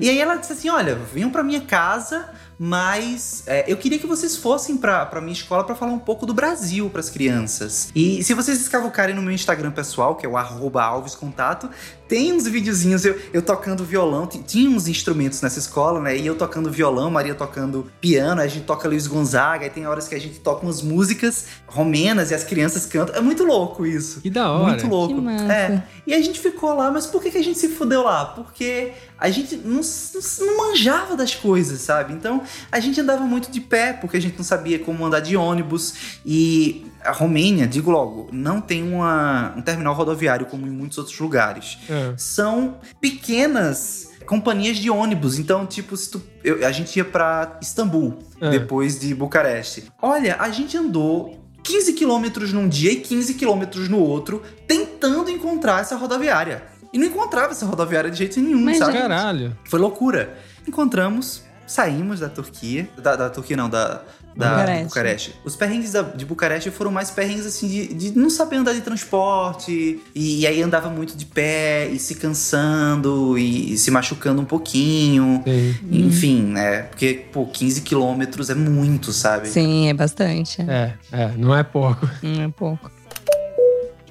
e 0.06 0.08
aí 0.08 0.18
ela 0.18 0.36
disse 0.36 0.52
assim: 0.52 0.68
olha, 0.70 0.94
venham 1.12 1.30
pra 1.30 1.42
minha 1.42 1.60
casa. 1.60 2.28
Mas 2.58 3.42
é, 3.46 3.64
eu 3.70 3.76
queria 3.76 3.98
que 3.98 4.06
vocês 4.06 4.36
fossem 4.36 4.76
pra, 4.76 5.04
pra 5.06 5.20
minha 5.20 5.32
escola 5.32 5.64
pra 5.64 5.74
falar 5.74 5.92
um 5.92 5.98
pouco 5.98 6.24
do 6.26 6.34
Brasil 6.34 6.88
pras 6.90 7.10
crianças. 7.10 7.90
E 7.94 8.22
se 8.22 8.34
vocês 8.34 8.60
escavucarem 8.60 9.14
no 9.14 9.22
meu 9.22 9.32
Instagram 9.32 9.72
pessoal, 9.72 10.16
que 10.16 10.24
é 10.24 10.28
o 10.28 10.36
arroba 10.36 10.82
alvescontato, 10.82 11.70
tem 12.12 12.32
uns 12.32 12.46
videozinhos 12.46 13.04
eu, 13.04 13.18
eu 13.32 13.40
tocando 13.40 13.84
violão. 13.84 14.26
Tinha 14.26 14.68
uns 14.68 14.86
instrumentos 14.86 15.40
nessa 15.40 15.58
escola, 15.58 15.98
né? 15.98 16.16
E 16.16 16.26
eu 16.26 16.34
tocando 16.34 16.70
violão, 16.70 17.10
Maria 17.10 17.34
tocando 17.34 17.90
piano, 18.00 18.40
a 18.40 18.46
gente 18.46 18.64
toca 18.64 18.86
Luiz 18.86 19.06
Gonzaga, 19.06 19.64
aí 19.64 19.70
tem 19.70 19.86
horas 19.86 20.06
que 20.06 20.14
a 20.14 20.20
gente 20.20 20.38
toca 20.40 20.62
umas 20.62 20.82
músicas 20.82 21.46
romenas 21.66 22.30
e 22.30 22.34
as 22.34 22.44
crianças 22.44 22.84
cantam. 22.84 23.14
É 23.14 23.20
muito 23.20 23.44
louco 23.44 23.86
isso. 23.86 24.20
Que 24.20 24.28
da 24.28 24.50
hora. 24.52 24.72
Muito 24.72 24.86
louco. 24.86 25.14
Que 25.14 25.20
massa. 25.20 25.52
É. 25.52 25.82
E 26.06 26.12
a 26.12 26.20
gente 26.20 26.38
ficou 26.38 26.74
lá, 26.74 26.90
mas 26.90 27.06
por 27.06 27.22
que, 27.22 27.30
que 27.30 27.38
a 27.38 27.42
gente 27.42 27.58
se 27.58 27.68
fudeu 27.68 28.02
lá? 28.02 28.26
Porque 28.26 28.92
a 29.22 29.30
gente 29.30 29.56
não, 29.56 29.80
não, 30.40 30.56
manjava 30.58 31.16
das 31.16 31.34
coisas, 31.34 31.80
sabe? 31.80 32.12
Então 32.12 32.42
a 32.70 32.80
gente 32.80 33.00
andava 33.00 33.22
muito 33.24 33.50
de 33.50 33.60
pé, 33.60 33.92
porque 33.92 34.16
a 34.16 34.20
gente 34.20 34.36
não 34.36 34.44
sabia 34.44 34.78
como 34.80 35.04
andar 35.06 35.20
de 35.20 35.36
ônibus. 35.36 36.18
E 36.26 36.84
a 37.04 37.12
Romênia, 37.12 37.66
digo 37.66 37.90
logo, 37.90 38.28
não 38.32 38.60
tem 38.60 38.82
uma, 38.82 39.54
um 39.56 39.62
terminal 39.62 39.94
rodoviário 39.94 40.46
como 40.46 40.66
em 40.66 40.70
muitos 40.70 40.98
outros 40.98 41.18
lugares. 41.20 41.78
É. 41.88 42.14
São 42.16 42.78
pequenas 43.00 44.08
companhias 44.26 44.76
de 44.78 44.90
ônibus. 44.90 45.38
Então, 45.38 45.66
tipo, 45.66 45.96
se 45.96 46.10
tu, 46.10 46.22
eu- 46.42 46.66
a 46.66 46.72
gente 46.72 46.96
ia 46.96 47.04
pra 47.04 47.58
Istambul, 47.62 48.18
É. 48.40 48.50
depois 48.50 48.98
de 48.98 49.14
Bucareste. 49.14 49.84
Olha, 50.00 50.36
a 50.40 50.50
gente 50.50 50.76
andou 50.76 51.40
15 51.62 51.92
quilômetros 51.92 52.52
num 52.52 52.68
dia 52.68 52.90
e 52.90 52.96
15 52.96 53.34
quilômetros 53.34 53.88
no 53.88 53.98
outro, 54.00 54.42
tentando 54.66 55.30
encontrar 55.30 55.80
essa 55.80 55.94
rodoviária. 55.96 56.64
E 56.92 56.98
não 56.98 57.06
encontrava 57.06 57.52
essa 57.52 57.64
rodoviária 57.64 58.10
de 58.10 58.18
jeito 58.18 58.40
nenhum, 58.40 58.60
Mas, 58.62 58.78
sabe? 58.78 58.92
Caralho. 58.98 59.56
Foi 59.64 59.80
loucura. 59.80 60.36
Encontramos, 60.68 61.42
saímos 61.66 62.20
da 62.20 62.28
Turquia. 62.28 62.88
Da, 63.02 63.16
da 63.16 63.30
Turquia 63.30 63.56
não, 63.56 63.70
da, 63.70 64.02
da 64.36 64.50
Bucareste. 64.50 64.84
Bucareste. 64.84 65.34
Os 65.44 65.56
perrengues 65.56 65.92
da- 65.92 66.02
de 66.02 66.24
Bucareste 66.26 66.70
foram 66.70 66.90
mais 66.90 67.10
perrengues 67.10 67.46
assim 67.46 67.66
de, 67.66 67.94
de 67.94 68.18
não 68.18 68.28
saber 68.28 68.56
andar 68.56 68.74
de 68.74 68.82
transporte. 68.82 70.00
E, 70.14 70.40
e 70.40 70.46
aí 70.46 70.62
andava 70.62 70.90
muito 70.90 71.16
de 71.16 71.24
pé 71.24 71.88
e 71.88 71.98
se 71.98 72.14
cansando 72.16 73.38
e, 73.38 73.76
se 73.78 73.90
machucando 73.90 74.42
um 74.42 74.44
pouquinho. 74.44 75.42
Sim. 75.46 75.74
Enfim, 75.90 76.42
né? 76.42 76.82
Porque, 76.82 77.24
pô, 77.32 77.46
15 77.46 77.80
quilômetros 77.80 78.50
é 78.50 78.54
muito, 78.54 79.12
sabe? 79.12 79.48
Sim, 79.48 79.88
é 79.88 79.94
bastante. 79.94 80.60
É, 80.62 80.94
é, 81.10 81.28
não 81.36 81.56
é 81.56 81.62
pouco. 81.62 82.08
Hum, 82.22 82.42
é 82.44 82.48
pouco. 82.48 82.90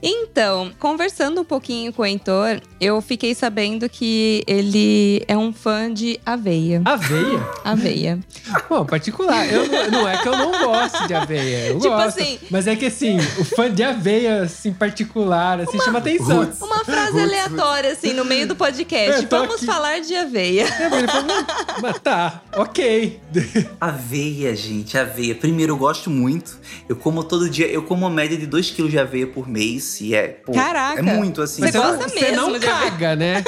Então, 0.04 0.72
conversando 0.80 1.42
um 1.42 1.46
pouquinho 1.46 1.94
com 1.94 2.02
o 2.02 2.06
Heitor, 2.06 2.60
eu 2.80 3.00
fiquei 3.02 3.36
sabendo 3.36 3.88
que 3.88 4.44
ele 4.48 5.24
é 5.28 5.38
um 5.38 5.54
fã 5.54 5.94
de 5.94 6.20
aveia. 6.26 6.82
Aveia? 6.86 7.48
Aveia. 7.64 8.20
Bom, 8.70 8.86
particular. 8.86 9.48
Eu, 9.52 9.68
não- 9.68 9.92
não 9.92 10.08
é 10.10 10.18
que 10.18 10.28
eu 10.28 10.36
não 10.38 10.52
gosto 10.66 11.08
de 11.08 11.14
aveia. 11.14 11.68
Eu 11.68 11.80
Tipo 11.80 11.90
gosto. 11.96 12.20
assim- 12.20 12.40
Mas 12.50 12.66
é 12.68 12.76
que 12.76 12.86
assim, 12.88 13.18
o 13.38 13.46
fã 13.46 13.70
de 13.72 13.84
aveia, 13.84 14.42
assim, 14.44 14.74
particular, 14.74 15.60
assim, 15.62 15.80
chama 15.82 16.00
atenção. 16.00 16.38
Roots. 16.46 16.62
Uma 16.62 16.84
frase 16.84 17.20
aleatória, 17.20 17.92
assim, 17.92 18.14
no 18.14 18.26
meio 18.26 18.48
do 18.48 18.56
podcast. 18.56 19.26
Vamos 19.30 19.56
aqui. 19.56 19.66
falar 19.66 20.00
de 20.00 20.16
aveia. 20.16 20.64
É, 20.66 20.90
mas 20.90 21.00
ele 21.04 21.08
falou, 21.12 21.38
"Hum, 21.40 21.46
mas 21.82 22.00
tá, 22.00 22.42
ok. 22.56 23.20
Aveia, 23.80 24.56
gente, 24.56 24.98
aveia. 24.98 25.36
Primeiro, 25.36 25.74
eu 25.74 25.78
gosto 25.78 26.10
muito. 26.10 26.58
Eu 26.90 26.96
como 26.96 27.24
todo 27.24 27.50
dia, 27.50 27.68
eu 27.68 27.84
como 27.84 28.06
uma 28.06 28.10
média 28.14 28.38
de 28.38 28.46
2 28.46 28.72
kg 28.72 28.88
de 28.90 28.98
aveia 29.00 29.28
por 29.28 29.48
mês. 29.48 29.91
E 30.00 30.16
é, 30.16 30.28
pô, 30.28 30.52
Caraca. 30.54 31.00
é 31.00 31.02
muito 31.02 31.42
assim. 31.42 31.62
Você 31.62 31.78
não, 31.78 31.84
gosta 31.98 32.10
você 32.10 32.32
não 32.32 32.48
mesmo 32.48 32.60
de 32.60 32.66
caga, 32.68 33.16
né? 33.16 33.44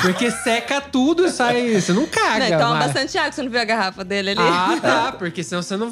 Porque 0.00 0.30
seca 0.30 0.80
tudo 0.80 1.26
e 1.26 1.30
sai. 1.30 1.74
Você 1.80 1.92
não 1.92 2.06
caga. 2.06 2.38
Né, 2.38 2.58
toma 2.58 2.74
mas- 2.76 2.86
bastante 2.92 3.18
água, 3.18 3.32
você 3.32 3.42
não 3.42 3.50
viu 3.50 3.60
a 3.60 3.64
garrafa 3.64 4.04
dele 4.04 4.30
ali? 4.30 4.40
Ah, 4.40 4.78
tá. 4.80 5.12
Porque 5.18 5.42
senão 5.42 5.62
você 5.62 5.76
não. 5.76 5.90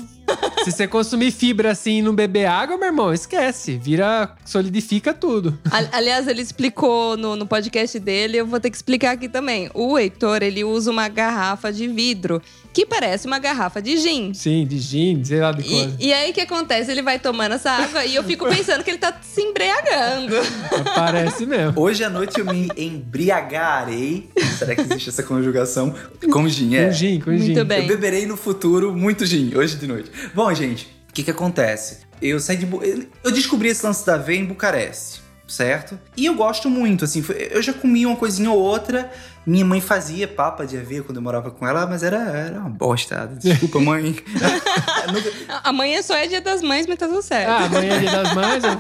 Se 0.65 0.73
você 0.73 0.87
consumir 0.89 1.31
fibra 1.31 1.71
assim 1.73 1.99
e 1.99 2.03
não 2.03 2.15
beber 2.15 2.47
água, 2.47 2.77
meu 2.77 2.87
irmão, 2.87 3.13
esquece. 3.13 3.77
Vira. 3.77 4.31
solidifica 4.45 5.13
tudo. 5.13 5.59
Ali- 5.71 5.89
Aliás, 5.93 6.27
ele 6.29 6.43
explicou 6.43 7.17
no, 7.17 7.37
no 7.37 7.47
podcast 7.47 7.99
dele, 7.99 8.39
eu 8.39 8.47
vou 8.47 8.59
ter 8.61 8.71
que 8.71 8.77
explicar 8.77 9.13
aqui 9.13 9.29
também. 9.29 9.71
O 9.75 9.99
Heitor, 9.99 10.43
ele 10.43 10.65
usa 10.65 10.91
uma 10.91 11.09
garrafa 11.09 11.73
de 11.73 11.87
vidro 11.89 12.41
que 12.75 12.85
parece 12.85 13.27
uma 13.27 13.39
garrafa 13.39 13.81
de 13.81 13.97
gin. 13.97 14.35
Sim, 14.35 14.67
de 14.67 14.79
gin, 14.81 15.25
sei 15.25 15.41
lá 15.41 15.53
de 15.53 15.63
coisa. 15.63 15.97
E, 16.01 16.09
e 16.09 16.13
aí 16.13 16.31
o 16.33 16.35
que 16.35 16.41
acontece? 16.41 16.91
Ele 16.91 17.01
vai 17.03 17.19
tomando 17.21 17.55
essa 17.55 17.71
água 17.71 18.05
e 18.05 18.15
eu 18.17 18.25
fico 18.25 18.47
pensando 18.49 18.83
que 18.85 18.91
ele 18.91 18.99
tá 18.99 19.17
se 19.23 19.41
embriagando. 19.41 20.35
Parece 20.95 21.47
mesmo. 21.47 21.81
Hoje 21.81 22.03
à 22.05 22.11
noite 22.11 22.39
eu 22.41 22.45
me 22.45 22.69
embriagarei. 22.77 24.29
Será 24.59 24.75
que 24.75 24.81
existe 24.83 25.09
essa 25.09 25.23
conjugação? 25.23 25.95
Com 26.33 26.49
gin, 26.49 26.75
é. 26.77 26.87
Com 26.87 26.93
gin, 26.93 27.21
com 27.21 27.31
Muito 27.31 27.45
gin. 27.45 27.65
bem. 27.65 27.83
Eu 27.83 27.87
beberei 27.89 28.27
no 28.27 28.37
futuro 28.37 28.93
muito 28.95 29.25
gin, 29.25 29.53
hoje 29.55 29.77
de 29.77 29.87
noite. 29.87 30.11
Bom, 30.35 30.53
gente, 30.53 30.87
o 31.09 31.13
que 31.13 31.23
que 31.23 31.31
acontece? 31.31 31.99
Eu 32.21 32.41
saí 32.41 32.57
de... 32.57 32.67
Bu- 32.67 32.83
Eu 32.83 33.31
descobri 33.31 33.69
esse 33.69 33.85
lance 33.85 34.05
da 34.07 34.15
aveia 34.15 34.39
em 34.41 34.45
Bucareste, 34.45 35.21
certo? 35.47 35.99
E 36.17 36.27
eu 36.27 36.35
gosto 36.35 36.69
muito, 36.71 37.05
assim, 37.05 37.23
foi- 37.23 37.49
eu 37.51 37.63
já 37.63 37.73
comi 37.73 38.07
uma 38.07 38.17
coisinha 38.17 38.51
ou 38.51 38.59
outra. 38.59 39.11
Minha 39.47 39.65
mãe 39.65 39.79
fazia 39.79 40.27
papa 40.27 40.65
de 40.65 40.75
aveia 40.79 41.03
quando 41.03 41.17
eu 41.19 41.23
morava 41.23 41.51
com 41.51 41.69
ela, 41.69 41.87
mas 41.87 42.03
era, 42.03 42.17
era 42.17 42.59
uma 42.61 42.71
bosta. 42.71 43.31
Desculpa, 43.43 43.79
mãe. 43.79 44.17
Amanhã 45.63 46.03
só 46.03 46.15
é 46.17 46.27
dia 46.27 46.41
das 46.41 46.63
mães, 46.63 46.87
mas 46.87 46.99
tá 46.99 47.07
tudo 47.07 47.23
certo. 47.23 47.49
Ah, 47.51 47.65
amanhã 47.65 47.95
é 47.95 47.99
dia 47.99 48.11
das 48.11 48.35
mães. 48.35 48.65
eu- 48.65 48.71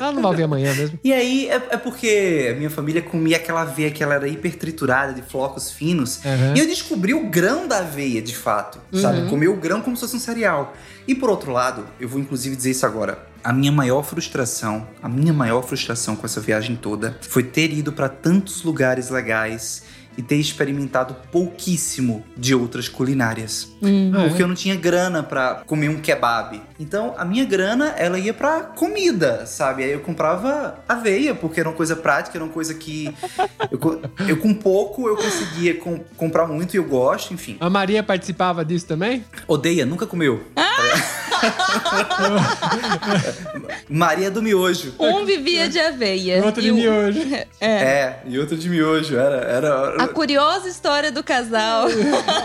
Ela 0.00 0.12
não 0.12 0.22
vai 0.22 0.30
ouvir 0.30 0.42
amanhã 0.44 0.74
mesmo. 0.74 0.98
E 1.02 1.12
aí, 1.12 1.48
é, 1.48 1.54
é 1.70 1.76
porque 1.76 2.48
a 2.52 2.54
minha 2.56 2.70
família 2.70 3.02
comia 3.02 3.36
aquela 3.36 3.62
aveia 3.62 3.90
que 3.90 4.02
ela 4.02 4.14
era 4.14 4.26
hiper 4.28 4.56
triturada, 4.56 5.12
de 5.12 5.22
flocos 5.22 5.70
finos. 5.70 6.20
Uhum. 6.24 6.54
E 6.54 6.60
eu 6.60 6.66
descobri 6.66 7.14
o 7.14 7.28
grão 7.28 7.66
da 7.68 7.78
aveia, 7.78 8.20
de 8.22 8.34
fato. 8.34 8.78
Sabe? 8.94 9.28
Comer 9.28 9.48
o 9.48 9.56
grão 9.56 9.80
como 9.82 9.96
se 9.96 10.00
fosse 10.00 10.16
um 10.16 10.20
cereal. 10.20 10.74
E 11.06 11.14
por 11.14 11.30
outro 11.30 11.52
lado, 11.52 11.86
eu 12.00 12.08
vou 12.08 12.20
inclusive 12.20 12.56
dizer 12.56 12.70
isso 12.70 12.84
agora. 12.86 13.18
A 13.46 13.52
minha 13.52 13.70
maior 13.70 14.02
frustração, 14.02 14.88
a 15.00 15.08
minha 15.08 15.32
maior 15.32 15.62
frustração 15.62 16.16
com 16.16 16.26
essa 16.26 16.40
viagem 16.40 16.74
toda 16.74 17.16
foi 17.20 17.44
ter 17.44 17.72
ido 17.72 17.92
para 17.92 18.08
tantos 18.08 18.64
lugares 18.64 19.08
legais 19.08 19.84
e 20.16 20.22
ter 20.22 20.36
experimentado 20.36 21.16
pouquíssimo 21.30 22.24
de 22.36 22.54
outras 22.54 22.88
culinárias. 22.88 23.68
Ah, 23.82 24.24
é? 24.24 24.28
Porque 24.28 24.42
eu 24.42 24.48
não 24.48 24.54
tinha 24.54 24.74
grana 24.74 25.22
pra 25.22 25.62
comer 25.66 25.88
um 25.88 26.00
kebab. 26.00 26.60
Então 26.80 27.14
a 27.16 27.24
minha 27.24 27.44
grana, 27.44 27.94
ela 27.96 28.18
ia 28.18 28.32
pra 28.34 28.60
comida, 28.60 29.44
sabe? 29.46 29.82
Aí 29.84 29.92
eu 29.92 30.00
comprava 30.00 30.78
aveia, 30.88 31.34
porque 31.34 31.60
era 31.60 31.68
uma 31.68 31.74
coisa 31.74 31.94
prática, 31.96 32.36
era 32.36 32.44
uma 32.44 32.52
coisa 32.52 32.74
que. 32.74 33.12
Eu, 33.70 34.02
eu 34.28 34.36
com 34.38 34.52
pouco 34.54 35.08
eu 35.08 35.16
conseguia 35.16 35.74
com- 35.74 36.00
comprar 36.16 36.46
muito 36.46 36.74
e 36.74 36.76
eu 36.78 36.84
gosto, 36.84 37.32
enfim. 37.34 37.56
A 37.60 37.68
Maria 37.70 38.02
participava 38.02 38.64
disso 38.64 38.86
também? 38.86 39.24
Odeia, 39.46 39.84
nunca 39.86 40.06
comeu. 40.06 40.42
Maria 43.88 44.30
do 44.30 44.42
miojo. 44.42 44.94
Um 44.98 45.24
vivia 45.24 45.68
de 45.68 45.78
aveia. 45.78 46.42
Outro 46.44 46.60
e 46.60 46.64
de 46.64 46.70
o- 46.70 46.74
miojo. 46.74 47.20
É, 47.60 48.16
e 48.26 48.38
outro 48.38 48.56
de 48.56 48.68
miojo. 48.68 49.16
Era. 49.16 49.36
era... 49.36 50.05
A 50.06 50.14
curiosa 50.14 50.68
história 50.68 51.12
do 51.12 51.22
casal 51.22 51.86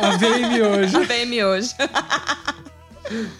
Aveia 0.01 0.38
e 0.38 0.49
miojo. 0.49 0.97
aveia 0.97 1.24
e 1.24 1.26
miojo. 1.26 1.70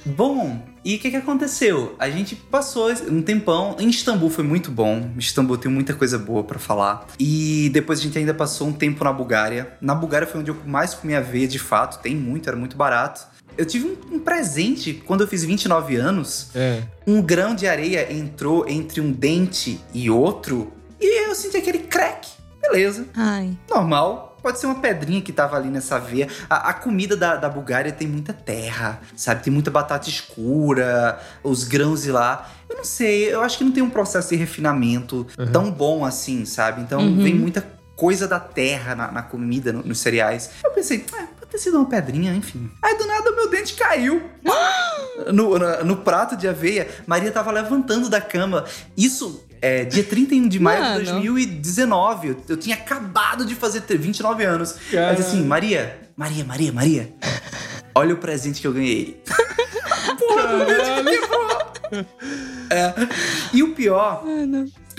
Bom, 0.06 0.62
e 0.84 0.96
o 0.96 1.00
que, 1.00 1.12
que 1.12 1.16
aconteceu? 1.18 1.96
A 2.00 2.10
gente 2.10 2.36
passou 2.36 2.92
um 3.10 3.22
tempão. 3.22 3.76
Em 3.80 3.90
Istambul 3.90 4.30
foi 4.30 4.44
muito 4.44 4.72
bom. 4.72 5.10
Istambul 5.18 5.58
tem 5.58 5.72
muita 5.72 5.94
coisa 5.94 6.18
boa 6.18 6.44
pra 6.44 6.60
falar. 6.60 7.08
E 7.20 7.70
depois 7.72 8.00
a 8.00 8.02
gente 8.02 8.18
ainda 8.18 8.34
passou 8.34 8.68
um 8.68 8.74
tempo 8.74 9.04
na 9.04 9.14
Bulgária. 9.14 9.74
Na 9.80 9.96
Bulgária 9.96 10.28
foi 10.28 10.42
onde 10.42 10.52
eu 10.52 10.58
mais 10.66 10.94
comi 10.94 11.16
aveia 11.16 11.48
de 11.48 11.60
fato. 11.60 12.02
Tem 12.02 12.16
muito, 12.16 12.50
era 12.50 12.58
muito 12.58 12.76
barato. 12.76 13.30
Eu 13.58 13.66
tive 13.66 13.86
um, 13.86 14.16
um 14.16 14.20
presente 14.20 14.94
quando 15.06 15.22
eu 15.22 15.28
fiz 15.28 15.44
29 15.44 15.96
anos. 15.98 16.50
É. 16.56 16.82
Um 17.06 17.22
grão 17.22 17.54
de 17.54 17.68
areia 17.68 18.12
entrou 18.12 18.68
entre 18.68 19.00
um 19.00 19.12
dente 19.12 19.80
e 19.94 20.10
outro. 20.10 20.74
E 21.00 21.28
eu 21.28 21.36
senti 21.36 21.58
aquele 21.58 21.80
crack. 21.80 22.28
Beleza 22.72 23.06
Ai. 23.16 23.58
normal. 23.70 24.30
Pode 24.42 24.60
ser 24.60 24.66
uma 24.66 24.76
pedrinha 24.80 25.22
que 25.22 25.32
tava 25.32 25.56
ali 25.56 25.70
nessa 25.70 26.00
veia. 26.00 26.28
A, 26.50 26.70
a 26.70 26.74
comida 26.74 27.16
da, 27.16 27.36
da 27.36 27.48
Bulgária 27.48 27.92
tem 27.92 28.08
muita 28.08 28.34
terra, 28.34 29.00
sabe? 29.16 29.44
Tem 29.44 29.54
muita 29.54 29.70
batata 29.70 30.10
escura, 30.10 31.20
os 31.44 31.64
grãos 31.64 32.02
de 32.02 32.12
lá. 32.12 32.50
Eu 32.68 32.76
não 32.78 32.84
sei, 32.84 33.32
eu 33.32 33.42
acho 33.42 33.60
que 33.60 33.64
não 33.64 33.72
tem 33.72 33.84
um 33.84 33.90
processo 33.90 34.30
de 34.30 34.36
refinamento 34.38 35.28
tão 35.54 35.70
bom 35.70 36.04
assim, 36.04 36.44
sabe? 36.46 36.82
Então 36.82 37.00
Uhum. 37.02 37.22
vem 37.22 37.36
muita 37.36 37.64
coisa 37.96 38.28
da 38.28 38.40
terra 38.40 38.96
na, 38.96 39.12
na 39.12 39.22
comida, 39.22 39.72
no- 39.72 39.84
nos 39.84 40.00
cereais. 40.00 40.50
Eu 40.64 40.72
pensei, 40.72 41.06
é, 41.16 41.22
pode 41.40 41.52
ter 41.52 41.60
sido 41.60 41.78
uma 41.78 41.86
pedrinha, 41.86 42.34
enfim. 42.34 42.72
Aí 42.82 42.98
do 42.98 43.06
nada 43.06 43.30
o 43.30 43.36
meu 43.36 43.48
dente 43.48 43.76
caiu. 43.76 44.24
no, 45.32 45.60
na- 45.60 45.84
no 45.84 45.98
prato 45.98 46.36
de 46.36 46.48
aveia. 46.48 46.88
Maria 47.06 47.32
tava 47.32 47.52
levantando 47.52 48.10
da 48.10 48.20
cama. 48.20 48.66
Isso 48.98 49.44
é 49.62 49.86
dia 49.86 50.04
31 50.04 50.48
de 50.48 50.60
maio 50.60 50.82
Mano. 50.82 51.00
de 51.00 51.12
2019. 51.12 52.28
Eu, 52.30 52.38
eu 52.50 52.58
tinha 52.58 52.76
acabado 52.76 53.46
de 53.46 53.54
fazer 53.56 53.82
ter 53.82 53.98
29 53.98 54.44
anos. 54.44 54.76
Caralho. 54.92 55.16
disse 55.18 55.30
assim: 55.30 55.44
Maria, 55.46 56.00
Maria, 56.16 56.44
Maria, 56.44 56.72
Maria. 56.74 57.14
Olha 57.94 58.14
o 58.14 58.18
presente 58.18 58.60
que 58.62 58.68
eu 58.68 58.74
ganhei. 58.74 59.22
É. 62.70 62.94
E 63.54 63.62
o 63.64 63.74
pior 63.76 64.24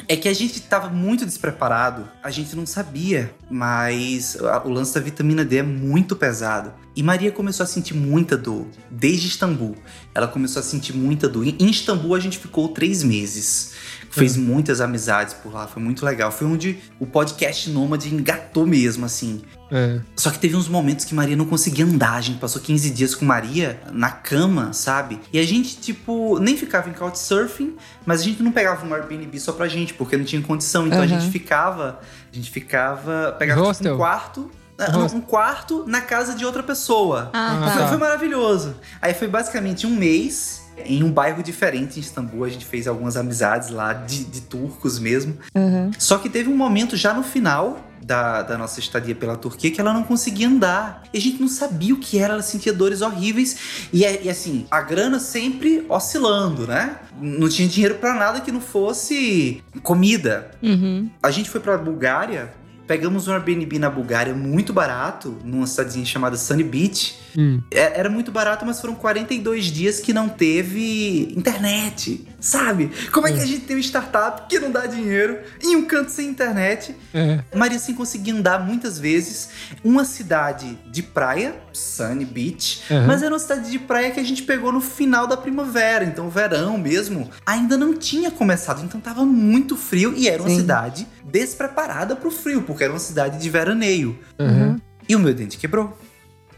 É 0.07 0.15
que 0.17 0.29
a 0.29 0.35
gente 0.35 0.61
tava 0.61 0.89
muito 0.91 1.25
despreparado, 1.25 2.07
a 2.23 2.31
gente 2.31 2.55
não 2.55 2.67
sabia, 2.67 3.35
mas 3.49 4.37
a- 4.43 4.63
o 4.67 4.69
lance 4.69 4.93
da 4.95 5.01
vitamina 5.01 5.43
D 5.45 5.57
é 5.59 5.63
muito 5.63 6.15
pesado. 6.15 6.73
E 6.95 7.03
Maria 7.03 7.33
começou 7.33 7.65
a 7.65 7.67
sentir 7.67 7.95
muita 7.95 8.37
dor, 8.37 8.67
desde 8.91 9.29
Istambul. 9.29 9.75
Ela 10.15 10.29
começou 10.29 10.61
a 10.61 10.63
sentir 10.63 10.93
muita 10.95 11.29
dor. 11.29 11.47
Em 11.47 11.71
Istambul 11.71 12.15
a 12.15 12.21
gente 12.21 12.37
ficou 12.39 12.69
três 12.69 13.03
meses. 13.03 13.73
Fez 14.15 14.37
muitas 14.37 14.81
amizades 14.83 15.33
por 15.33 15.53
lá, 15.55 15.67
foi 15.67 15.83
muito 15.83 16.05
legal. 16.05 16.31
Foi 16.31 16.47
onde 16.47 16.79
o 17.01 17.07
podcast 17.07 17.71
Nômade 17.71 18.15
engatou 18.15 18.67
mesmo, 18.67 19.07
assim. 19.07 19.41
É. 19.71 20.01
Só 20.15 20.31
que 20.31 20.39
teve 20.39 20.55
uns 20.55 20.69
momentos 20.69 21.07
que 21.07 21.15
Maria 21.15 21.35
não 21.35 21.47
conseguia 21.47 21.87
andar. 21.87 22.13
A 22.17 22.21
gente 22.21 22.39
passou 22.39 22.61
15 22.61 22.91
dias 22.91 23.15
com 23.15 23.25
Maria 23.25 23.81
na 23.91 24.11
cama, 24.11 24.73
sabe? 24.75 25.19
E 25.33 25.39
a 25.39 25.43
gente, 25.47 25.77
tipo, 25.79 26.39
nem 26.39 26.57
ficava 26.59 26.91
em 26.91 26.93
couchsurfing, 26.93 27.75
mas 28.05 28.21
a 28.21 28.25
gente 28.25 28.43
não 28.43 28.53
pegava 28.53 28.87
um 28.87 28.93
Airbnb 28.93 29.41
só 29.41 29.53
pra 29.53 29.67
gente, 29.67 29.95
porque 29.95 30.15
não 30.17 30.27
tinha 30.27 30.43
condição. 30.43 30.87
Então 30.87 30.99
a 31.01 31.05
Aham. 31.05 31.21
gente 31.21 31.31
ficava. 31.33 32.01
A 32.31 32.37
gente 32.37 32.51
ficava. 32.51 33.35
Pegava 33.39 33.73
tipo, 33.73 33.89
um 33.89 33.97
quarto. 33.97 34.51
ah. 34.79 34.99
Um 35.15 35.21
quarto 35.23 35.85
na 35.87 36.03
casa 36.03 36.35
de 36.35 36.45
outra 36.45 36.63
pessoa. 36.63 37.31
Ah, 37.33 37.57
Ah, 37.63 37.65
tá. 37.67 37.79
Foi, 37.79 37.87
foi 37.89 37.97
maravilhoso. 37.97 38.75
Aí 39.01 39.15
foi 39.15 39.29
basicamente 39.29 39.87
um 39.87 39.91
mês 39.97 40.62
em 40.87 41.03
um 41.03 41.11
bairro 41.11 41.43
diferente 41.43 41.99
em 41.99 42.01
Istambul. 42.01 42.45
A 42.45 42.49
gente 42.49 42.65
fez 42.65 42.87
algumas 42.87 43.17
amizades 43.17 43.71
lá, 43.71 43.93
de, 43.93 44.25
de 44.25 44.41
turcos 44.43 44.99
mesmo. 44.99 45.37
Uhum. 45.55 45.91
Só 45.99 46.19
que 46.19 46.29
teve 46.29 46.49
um 46.51 46.57
momento 46.57 46.97
já 46.97 47.13
no 47.15 47.23
final 47.23 47.81
da, 48.03 48.43
da 48.43 48.59
nossa 48.59 48.81
estadia 48.81 49.15
pela 49.15 49.37
Turquia 49.37 49.71
que 49.71 49.81
ela 49.81 49.93
não 49.93 50.03
conseguia 50.03 50.49
andar. 50.49 51.03
E 51.13 51.19
a 51.19 51.21
gente 51.21 51.41
não 51.41 51.49
sabia 51.49 51.95
o 51.95 51.99
que 51.99 52.19
era, 52.19 52.35
ela 52.35 52.43
sentia 52.43 52.73
dores 52.73 53.01
horríveis. 53.01 53.89
E, 53.93 54.05
é- 54.05 54.25
e 54.25 54.29
assim, 54.29 54.67
a 54.71 54.81
grana 54.83 55.19
sempre 55.21 55.85
oscilando, 55.89 56.67
né? 56.67 56.97
Não 57.21 57.49
tinha 57.49 57.69
dinheiro 57.69 57.95
pra 57.97 58.15
nada 58.15 58.41
que 58.41 58.51
não 58.51 58.61
fosse 58.61 59.63
comida. 59.83 60.51
Uhum. 60.63 61.09
A 61.23 61.31
gente 61.31 61.49
foi 61.49 61.61
pra 61.61 61.79
Bulgária, 61.79 62.53
pegamos 62.87 63.29
um 63.29 63.33
Airbnb 63.33 63.79
na 63.79 63.89
Bulgária 63.89 64.35
muito 64.35 64.73
barato, 64.73 65.39
numa 65.45 65.67
cidadezinha 65.67 66.05
chamada 66.05 66.37
Sunny 66.37 66.65
Beach. 66.65 67.22
Hum. 67.37 67.61
É- 67.71 67.99
Era 68.01 68.09
muito 68.11 68.31
barato, 68.33 68.65
mas 68.67 68.81
foram 68.81 68.95
42 68.95 69.67
dias 69.67 70.01
que 70.01 70.13
não 70.13 70.29
teve 70.29 71.33
internet, 71.37 72.27
sabe? 72.41 72.91
Como 73.13 73.27
é 73.27 73.33
que 73.33 73.41
a 73.41 73.47
gente 73.47 73.61
tem 73.63 73.77
uma 73.77 73.83
startup 73.83 74.49
que 74.49 74.59
não 74.59 74.71
dá 74.71 74.87
dinheiro 74.87 75.39
em 75.63 75.77
um 75.77 75.85
canto 75.85 76.11
sem 76.11 76.29
internet? 76.29 76.95
É. 77.15 77.41
Maria 77.55 77.79
sem 77.79 77.95
conseguir 77.95 78.33
andar 78.33 78.59
muitas 78.65 78.99
vezes. 78.99 79.49
Uma 79.85 80.05
cidade 80.05 80.79
de 80.91 81.03
praia, 81.03 81.55
Sunny 81.73 82.25
Beach, 82.25 82.83
Uhum. 82.91 83.07
mas 83.07 83.23
era 83.23 83.33
uma 83.33 83.39
cidade 83.39 83.71
de 83.71 83.79
praia 83.79 84.11
que 84.11 84.21
a 84.21 84.25
gente 84.25 84.43
pegou 84.43 84.73
no 84.73 84.81
final 84.81 85.27
da 85.27 85.37
primavera, 85.37 86.05
então 86.05 86.29
verão 86.31 86.77
mesmo 86.79 87.31
ainda 87.47 87.77
não 87.77 87.95
tinha 87.95 88.31
começado, 88.31 88.83
então 88.85 89.01
tava 89.01 89.25
muito 89.25 89.77
frio 89.77 90.13
e 90.17 90.29
era 90.29 90.43
uma 90.43 90.49
Sim. 90.49 90.57
cidade 90.61 91.07
despreparada 91.25 92.17
pro 92.17 92.31
frio, 92.31 92.63
porque 92.63 92.85
era 92.85 92.93
uma 92.93 92.99
cidade 92.99 93.39
de 93.39 93.51
veraneio. 93.51 94.19
Uhum. 94.39 94.77
E 95.09 95.17
o 95.17 95.19
meu 95.19 95.35
dente 95.35 95.59
quebrou. 95.59 95.97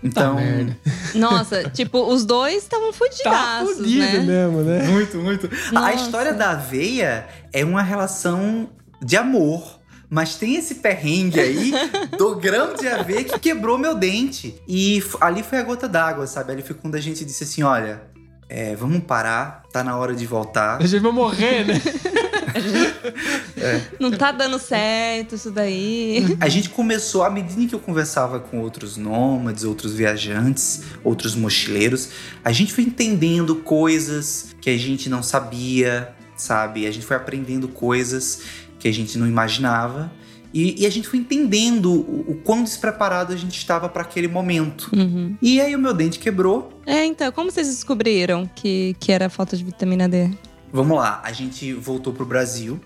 Então, 0.05 0.37
Tá 0.37 0.41
merda. 0.43 0.77
Nossa, 1.15 1.65
tipo, 1.71 1.99
os 2.13 2.27
dois 2.27 2.63
estavam 2.63 2.93
Tá 2.93 2.99
fudidaços, 2.99 3.77
fudido 3.79 3.99
né? 4.01 4.21
mesmo, 4.21 4.61
né? 4.63 4.83
Muito, 4.89 5.17
muito. 5.17 5.49
A 5.71 5.73
Nossa. 5.73 5.95
história 5.95 6.35
da 6.35 6.51
aveia 6.51 7.27
é 7.53 7.65
uma 7.65 7.81
relação 7.83 8.69
de 9.03 9.17
amor. 9.17 9.81
Mas 10.11 10.37
tem 10.37 10.55
esse 10.57 10.77
perrengue 10.77 11.41
aí 11.41 11.73
do 12.17 12.37
grão 12.39 12.75
de 12.75 12.87
aveia 12.87 13.25
que 13.25 13.39
quebrou 13.39 13.79
meu 13.79 13.95
dente. 13.97 14.55
E 14.69 15.03
ali 15.21 15.43
foi 15.43 15.59
a 15.59 15.63
gota 15.63 15.89
d'água, 15.89 16.27
sabe? 16.27 16.53
Ali 16.53 16.63
foi 16.63 16.77
quando 16.77 16.95
a 16.95 17.01
gente 17.01 17.25
disse 17.25 17.43
assim: 17.43 17.63
olha, 17.65 18.03
é, 18.49 18.77
vamos 18.77 19.03
parar, 19.03 19.63
tá 19.73 19.83
na 19.83 19.97
hora 19.97 20.15
de 20.15 20.25
voltar. 20.27 20.81
A 20.81 20.87
gente 20.87 21.01
vai 21.03 21.11
morrer, 21.11 21.65
né? 21.67 21.75
Não 23.99 24.11
tá 24.11 24.33
dando 24.33 24.59
certo 24.59 25.35
isso 25.35 25.51
daí. 25.51 26.37
A 26.41 26.49
gente 26.49 26.71
começou, 26.71 27.23
à 27.23 27.31
medida 27.31 27.67
que 27.67 27.75
eu 27.75 27.81
conversava 27.81 28.41
com 28.41 28.61
outros 28.61 28.97
nômades, 28.97 29.65
outros 29.65 29.95
viajantes, 29.95 30.83
outros 31.03 31.35
mochileiros, 31.35 32.11
a 32.45 32.53
gente 32.53 32.73
foi 32.73 32.85
entendendo 32.85 33.57
coisas 33.57 34.55
que 34.61 34.71
a 34.71 34.79
gente 34.79 35.09
não 35.09 35.23
sabia, 35.23 36.15
sabe? 36.37 36.87
A 36.87 36.91
gente 36.91 37.07
foi 37.07 37.17
aprendendo 37.17 37.69
coisas 37.69 38.43
que 38.79 38.89
a 38.89 38.93
gente 38.93 39.19
não 39.19 39.27
imaginava. 39.27 40.13
E, 40.53 40.83
e 40.83 40.87
a 40.87 40.91
gente 40.91 41.09
foi 41.09 41.19
entendendo 41.19 41.93
o, 41.93 42.33
o 42.33 42.35
quão 42.45 42.63
despreparado 42.63 43.33
a 43.33 43.37
gente 43.37 43.59
estava 43.59 43.89
para 43.89 44.03
aquele 44.03 44.29
momento. 44.29 44.89
Uhum. 44.95 45.37
E 45.43 45.61
aí 45.61 45.75
o 45.75 45.79
meu 45.81 45.93
dente 45.93 46.21
quebrou. 46.21 46.81
É, 46.87 47.05
então, 47.05 47.33
como 47.33 47.51
vocês 47.51 47.67
descobriram 47.67 48.49
que, 48.55 48.95
que 49.01 49.11
era 49.11 49.29
falta 49.29 49.57
de 49.57 49.65
vitamina 49.65 50.09
D? 50.09 50.31
Vamos 50.75 50.97
lá, 50.97 51.21
a 51.23 51.31
gente 51.31 51.73
voltou 51.73 52.13
pro 52.13 52.27
Brasil. 52.27 52.81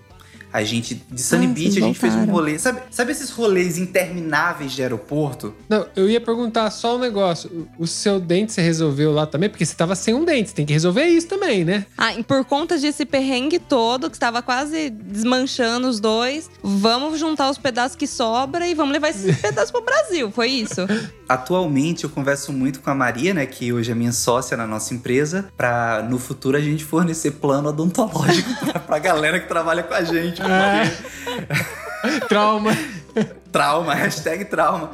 A 0.51 0.63
gente, 0.63 0.95
de 1.11 1.21
Sunny 1.21 1.45
Ah, 1.45 1.49
Beach, 1.49 1.77
a 1.77 1.81
gente 1.81 1.99
fez 1.99 2.15
um 2.15 2.25
rolê. 2.25 2.57
Sabe, 2.57 2.81
sabe 2.89 3.11
esses 3.11 3.29
rolês 3.29 3.77
intermináveis 3.77 4.71
de 4.71 4.81
aeroporto? 4.81 5.53
Não, 5.69 5.85
eu 5.95 6.09
ia 6.09 6.19
perguntar 6.19 6.69
só 6.71 6.95
um 6.95 6.99
negócio. 6.99 7.67
O 7.77 7.85
seu 7.85 8.19
dente 8.19 8.51
você 8.53 8.61
resolveu 8.61 9.11
lá 9.11 9.25
também? 9.25 9.49
Porque 9.49 9.65
você 9.65 9.75
tava 9.75 9.95
sem 9.95 10.13
um 10.13 10.25
dente. 10.25 10.49
Você 10.49 10.55
tem 10.55 10.65
que 10.65 10.73
resolver 10.73 11.05
isso 11.05 11.27
também, 11.27 11.63
né? 11.63 11.85
Ah, 11.97 12.13
e 12.15 12.23
por 12.23 12.43
conta 12.45 12.77
desse 12.77 13.05
perrengue 13.05 13.59
todo, 13.59 14.09
que 14.09 14.15
estava 14.15 14.41
quase 14.41 14.89
desmanchando 14.89 15.87
os 15.87 15.99
dois, 15.99 16.49
vamos 16.63 17.19
juntar 17.19 17.49
os 17.49 17.57
pedaços 17.57 17.95
que 17.95 18.07
sobra 18.07 18.67
e 18.67 18.73
vamos 18.73 18.91
levar 18.93 19.09
esses 19.09 19.37
pedaços 19.39 19.71
pro 19.71 19.81
Brasil. 19.83 20.31
Foi 20.31 20.47
isso? 20.47 20.81
Atualmente 21.27 22.05
eu 22.05 22.09
converso 22.09 22.51
muito 22.51 22.79
com 22.79 22.89
a 22.89 22.95
Maria, 22.95 23.33
né, 23.35 23.45
que 23.45 23.71
hoje 23.71 23.91
é 23.91 23.95
minha 23.95 24.11
sócia 24.11 24.57
na 24.57 24.65
nossa 24.65 24.93
empresa, 24.95 25.45
pra 25.55 26.03
no 26.09 26.17
futuro 26.17 26.57
a 26.57 26.59
gente 26.59 26.83
fornecer 26.83 27.31
plano 27.31 27.69
odontológico 27.69 28.49
pra, 28.65 28.79
pra 28.79 28.99
galera 28.99 29.39
que 29.39 29.47
trabalha 29.47 29.83
com 29.83 29.93
a 29.93 30.03
gente. 30.03 30.38
Porque 30.39 32.27
Trauma. 32.27 32.71
Trauma, 33.51 33.93
hashtag 33.93 34.45
trauma. 34.45 34.91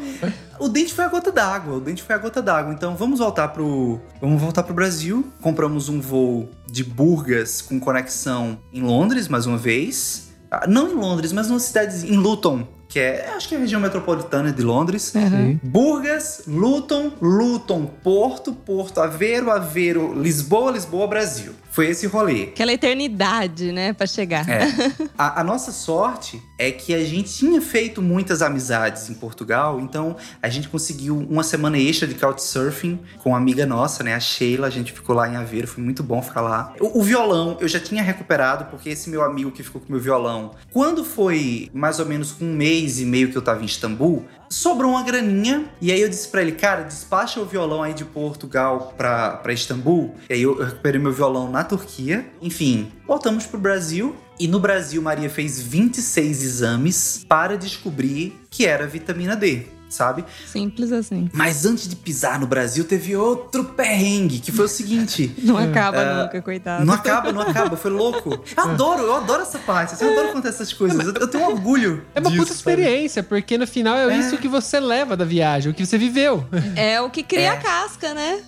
O 0.60 0.70
dente 0.70 0.94
foi 0.94 1.04
a 1.04 1.08
gota 1.10 1.32
d'água, 1.32 1.76
o 1.76 1.80
dente 1.82 2.02
foi 2.02 2.16
a 2.16 2.18
gota 2.18 2.42
d'água. 2.42 2.74
Então 2.74 2.96
vamos 2.96 3.20
voltar 3.20 3.50
pro. 3.50 4.00
Vamos 4.22 4.42
voltar 4.42 4.64
pro 4.64 4.74
Brasil. 4.74 5.28
Compramos 5.42 5.90
um 5.90 6.00
voo 6.00 6.50
de 6.66 6.84
Burgas 6.84 7.62
com 7.62 7.80
conexão 7.80 8.58
em 8.72 8.82
Londres, 8.82 9.28
mais 9.28 9.46
uma 9.46 9.58
vez. 9.58 10.30
Ah, 10.50 10.66
Não 10.68 10.90
em 10.90 10.96
Londres, 10.96 11.34
mas 11.34 11.48
numa 11.50 11.60
cidade 11.60 12.08
em 12.12 12.16
Luton, 12.16 12.66
que 12.88 13.00
é. 13.00 13.30
Acho 13.36 13.50
que 13.50 13.56
é 13.56 13.58
a 13.58 13.62
região 13.62 13.82
metropolitana 13.82 14.52
de 14.54 14.64
Londres. 14.64 15.02
Sim. 15.04 15.60
Burgas, 15.62 16.44
Luton, 16.48 17.12
Luton, 17.22 17.86
Porto, 17.86 18.54
Porto, 18.54 19.02
Aveiro, 19.02 19.52
Aveiro, 19.52 20.14
Lisboa, 20.20 20.72
Lisboa, 20.72 21.06
Brasil. 21.08 21.54
Foi 21.76 21.88
esse 21.88 22.08
rolê. 22.08 22.44
Aquela 22.44 22.72
eternidade, 22.72 23.74
né, 23.74 23.92
pra 23.92 24.08
chegar. 24.08 24.48
É. 24.50 24.66
A, 25.18 25.42
a 25.42 25.44
nossa 25.44 25.74
sorte 25.74 26.42
é 26.58 26.72
que 26.72 26.94
a 26.94 27.04
gente 27.04 27.34
tinha 27.34 27.62
feito 27.62 28.02
muitas 28.02 28.42
amizades 28.42 29.10
em 29.10 29.14
Portugal, 29.14 29.80
então 29.80 30.16
a 30.42 30.50
gente 30.50 30.70
conseguiu 30.70 31.18
uma 31.30 31.44
semana 31.44 31.78
extra 31.78 32.08
de 32.08 32.16
couchsurfing 32.16 33.00
com 33.22 33.30
uma 33.30 33.38
amiga 33.38 33.66
nossa, 33.66 34.04
né, 34.04 34.14
a 34.14 34.20
Sheila. 34.20 34.68
A 34.68 34.70
gente 34.70 34.94
ficou 34.94 35.16
lá 35.16 35.28
em 35.28 35.36
Aveiro, 35.36 35.68
foi 35.68 35.84
muito 35.84 36.04
bom 36.04 36.22
ficar 36.22 36.42
lá. 36.42 36.74
O, 36.80 37.00
o 37.00 37.04
violão 37.04 37.58
eu 37.60 37.68
já 37.68 37.80
tinha 37.80 38.02
recuperado, 38.02 38.66
porque 38.66 38.90
esse 38.90 39.10
meu 39.10 39.24
amigo 39.24 39.52
que 39.52 39.64
ficou 39.64 39.82
com 39.82 39.88
o 39.88 39.92
meu 39.92 40.00
violão, 40.00 40.52
quando 40.72 41.04
foi 41.04 41.70
mais 41.74 42.00
ou 42.00 42.06
menos 42.06 42.36
um 42.42 42.54
mês 42.54 43.00
e 43.00 43.06
meio 43.06 43.30
que 43.32 43.38
eu 43.38 43.42
tava 43.42 43.62
em 43.62 43.66
Istambul, 43.66 44.26
sobrou 44.50 44.92
uma 44.92 45.04
graninha. 45.04 45.66
E 45.82 45.92
aí 45.92 46.02
eu 46.02 46.10
disse 46.10 46.28
pra 46.28 46.42
ele, 46.42 46.54
cara, 46.54 46.84
despacha 46.84 47.40
o 47.40 47.46
violão 47.46 47.84
aí 47.84 47.94
de 47.94 48.06
Portugal 48.06 48.94
pra, 48.98 49.38
pra 49.38 49.54
Istambul. 49.54 50.16
E 50.30 50.34
aí 50.34 50.42
eu 50.42 50.58
recuperei 50.58 51.00
meu 51.00 51.12
violão 51.12 51.50
na 51.50 51.64
Turquia. 51.64 52.26
Enfim, 52.42 52.92
voltamos 53.06 53.46
pro 53.46 53.60
Brasil. 53.60 54.16
E 54.38 54.48
no 54.48 54.60
Brasil, 54.60 55.02
Maria 55.02 55.30
fez 55.30 55.62
26 55.62 56.44
exames 56.44 57.26
para 57.28 57.58
descobrir 57.58 58.34
que 58.50 58.66
era 58.66 58.86
vitamina 58.86 59.36
D, 59.36 59.68
sabe? 59.90 60.26
Simples 60.46 60.92
assim. 60.92 61.30
Mas 61.34 61.66
antes 61.66 61.88
de 61.88 61.96
pisar 61.96 62.40
no 62.40 62.48
Brasil, 62.48 62.84
teve 62.84 63.16
outro 63.16 63.64
perrengue, 63.64 64.40
que 64.40 64.52
foi 64.52 64.66
o 64.66 64.68
seguinte. 64.70 65.34
Não 65.44 65.58
acaba 65.58 66.02
É, 66.02 66.24
nunca, 66.24 66.42
coitado. 66.42 66.86
Não 66.86 66.94
acaba, 66.94 67.32
não 67.32 67.42
acaba, 67.42 67.78
foi 67.78 67.92
louco. 67.92 68.44
Eu 68.56 68.64
adoro, 68.64 69.04
eu 69.04 69.16
adoro 69.16 69.42
essa 69.42 69.60
parte. 69.60 69.94
assim, 69.94 70.06
Eu 70.06 70.12
adoro 70.14 70.34
contar 70.34 70.50
essas 70.50 70.72
coisas. 70.74 71.00
Eu, 71.06 71.14
eu 71.14 71.28
tenho 71.28 71.46
orgulho. 71.48 72.04
É 72.14 72.20
uma 72.20 72.30
disso, 72.30 72.42
puta 72.44 72.54
sabe? 72.54 72.60
experiência, 72.82 73.24
porque 73.24 73.58
no 73.58 73.68
final 73.68 73.96
é, 73.98 74.14
É. 74.14 74.18
isso 74.20 74.38
que 74.38 74.48
você 74.48 74.80
leva 74.80 75.16
da 75.16 75.26
viagem, 75.26 75.72
o 75.72 75.76
que 75.76 75.86
você 75.86 75.98
viveu. 75.98 76.46
É 76.76 77.00
o 77.02 77.10
que 77.10 77.24
cria 77.24 77.42
É. 77.46 77.50
a 77.50 77.58
casca, 77.58 78.14
né? 78.14 78.42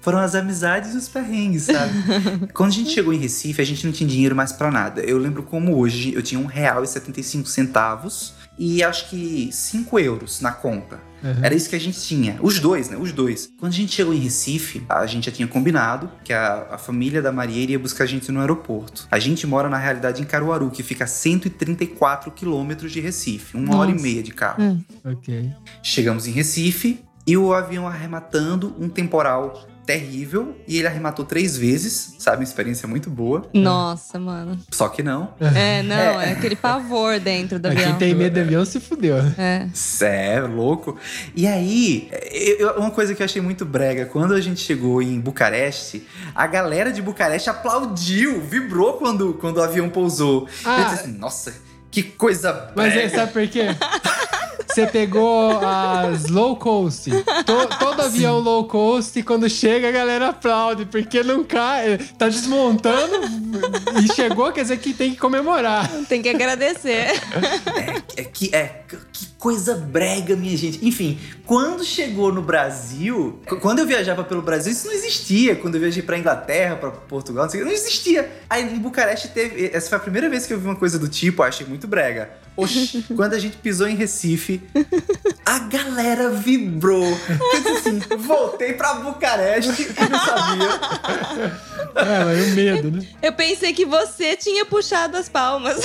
Foram 0.00 0.18
as 0.18 0.34
amizades 0.34 0.94
e 0.94 0.96
os 0.96 1.08
perrengues, 1.08 1.64
sabe? 1.64 1.92
Quando 2.54 2.70
a 2.70 2.74
gente 2.74 2.90
chegou 2.90 3.12
em 3.12 3.18
Recife, 3.18 3.60
a 3.60 3.64
gente 3.64 3.84
não 3.86 3.92
tinha 3.92 4.08
dinheiro 4.08 4.34
mais 4.36 4.52
pra 4.52 4.70
nada. 4.70 5.00
Eu 5.02 5.18
lembro 5.18 5.42
como 5.42 5.76
hoje 5.76 6.12
eu 6.14 6.22
tinha 6.22 6.40
um 6.40 6.46
real 6.46 6.84
e 6.84 6.86
75 6.86 7.48
centavos 7.48 8.34
e 8.58 8.82
acho 8.82 9.08
que 9.08 9.50
5 9.52 9.98
euros 9.98 10.40
na 10.40 10.52
conta. 10.52 11.00
Uhum. 11.22 11.36
Era 11.40 11.54
isso 11.54 11.70
que 11.70 11.76
a 11.76 11.80
gente 11.80 12.00
tinha. 12.00 12.36
Os 12.42 12.58
dois, 12.58 12.90
né? 12.90 12.96
Os 12.96 13.12
dois. 13.12 13.48
Quando 13.58 13.72
a 13.72 13.74
gente 13.76 13.92
chegou 13.92 14.12
em 14.12 14.18
Recife, 14.18 14.82
a 14.88 15.06
gente 15.06 15.26
já 15.26 15.32
tinha 15.32 15.46
combinado 15.46 16.10
que 16.24 16.32
a, 16.32 16.66
a 16.72 16.78
família 16.78 17.22
da 17.22 17.30
Maria 17.30 17.62
iria 17.62 17.78
buscar 17.78 18.04
a 18.04 18.06
gente 18.06 18.30
no 18.32 18.40
aeroporto. 18.40 19.06
A 19.10 19.18
gente 19.18 19.46
mora, 19.46 19.68
na 19.68 19.78
realidade, 19.78 20.20
em 20.20 20.24
Caruaru, 20.24 20.70
que 20.70 20.82
fica 20.82 21.04
a 21.04 21.06
134 21.06 22.30
quilômetros 22.32 22.90
de 22.90 23.00
Recife. 23.00 23.56
Uma 23.56 23.76
hora 23.76 23.90
e 23.90 23.92
Nossa. 23.92 24.04
meia 24.04 24.22
de 24.22 24.32
carro. 24.32 24.62
Hum. 24.62 24.82
Ok. 25.04 25.52
Chegamos 25.82 26.26
em 26.26 26.32
Recife 26.32 27.00
e 27.24 27.36
o 27.36 27.54
avião 27.54 27.86
arrematando, 27.86 28.74
um 28.78 28.88
temporal 28.88 29.64
terrível 29.84 30.56
e 30.66 30.78
ele 30.78 30.86
arrematou 30.86 31.24
três 31.24 31.56
vezes, 31.56 32.14
sabe? 32.18 32.38
Uma 32.38 32.44
experiência 32.44 32.86
muito 32.88 33.10
boa. 33.10 33.48
Nossa, 33.52 34.18
mano. 34.18 34.58
Só 34.70 34.88
que 34.88 35.02
não. 35.02 35.34
É, 35.54 35.82
não, 35.82 36.20
é, 36.20 36.32
aquele 36.32 36.54
pavor 36.56 37.18
dentro 37.18 37.58
do 37.58 37.66
avião. 37.66 37.84
Quem 37.90 37.94
tem 37.98 38.14
medo 38.14 38.34
de 38.34 38.40
avião 38.40 38.64
se 38.64 38.78
fudeu. 38.80 39.16
É. 39.36 39.68
Cé, 39.74 40.40
louco. 40.40 40.96
E 41.34 41.46
aí, 41.46 42.08
eu- 42.58 42.72
uma 42.78 42.90
coisa 42.90 43.14
que 43.14 43.22
eu 43.22 43.24
achei 43.24 43.42
muito 43.42 43.64
brega, 43.64 44.06
quando 44.06 44.34
a 44.34 44.40
gente 44.40 44.60
chegou 44.60 45.02
em 45.02 45.18
Bucareste, 45.20 46.06
a 46.34 46.46
galera 46.46 46.92
de 46.92 47.02
Bucareste 47.02 47.50
aplaudiu, 47.50 48.40
vibrou 48.40 48.94
quando, 48.94 49.34
quando 49.34 49.56
o 49.58 49.62
avião 49.62 49.88
pousou. 49.88 50.48
Ah. 50.64 50.78
eu 50.78 50.84
disse 50.84 51.00
assim, 51.02 51.12
nossa, 51.18 51.52
que 51.90 52.02
coisa 52.02 52.72
Mas 52.76 52.92
brega. 52.92 53.06
é, 53.06 53.08
sabe 53.10 53.32
por 53.32 53.46
quê? 53.48 53.66
Você 54.72 54.86
pegou 54.86 55.58
as 55.60 56.28
low 56.28 56.56
cost. 56.56 57.10
To- 57.10 57.78
todo 57.78 58.00
avião 58.00 58.38
low 58.38 58.64
cost, 58.64 59.22
quando 59.22 59.48
chega, 59.50 59.88
a 59.88 59.92
galera 59.92 60.28
aplaude, 60.28 60.86
porque 60.86 61.22
não 61.22 61.44
cai. 61.44 61.98
Tá 62.18 62.28
desmontando 62.28 63.20
e 64.02 64.12
chegou, 64.14 64.50
quer 64.52 64.62
dizer 64.62 64.78
que 64.78 64.94
tem 64.94 65.10
que 65.12 65.18
comemorar. 65.18 65.88
Tem 66.08 66.22
que 66.22 66.28
agradecer. 66.28 67.12
É 68.16 68.24
que, 68.24 68.54
é, 68.54 68.66
que 68.88 69.31
coisa 69.42 69.74
brega, 69.74 70.36
minha 70.36 70.56
gente. 70.56 70.78
Enfim, 70.86 71.18
quando 71.44 71.82
chegou 71.82 72.32
no 72.32 72.40
Brasil, 72.40 73.40
qu- 73.44 73.56
quando 73.56 73.80
eu 73.80 73.86
viajava 73.86 74.22
pelo 74.22 74.40
Brasil, 74.40 74.70
isso 74.72 74.86
não 74.86 74.94
existia. 74.94 75.56
Quando 75.56 75.74
eu 75.74 75.80
viajei 75.80 76.00
pra 76.00 76.16
Inglaterra, 76.16 76.76
pra 76.76 76.92
Portugal, 76.92 77.42
não, 77.44 77.50
sei 77.50 77.64
não 77.64 77.72
existia. 77.72 78.30
Aí 78.48 78.62
em 78.62 78.78
Bucareste 78.78 79.28
teve. 79.28 79.68
Essa 79.74 79.88
foi 79.88 79.98
a 79.98 80.00
primeira 80.00 80.30
vez 80.30 80.46
que 80.46 80.52
eu 80.54 80.60
vi 80.60 80.66
uma 80.66 80.76
coisa 80.76 80.96
do 80.96 81.08
tipo, 81.08 81.42
eu 81.42 81.46
achei 81.46 81.66
muito 81.66 81.88
brega. 81.88 82.30
Oxi, 82.56 83.04
quando 83.16 83.34
a 83.34 83.38
gente 83.40 83.56
pisou 83.56 83.88
em 83.88 83.96
Recife, 83.96 84.62
a 85.44 85.58
galera 85.58 86.30
vibrou. 86.30 87.02
Eu 87.04 87.60
disse 87.62 87.88
assim: 87.88 87.98
voltei 88.18 88.74
pra 88.74 88.94
Bucareste 88.94 89.88
e 89.90 90.08
não 90.08 90.20
sabia. 90.20 91.62
É, 91.94 92.24
mas 92.24 92.46
o 92.46 92.50
medo, 92.56 92.90
né? 92.90 93.06
Eu 93.20 93.34
pensei 93.34 93.74
que 93.74 93.84
você 93.84 94.34
tinha 94.34 94.64
puxado 94.64 95.14
as 95.14 95.28
palmas. 95.28 95.76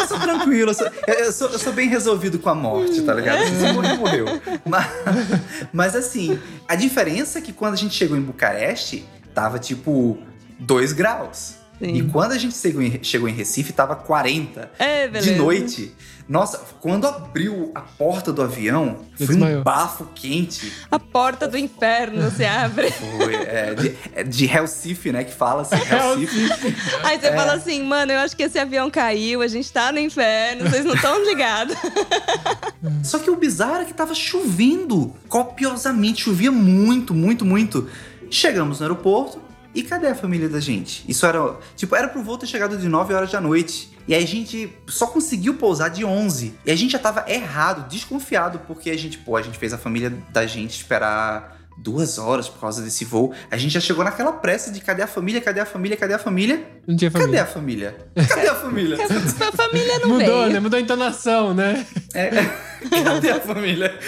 Eu 0.00 0.06
sou 0.08 0.18
tranquilo, 0.18 0.70
eu 0.70 0.74
sou, 0.74 0.86
eu- 1.06 1.14
eu 1.14 1.32
sou- 1.32 1.48
eu 1.50 1.58
sou 1.58 1.72
bem 1.72 1.87
resolvido 1.88 2.38
com 2.38 2.48
a 2.48 2.54
morte, 2.54 3.00
tá 3.02 3.12
ligado? 3.14 3.44
Se 3.46 3.72
morrer, 3.72 3.96
morreu. 3.96 4.26
Mas, 4.64 4.86
mas 5.72 5.96
assim, 5.96 6.38
a 6.66 6.74
diferença 6.74 7.38
é 7.38 7.42
que 7.42 7.52
quando 7.52 7.74
a 7.74 7.76
gente 7.76 7.94
chegou 7.94 8.16
em 8.16 8.20
Bucareste, 8.20 9.04
tava 9.34 9.58
tipo 9.58 10.18
2 10.60 10.92
graus. 10.92 11.54
Sim. 11.78 11.94
E 11.94 12.02
quando 12.08 12.32
a 12.32 12.38
gente 12.38 12.56
chegou 12.56 12.82
em, 12.82 12.98
chegou 13.02 13.28
em 13.28 13.32
Recife, 13.32 13.72
tava 13.72 13.94
40 13.94 14.70
É, 14.78 15.06
beleza. 15.06 15.30
de 15.32 15.38
noite. 15.38 15.94
Nossa, 16.28 16.60
quando 16.80 17.06
abriu 17.06 17.72
a 17.74 17.80
porta 17.80 18.30
do 18.30 18.42
avião, 18.42 18.98
foi 19.16 19.34
um 19.34 19.62
bafo 19.62 20.06
quente. 20.14 20.70
A 20.90 20.98
porta 20.98 21.48
do 21.48 21.56
inferno 21.56 22.30
se 22.30 22.44
abre. 22.44 22.90
Foi, 23.18 23.34
é, 23.34 23.74
de, 23.74 23.96
é 24.14 24.22
de 24.22 24.44
Recife, 24.44 25.10
né? 25.10 25.24
Que 25.24 25.32
fala 25.32 25.62
assim, 25.62 25.76
Recife. 25.76 26.76
Aí 27.02 27.16
É. 27.16 27.18
você 27.18 27.32
fala 27.32 27.54
assim, 27.54 27.82
mano, 27.82 28.12
eu 28.12 28.18
acho 28.18 28.36
que 28.36 28.42
esse 28.42 28.58
avião 28.58 28.90
caiu, 28.90 29.40
a 29.40 29.48
gente 29.48 29.72
tá 29.72 29.90
no 29.90 29.98
inferno, 29.98 30.68
vocês 30.68 30.84
não 30.84 30.94
estão 30.94 31.24
ligados. 31.24 31.74
Só 33.02 33.18
que 33.18 33.30
o 33.30 33.36
bizarro 33.36 33.76
era 33.76 33.84
que 33.86 33.94
tava 33.94 34.14
chovendo 34.14 35.14
copiosamente, 35.28 36.24
chovia 36.24 36.52
muito, 36.52 37.14
muito, 37.14 37.44
muito. 37.44 37.88
Chegamos 38.30 38.80
no 38.80 38.84
aeroporto 38.84 39.47
e 39.74 39.82
cadê 39.82 40.08
a 40.08 40.14
família 40.14 40.48
da 40.48 40.60
gente? 40.60 41.04
Isso 41.08 41.26
era, 41.26 41.56
tipo, 41.76 41.94
era 41.94 42.08
pro 42.08 42.22
voo 42.22 42.38
ter 42.38 42.46
chegado 42.46 42.76
de 42.76 42.88
9 42.88 43.14
horas 43.14 43.30
da 43.30 43.40
noite. 43.40 43.90
E 44.06 44.14
a 44.14 44.20
gente 44.20 44.72
só 44.86 45.06
conseguiu 45.06 45.54
pousar 45.54 45.90
de 45.90 46.04
11. 46.04 46.54
E 46.64 46.70
a 46.70 46.76
gente 46.76 46.92
já 46.92 46.98
tava 46.98 47.30
errado, 47.30 47.88
desconfiado, 47.88 48.60
porque 48.66 48.90
a 48.90 48.96
gente, 48.96 49.18
pô, 49.18 49.36
a 49.36 49.42
gente 49.42 49.58
fez 49.58 49.72
a 49.72 49.78
família 49.78 50.10
da 50.30 50.46
gente 50.46 50.76
esperar 50.76 51.57
duas 51.80 52.18
horas 52.18 52.48
por 52.48 52.60
causa 52.60 52.82
desse 52.82 53.04
voo. 53.04 53.32
A 53.50 53.56
gente 53.56 53.72
já 53.72 53.80
chegou 53.80 54.04
naquela 54.04 54.32
pressa 54.32 54.70
de 54.70 54.80
cadê 54.80 55.02
a 55.02 55.06
família, 55.06 55.40
cadê 55.40 55.60
a 55.60 55.66
família, 55.66 55.96
cadê 55.96 56.14
a 56.14 56.18
família? 56.18 56.66
Não 56.86 56.96
tinha 56.96 57.10
Cadê 57.10 57.24
família. 57.24 57.42
a 57.42 57.46
família? 57.46 57.96
Cadê 58.28 58.48
a 58.48 58.54
família? 58.54 58.98
A 59.48 59.52
família 59.52 59.98
não 60.00 60.08
Mudou, 60.08 60.40
veio. 60.42 60.52
né? 60.52 60.60
Mudou 60.60 60.78
a 60.78 60.80
entonação, 60.82 61.54
né? 61.54 61.86
É, 62.14 62.30
cadê 63.04 63.30
a 63.30 63.40
família? 63.40 63.98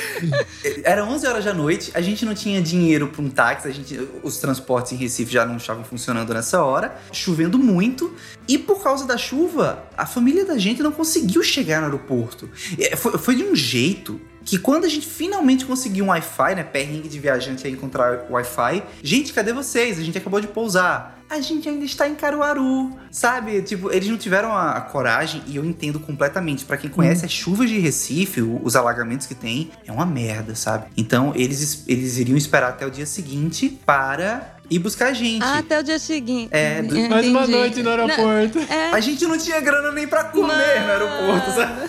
Era 0.84 1.04
11 1.04 1.26
horas 1.26 1.44
da 1.44 1.52
noite, 1.54 1.90
a 1.94 2.00
gente 2.00 2.24
não 2.24 2.34
tinha 2.34 2.60
dinheiro 2.60 3.08
para 3.08 3.22
um 3.22 3.28
táxi, 3.30 3.68
a 3.68 3.70
gente, 3.70 3.98
os 4.22 4.38
transportes 4.38 4.92
em 4.92 4.96
Recife 4.96 5.32
já 5.32 5.44
não 5.46 5.56
estavam 5.56 5.84
funcionando 5.84 6.32
nessa 6.34 6.62
hora, 6.62 6.94
chovendo 7.12 7.58
muito, 7.58 8.14
e 8.48 8.58
por 8.58 8.82
causa 8.82 9.06
da 9.06 9.16
chuva, 9.16 9.84
a 9.96 10.06
família 10.06 10.44
da 10.44 10.58
gente 10.58 10.82
não 10.82 10.92
conseguiu 10.92 11.42
chegar 11.42 11.80
no 11.80 11.86
aeroporto. 11.86 12.48
É, 12.78 12.96
Foi, 12.96 13.16
foi 13.18 13.34
de 13.36 13.44
um 13.44 13.54
jeito 13.54 14.20
que 14.50 14.58
quando 14.58 14.84
a 14.84 14.88
gente 14.88 15.06
finalmente 15.06 15.64
conseguiu 15.64 16.04
um 16.04 16.08
Wi-Fi, 16.08 16.54
né, 16.56 16.64
perrengue 16.64 17.08
de 17.08 17.18
viajante 17.18 17.66
aí 17.66 17.72
encontrar 17.72 18.26
Wi-Fi, 18.28 18.82
gente, 19.02 19.32
cadê 19.32 19.52
vocês? 19.52 19.98
A 19.98 20.02
gente 20.02 20.18
acabou 20.18 20.40
de 20.40 20.48
pousar. 20.48 21.18
A 21.30 21.40
gente 21.40 21.68
ainda 21.68 21.84
está 21.84 22.08
em 22.08 22.16
Caruaru, 22.16 22.90
sabe? 23.08 23.62
Tipo, 23.62 23.92
eles 23.92 24.08
não 24.08 24.16
tiveram 24.18 24.50
a, 24.50 24.72
a 24.72 24.80
coragem 24.80 25.40
e 25.46 25.54
eu 25.54 25.64
entendo 25.64 26.00
completamente. 26.00 26.64
Pra 26.64 26.76
quem 26.76 26.90
conhece 26.90 27.24
as 27.24 27.30
chuvas 27.30 27.70
de 27.70 27.78
Recife, 27.78 28.42
os 28.42 28.74
alagamentos 28.74 29.28
que 29.28 29.34
tem, 29.36 29.70
é 29.86 29.92
uma 29.92 30.04
merda, 30.04 30.56
sabe? 30.56 30.86
Então 30.96 31.32
eles, 31.36 31.60
es- 31.62 31.84
eles 31.86 32.18
iriam 32.18 32.36
esperar 32.36 32.70
até 32.70 32.84
o 32.84 32.90
dia 32.90 33.06
seguinte 33.06 33.68
para 33.86 34.56
ir 34.68 34.80
buscar 34.80 35.08
a 35.08 35.12
gente. 35.12 35.44
Ah, 35.44 35.58
até 35.58 35.78
o 35.78 35.84
dia 35.84 36.00
seguinte. 36.00 36.48
É, 36.50 36.82
do- 36.82 37.08
Mais 37.08 37.24
uma 37.28 37.46
noite 37.46 37.80
no 37.80 37.90
aeroporto. 37.90 38.58
Não, 38.58 38.66
é, 38.68 38.90
A 38.90 38.98
gente 38.98 39.24
não 39.24 39.38
tinha 39.38 39.60
grana 39.60 39.92
nem 39.92 40.08
pra 40.08 40.24
comer 40.24 40.80
no 40.84 40.90
aeroporto, 40.90 41.50
sabe? 41.52 41.88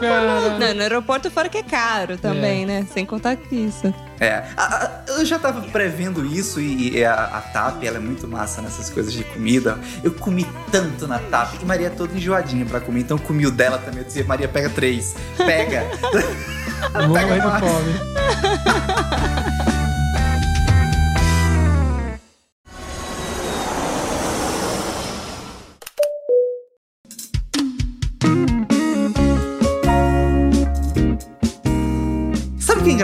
Cara. 0.00 0.58
não, 0.58 0.74
no 0.74 0.80
aeroporto 0.82 1.30
fora 1.30 1.48
que 1.48 1.58
é 1.58 1.62
caro 1.62 2.16
também, 2.16 2.64
né? 2.66 2.86
Sem 2.92 3.04
contar 3.04 3.36
que 3.36 3.54
isso. 3.54 3.92
É, 4.18 4.42
a- 4.56 4.62
a- 4.64 4.90
eu 5.08 5.24
já 5.26 5.38
tava 5.38 5.60
prevendo 5.70 6.24
isso 6.24 6.58
e, 6.60 6.96
e 6.96 7.04
a, 7.04 7.12
a 7.12 7.40
TAP, 7.42 7.84
ela 7.84 7.98
é 7.98 8.00
muito 8.00 8.26
massa 8.26 8.62
nessas 8.62 8.88
coisas 8.88 9.12
de 9.12 9.22
comida. 9.24 9.78
Eu 10.02 10.12
comi 10.12 10.46
tanto 10.72 11.06
na 11.06 11.18
TAP 11.18 11.60
e 11.60 11.64
Maria 11.66 11.88
é 11.88 11.90
toda 11.90 12.16
enjoadinha 12.16 12.64
pra 12.64 12.80
comer, 12.80 13.00
então 13.00 13.18
comi 13.18 13.46
o 13.46 13.50
dela 13.50 13.76
também. 13.78 14.00
Eu 14.00 14.06
dizia, 14.06 14.24
Maria, 14.24 14.48
pega 14.48 14.70
três, 14.70 15.14
pega. 15.36 15.84
Morrendo 17.08 17.48
mais. 17.48 17.60
fome. 17.60 17.92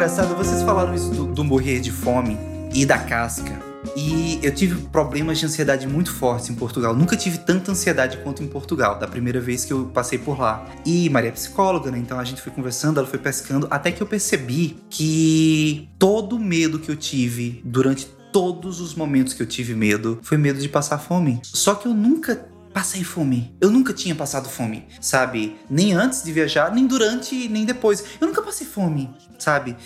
engraçado? 0.03 0.35
Vocês 0.35 0.63
falaram 0.63 0.93
isso 0.93 1.11
do, 1.11 1.27
do 1.27 1.45
morrer 1.45 1.79
de 1.79 1.93
fome 1.93 2.37
e 2.75 2.85
da 2.85 2.99
casca. 2.99 3.57
E 3.97 4.41
eu 4.43 4.53
tive 4.53 4.83
problemas 4.89 5.39
de 5.39 5.47
ansiedade 5.47 5.87
muito 5.87 6.13
fortes 6.13 6.51
em 6.51 6.57
Portugal. 6.57 6.93
Nunca 6.93 7.17
tive 7.17 7.39
tanta 7.39 7.71
ansiedade 7.71 8.17
quanto 8.17 8.43
em 8.43 8.49
Portugal, 8.49 8.99
da 8.99 9.07
primeira 9.07 9.41
vez 9.41 9.65
que 9.65 9.73
eu 9.73 9.85
passei 9.85 10.19
por 10.19 10.41
lá. 10.41 10.67
E 10.85 11.09
Maria 11.09 11.29
é 11.29 11.33
psicóloga, 11.33 11.89
né? 11.89 11.99
Então 11.99 12.19
a 12.19 12.25
gente 12.25 12.43
foi 12.43 12.51
conversando, 12.51 12.99
ela 12.99 13.07
foi 13.07 13.21
pescando, 13.21 13.69
até 13.71 13.93
que 13.93 14.03
eu 14.03 14.07
percebi 14.07 14.77
que 14.91 15.89
todo 16.01 16.35
o 16.35 16.39
medo 16.41 16.81
que 16.81 16.91
eu 16.91 16.97
tive 16.97 17.63
durante 17.65 18.09
todos 18.33 18.81
os 18.81 18.97
momentos 18.97 19.35
que 19.35 19.43
eu 19.43 19.47
tive 19.47 19.73
medo 19.73 20.19
foi 20.23 20.37
medo 20.37 20.59
de 20.59 20.69
passar 20.69 20.99
fome. 20.99 21.39
Só 21.45 21.77
que 21.77 21.87
eu 21.87 21.95
nunca 21.95 22.49
passei 22.73 23.05
fome. 23.05 23.55
Eu 23.61 23.71
nunca 23.71 23.93
tinha 23.93 24.15
passado 24.15 24.49
fome, 24.49 24.87
sabe? 25.01 25.57
Nem 25.69 25.93
antes 25.93 26.23
de 26.23 26.33
viajar, 26.33 26.73
nem 26.73 26.87
durante, 26.87 27.49
nem 27.49 27.65
depois. 27.65 28.05
Eu 28.21 28.27
nunca 28.27 28.43
passei 28.43 28.67
fome, 28.67 29.11
sabe? 29.39 29.77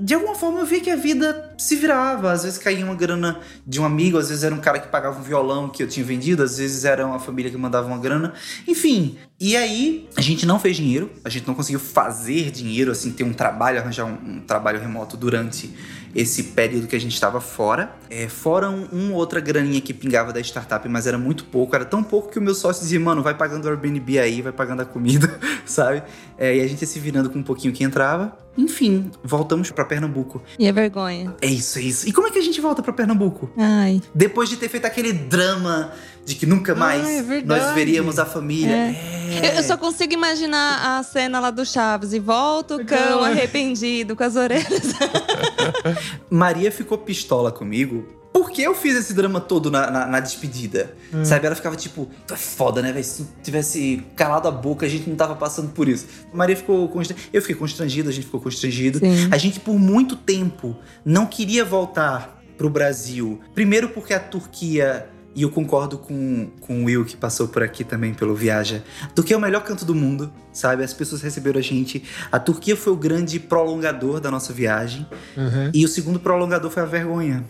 De 0.00 0.14
alguma 0.14 0.34
forma 0.34 0.60
eu 0.60 0.66
via 0.66 0.80
que 0.80 0.90
a 0.90 0.96
vida 0.96 1.54
se 1.56 1.76
virava. 1.76 2.32
Às 2.32 2.42
vezes 2.42 2.58
caía 2.58 2.84
uma 2.84 2.94
grana 2.94 3.38
de 3.66 3.80
um 3.80 3.84
amigo, 3.84 4.18
às 4.18 4.28
vezes 4.28 4.42
era 4.42 4.54
um 4.54 4.58
cara 4.58 4.80
que 4.80 4.88
pagava 4.88 5.20
um 5.20 5.22
violão 5.22 5.68
que 5.68 5.82
eu 5.82 5.88
tinha 5.88 6.04
vendido, 6.04 6.42
às 6.42 6.58
vezes 6.58 6.84
era 6.84 7.06
uma 7.06 7.20
família 7.20 7.50
que 7.50 7.56
mandava 7.56 7.86
uma 7.86 7.98
grana. 7.98 8.32
Enfim, 8.66 9.16
e 9.38 9.56
aí 9.56 10.08
a 10.16 10.20
gente 10.20 10.46
não 10.46 10.58
fez 10.58 10.76
dinheiro, 10.76 11.10
a 11.24 11.28
gente 11.28 11.46
não 11.46 11.54
conseguiu 11.54 11.78
fazer 11.78 12.50
dinheiro, 12.50 12.90
assim, 12.90 13.12
ter 13.12 13.24
um 13.24 13.32
trabalho, 13.32 13.78
arranjar 13.78 14.06
um, 14.06 14.36
um 14.36 14.40
trabalho 14.40 14.80
remoto 14.80 15.16
durante 15.16 15.72
esse 16.14 16.42
período 16.44 16.86
que 16.86 16.96
a 16.96 17.00
gente 17.00 17.14
estava 17.14 17.40
fora. 17.40 17.94
É, 18.10 18.28
fora 18.28 18.70
um, 18.70 18.88
um 18.92 19.12
outra 19.14 19.40
graninha 19.40 19.80
que 19.80 19.94
pingava 19.94 20.32
da 20.32 20.40
startup, 20.40 20.86
mas 20.88 21.06
era 21.06 21.18
muito 21.18 21.44
pouco. 21.44 21.74
Era 21.74 21.84
tão 21.84 22.02
pouco 22.02 22.30
que 22.30 22.38
o 22.38 22.42
meu 22.42 22.54
sócio 22.54 22.82
dizia, 22.82 23.00
mano, 23.00 23.22
vai 23.22 23.36
pagando 23.36 23.64
o 23.64 23.68
Airbnb 23.68 24.18
aí, 24.18 24.42
vai 24.42 24.52
pagando 24.52 24.82
a 24.82 24.84
comida, 24.84 25.38
sabe? 25.64 26.02
É, 26.36 26.56
e 26.56 26.60
a 26.60 26.66
gente 26.66 26.82
ia 26.82 26.86
se 26.86 26.98
virando 26.98 27.30
com 27.30 27.38
um 27.38 27.42
pouquinho 27.42 27.72
que 27.72 27.82
entrava. 27.84 28.36
Enfim, 28.56 29.10
voltamos 29.24 29.70
pra 29.70 29.84
Pernambuco. 29.84 30.42
E 30.58 30.68
a 30.68 30.72
vergonha. 30.72 31.34
É 31.40 31.46
isso, 31.46 31.78
é 31.78 31.82
isso. 31.82 32.08
E 32.08 32.12
como 32.12 32.26
é 32.28 32.30
que 32.30 32.38
a 32.38 32.42
gente 32.42 32.60
volta 32.60 32.82
pra 32.82 32.92
Pernambuco? 32.92 33.50
Ai. 33.56 34.02
Depois 34.14 34.48
de 34.48 34.56
ter 34.58 34.68
feito 34.68 34.84
aquele 34.84 35.12
drama 35.12 35.90
de 36.24 36.34
que 36.34 36.44
nunca 36.46 36.74
mais 36.74 37.08
é 37.08 37.22
verdade. 37.22 37.46
nós 37.62 37.74
veríamos 37.74 38.18
a 38.18 38.26
família. 38.26 38.68
Eu- 38.70 39.42
É. 39.44 39.58
Eu 39.58 39.62
só 39.62 39.78
consigo 39.78 40.12
imaginar 40.12 40.98
a 40.98 41.02
cena 41.02 41.40
lá 41.40 41.50
do 41.50 41.64
Chaves 41.64 42.12
e 42.12 42.18
volta 42.18 42.76
o 42.76 42.84
cão 42.84 43.24
arrependido 43.24 44.14
com 44.14 44.22
as 44.22 44.36
orelhas. 44.36 44.92
Maria 46.30 46.70
ficou 46.70 46.98
pistola 46.98 47.50
comigo 47.50 48.04
por 48.32 48.50
que 48.50 48.62
eu 48.62 48.74
fiz 48.74 48.96
esse 48.96 49.12
drama 49.12 49.40
todo 49.40 49.70
na, 49.70 49.90
na, 49.90 50.06
na 50.06 50.20
despedida? 50.20 50.94
Hum. 51.12 51.24
Sabe? 51.24 51.46
Ela 51.46 51.54
ficava 51.54 51.76
tipo, 51.76 52.08
tu 52.26 52.32
é 52.32 52.36
foda, 52.36 52.80
né, 52.80 52.90
velho? 52.90 53.04
Se 53.04 53.22
tu 53.22 53.28
tivesse 53.42 54.04
calado 54.16 54.48
a 54.48 54.50
boca, 54.50 54.86
a 54.86 54.88
gente 54.88 55.08
não 55.08 55.16
tava 55.16 55.34
passando 55.34 55.70
por 55.70 55.86
isso. 55.86 56.06
Maria 56.32 56.56
ficou 56.56 56.88
constrangida. 56.88 57.28
Eu 57.32 57.42
fiquei 57.42 57.56
constrangido, 57.56 58.08
a 58.08 58.12
gente 58.12 58.24
ficou 58.24 58.40
constrangido. 58.40 58.98
Sim. 58.98 59.28
A 59.30 59.36
gente, 59.36 59.60
por 59.60 59.78
muito 59.78 60.16
tempo, 60.16 60.74
não 61.04 61.26
queria 61.26 61.64
voltar 61.64 62.42
pro 62.56 62.70
Brasil. 62.70 63.40
Primeiro 63.54 63.90
porque 63.90 64.14
a 64.14 64.20
Turquia. 64.20 65.08
E 65.34 65.42
eu 65.42 65.50
concordo 65.50 65.96
com, 65.96 66.50
com 66.60 66.82
o 66.82 66.84
Will, 66.84 67.06
que 67.06 67.16
passou 67.16 67.48
por 67.48 67.62
aqui 67.62 67.84
também 67.84 68.12
pelo 68.12 68.34
Viaja. 68.34 68.82
Turquia 69.14 69.34
é 69.34 69.38
o 69.38 69.40
melhor 69.40 69.62
canto 69.62 69.82
do 69.82 69.94
mundo, 69.94 70.30
sabe? 70.52 70.84
As 70.84 70.92
pessoas 70.92 71.22
receberam 71.22 71.58
a 71.58 71.62
gente. 71.62 72.02
A 72.30 72.38
Turquia 72.38 72.76
foi 72.76 72.92
o 72.92 72.96
grande 72.96 73.40
prolongador 73.40 74.20
da 74.20 74.30
nossa 74.30 74.52
viagem. 74.52 75.06
Uhum. 75.34 75.70
E 75.72 75.86
o 75.86 75.88
segundo 75.88 76.20
prolongador 76.20 76.70
foi 76.70 76.82
a 76.82 76.86
vergonha. 76.86 77.42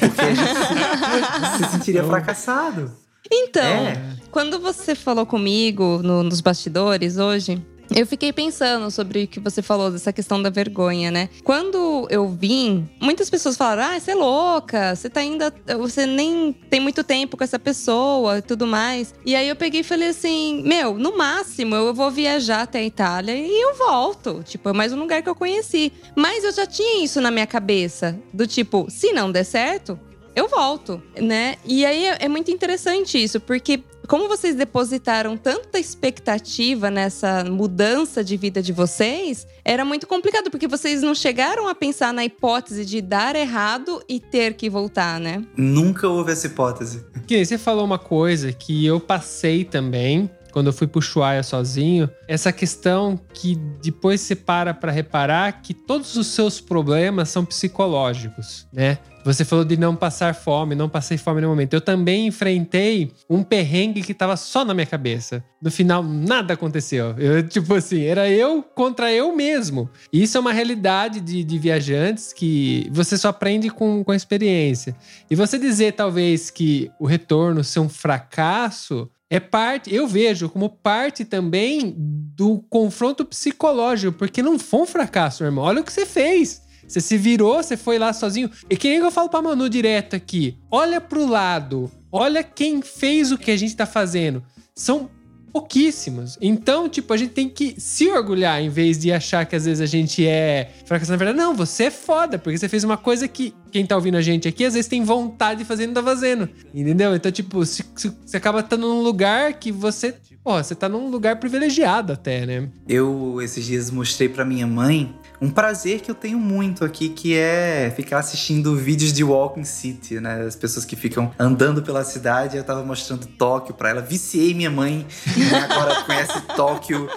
Porque 0.00 0.20
a 0.20 0.34
gente 0.34 1.58
se, 1.58 1.64
se 1.64 1.70
sentiria 1.72 2.04
fracassado. 2.04 2.90
Então, 3.30 3.62
É. 3.64 3.96
quando 4.30 4.58
você 4.58 4.94
falou 4.94 5.24
comigo 5.24 6.00
no- 6.02 6.22
nos 6.22 6.40
bastidores 6.40 7.16
hoje, 7.16 7.60
eu 7.94 8.06
fiquei 8.06 8.32
pensando 8.32 8.90
sobre 8.90 9.24
o 9.24 9.28
que 9.28 9.40
você 9.40 9.62
falou 9.62 9.90
dessa 9.90 10.12
questão 10.12 10.40
da 10.40 10.50
vergonha, 10.50 11.10
né? 11.10 11.28
Quando 11.42 12.06
eu 12.10 12.28
vim, 12.28 12.88
muitas 13.00 13.28
pessoas 13.28 13.56
falaram: 13.56 13.94
"Ah, 13.94 14.00
você 14.00 14.12
é 14.12 14.14
louca, 14.14 14.94
você 14.94 15.10
tá 15.10 15.20
ainda, 15.20 15.52
você 15.78 16.06
nem 16.06 16.52
tem 16.70 16.80
muito 16.80 17.02
tempo 17.04 17.36
com 17.36 17.44
essa 17.44 17.58
pessoa 17.58 18.38
e 18.38 18.42
tudo 18.42 18.66
mais". 18.66 19.14
E 19.24 19.34
aí 19.34 19.48
eu 19.48 19.56
peguei 19.56 19.80
e 19.80 19.84
falei 19.84 20.08
assim: 20.08 20.62
"Meu, 20.64 20.96
no 20.96 21.16
máximo 21.16 21.74
eu 21.74 21.94
vou 21.94 22.10
viajar 22.10 22.62
até 22.62 22.78
a 22.78 22.84
Itália 22.84 23.36
e 23.36 23.62
eu 23.62 23.74
volto, 23.76 24.42
tipo, 24.44 24.68
é 24.68 24.72
mais 24.72 24.92
um 24.92 24.98
lugar 24.98 25.22
que 25.22 25.28
eu 25.28 25.34
conheci". 25.34 25.92
Mas 26.16 26.44
eu 26.44 26.52
já 26.52 26.66
tinha 26.66 27.04
isso 27.04 27.20
na 27.20 27.30
minha 27.30 27.46
cabeça, 27.46 28.18
do 28.32 28.46
tipo, 28.46 28.86
se 28.88 29.12
não 29.12 29.30
der 29.30 29.44
certo, 29.44 29.98
eu 30.34 30.48
volto, 30.48 31.00
né? 31.20 31.56
E 31.64 31.86
aí 31.86 32.06
é, 32.06 32.18
é 32.20 32.28
muito 32.28 32.50
interessante 32.50 33.22
isso, 33.22 33.40
porque 33.40 33.82
como 34.06 34.28
vocês 34.28 34.54
depositaram 34.54 35.36
tanta 35.36 35.78
expectativa 35.78 36.90
nessa 36.90 37.44
mudança 37.44 38.22
de 38.22 38.36
vida 38.36 38.62
de 38.62 38.72
vocês, 38.72 39.46
era 39.64 39.84
muito 39.84 40.06
complicado, 40.06 40.50
porque 40.50 40.68
vocês 40.68 41.02
não 41.02 41.14
chegaram 41.14 41.68
a 41.68 41.74
pensar 41.74 42.12
na 42.12 42.24
hipótese 42.24 42.84
de 42.84 43.00
dar 43.00 43.34
errado 43.34 44.02
e 44.08 44.20
ter 44.20 44.54
que 44.54 44.68
voltar, 44.68 45.18
né? 45.18 45.44
Nunca 45.56 46.08
houve 46.08 46.32
essa 46.32 46.46
hipótese. 46.46 47.04
Que 47.26 47.44
você 47.44 47.56
falou 47.56 47.84
uma 47.84 47.98
coisa 47.98 48.52
que 48.52 48.84
eu 48.84 49.00
passei 49.00 49.64
também 49.64 50.30
quando 50.54 50.68
eu 50.68 50.72
fui 50.72 50.86
pro 50.86 51.00
Ushuaia 51.00 51.42
sozinho, 51.42 52.08
essa 52.28 52.52
questão 52.52 53.18
que 53.34 53.56
depois 53.82 54.20
você 54.20 54.36
para 54.36 54.72
pra 54.72 54.92
reparar 54.92 55.60
que 55.60 55.74
todos 55.74 56.14
os 56.14 56.28
seus 56.28 56.60
problemas 56.60 57.28
são 57.28 57.44
psicológicos, 57.44 58.64
né? 58.72 58.98
Você 59.24 59.44
falou 59.44 59.64
de 59.64 59.76
não 59.76 59.96
passar 59.96 60.32
fome, 60.32 60.76
não 60.76 60.88
passei 60.88 61.16
fome 61.16 61.40
no 61.40 61.48
momento. 61.48 61.72
Eu 61.72 61.80
também 61.80 62.26
enfrentei 62.28 63.10
um 63.28 63.42
perrengue 63.42 64.02
que 64.02 64.14
tava 64.14 64.36
só 64.36 64.64
na 64.64 64.74
minha 64.74 64.86
cabeça. 64.86 65.42
No 65.60 65.70
final, 65.70 66.04
nada 66.04 66.54
aconteceu. 66.54 67.16
Eu, 67.18 67.42
tipo 67.42 67.74
assim, 67.74 68.02
era 68.02 68.28
eu 68.30 68.62
contra 68.62 69.10
eu 69.10 69.34
mesmo. 69.34 69.90
E 70.12 70.22
isso 70.22 70.36
é 70.36 70.40
uma 70.40 70.52
realidade 70.52 71.20
de, 71.20 71.42
de 71.42 71.58
viajantes 71.58 72.32
que 72.34 72.86
você 72.92 73.16
só 73.16 73.28
aprende 73.28 73.70
com, 73.70 74.04
com 74.04 74.12
a 74.12 74.16
experiência. 74.16 74.94
E 75.28 75.34
você 75.34 75.58
dizer, 75.58 75.94
talvez, 75.94 76.50
que 76.50 76.90
o 77.00 77.06
retorno 77.06 77.64
ser 77.64 77.80
um 77.80 77.88
fracasso 77.88 79.10
é 79.30 79.40
parte, 79.40 79.92
eu 79.94 80.06
vejo 80.06 80.48
como 80.48 80.68
parte 80.68 81.24
também 81.24 81.94
do 81.96 82.58
confronto 82.68 83.24
psicológico, 83.24 84.16
porque 84.16 84.42
não 84.42 84.58
foi 84.58 84.80
um 84.80 84.86
fracasso, 84.86 85.42
meu 85.42 85.50
irmão. 85.50 85.64
Olha 85.64 85.80
o 85.80 85.84
que 85.84 85.92
você 85.92 86.06
fez. 86.06 86.62
Você 86.86 87.00
se 87.00 87.16
virou, 87.16 87.62
você 87.62 87.76
foi 87.76 87.98
lá 87.98 88.12
sozinho. 88.12 88.50
E 88.68 88.76
que 88.76 88.88
nem 88.88 88.98
eu 88.98 89.10
falo 89.10 89.28
pra 89.28 89.40
Manu 89.40 89.68
direto 89.68 90.14
aqui. 90.14 90.58
Olha 90.70 91.00
pro 91.00 91.26
lado. 91.26 91.90
Olha 92.12 92.44
quem 92.44 92.82
fez 92.82 93.32
o 93.32 93.38
que 93.38 93.50
a 93.50 93.56
gente 93.56 93.74
tá 93.74 93.86
fazendo. 93.86 94.44
São 94.74 95.10
pouquíssimos. 95.54 96.36
Então, 96.40 96.88
tipo, 96.88 97.12
a 97.12 97.16
gente 97.16 97.30
tem 97.32 97.48
que 97.48 97.74
se 97.78 98.08
orgulhar 98.08 98.60
em 98.60 98.68
vez 98.68 98.98
de 98.98 99.12
achar 99.12 99.46
que 99.46 99.54
às 99.54 99.64
vezes 99.64 99.80
a 99.80 99.86
gente 99.86 100.26
é 100.26 100.70
fracassado. 100.84 101.12
Na 101.12 101.24
verdade, 101.24 101.38
não, 101.38 101.54
você 101.54 101.84
é 101.84 101.90
foda, 101.92 102.38
porque 102.38 102.58
você 102.58 102.68
fez 102.68 102.82
uma 102.82 102.96
coisa 102.96 103.28
que 103.28 103.54
quem 103.70 103.86
tá 103.86 103.94
ouvindo 103.94 104.16
a 104.16 104.20
gente 104.22 104.48
aqui 104.48 104.64
às 104.64 104.74
vezes 104.74 104.88
tem 104.88 105.02
vontade 105.04 105.60
de 105.60 105.64
fazer 105.64 105.84
e 105.84 105.86
não 105.86 105.94
tá 105.94 106.02
fazendo. 106.02 106.48
Entendeu? 106.74 107.14
Então, 107.14 107.30
tipo, 107.30 107.64
se- 107.64 107.84
se- 107.94 108.12
você 108.26 108.36
acaba 108.36 108.60
estando 108.60 108.88
num 108.88 109.00
lugar 109.00 109.54
que 109.54 109.70
você. 109.70 110.14
Pô, 110.42 110.62
você 110.62 110.74
tá 110.74 110.88
num 110.90 111.08
lugar 111.08 111.36
privilegiado 111.40 112.12
até, 112.12 112.44
né? 112.44 112.68
Eu, 112.86 113.40
esses 113.40 113.64
dias, 113.64 113.90
mostrei 113.90 114.28
pra 114.28 114.44
minha 114.44 114.66
mãe 114.66 115.14
um 115.40 115.50
prazer 115.50 116.00
que 116.00 116.10
eu 116.10 116.14
tenho 116.14 116.38
muito 116.38 116.84
aqui, 116.84 117.08
que 117.08 117.36
é 117.36 117.92
ficar 117.94 118.18
assistindo 118.18 118.76
vídeos 118.76 119.12
de 119.12 119.22
Walking 119.22 119.64
City, 119.64 120.20
né? 120.20 120.42
As 120.42 120.56
pessoas 120.56 120.84
que 120.84 120.96
ficam 120.96 121.32
andando 121.38 121.82
pela 121.82 122.04
cidade. 122.04 122.56
Eu 122.56 122.64
tava 122.64 122.84
mostrando 122.84 123.26
Tóquio 123.26 123.74
pra 123.74 123.90
ela. 123.90 124.00
Viciei 124.00 124.54
minha 124.54 124.70
mãe. 124.70 125.06
né? 125.36 125.68
Agora 125.70 126.02
conhece 126.02 126.40
Tóquio, 126.56 127.08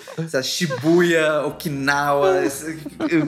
Shibuya, 0.43 1.45
Okinawa, 1.45 2.43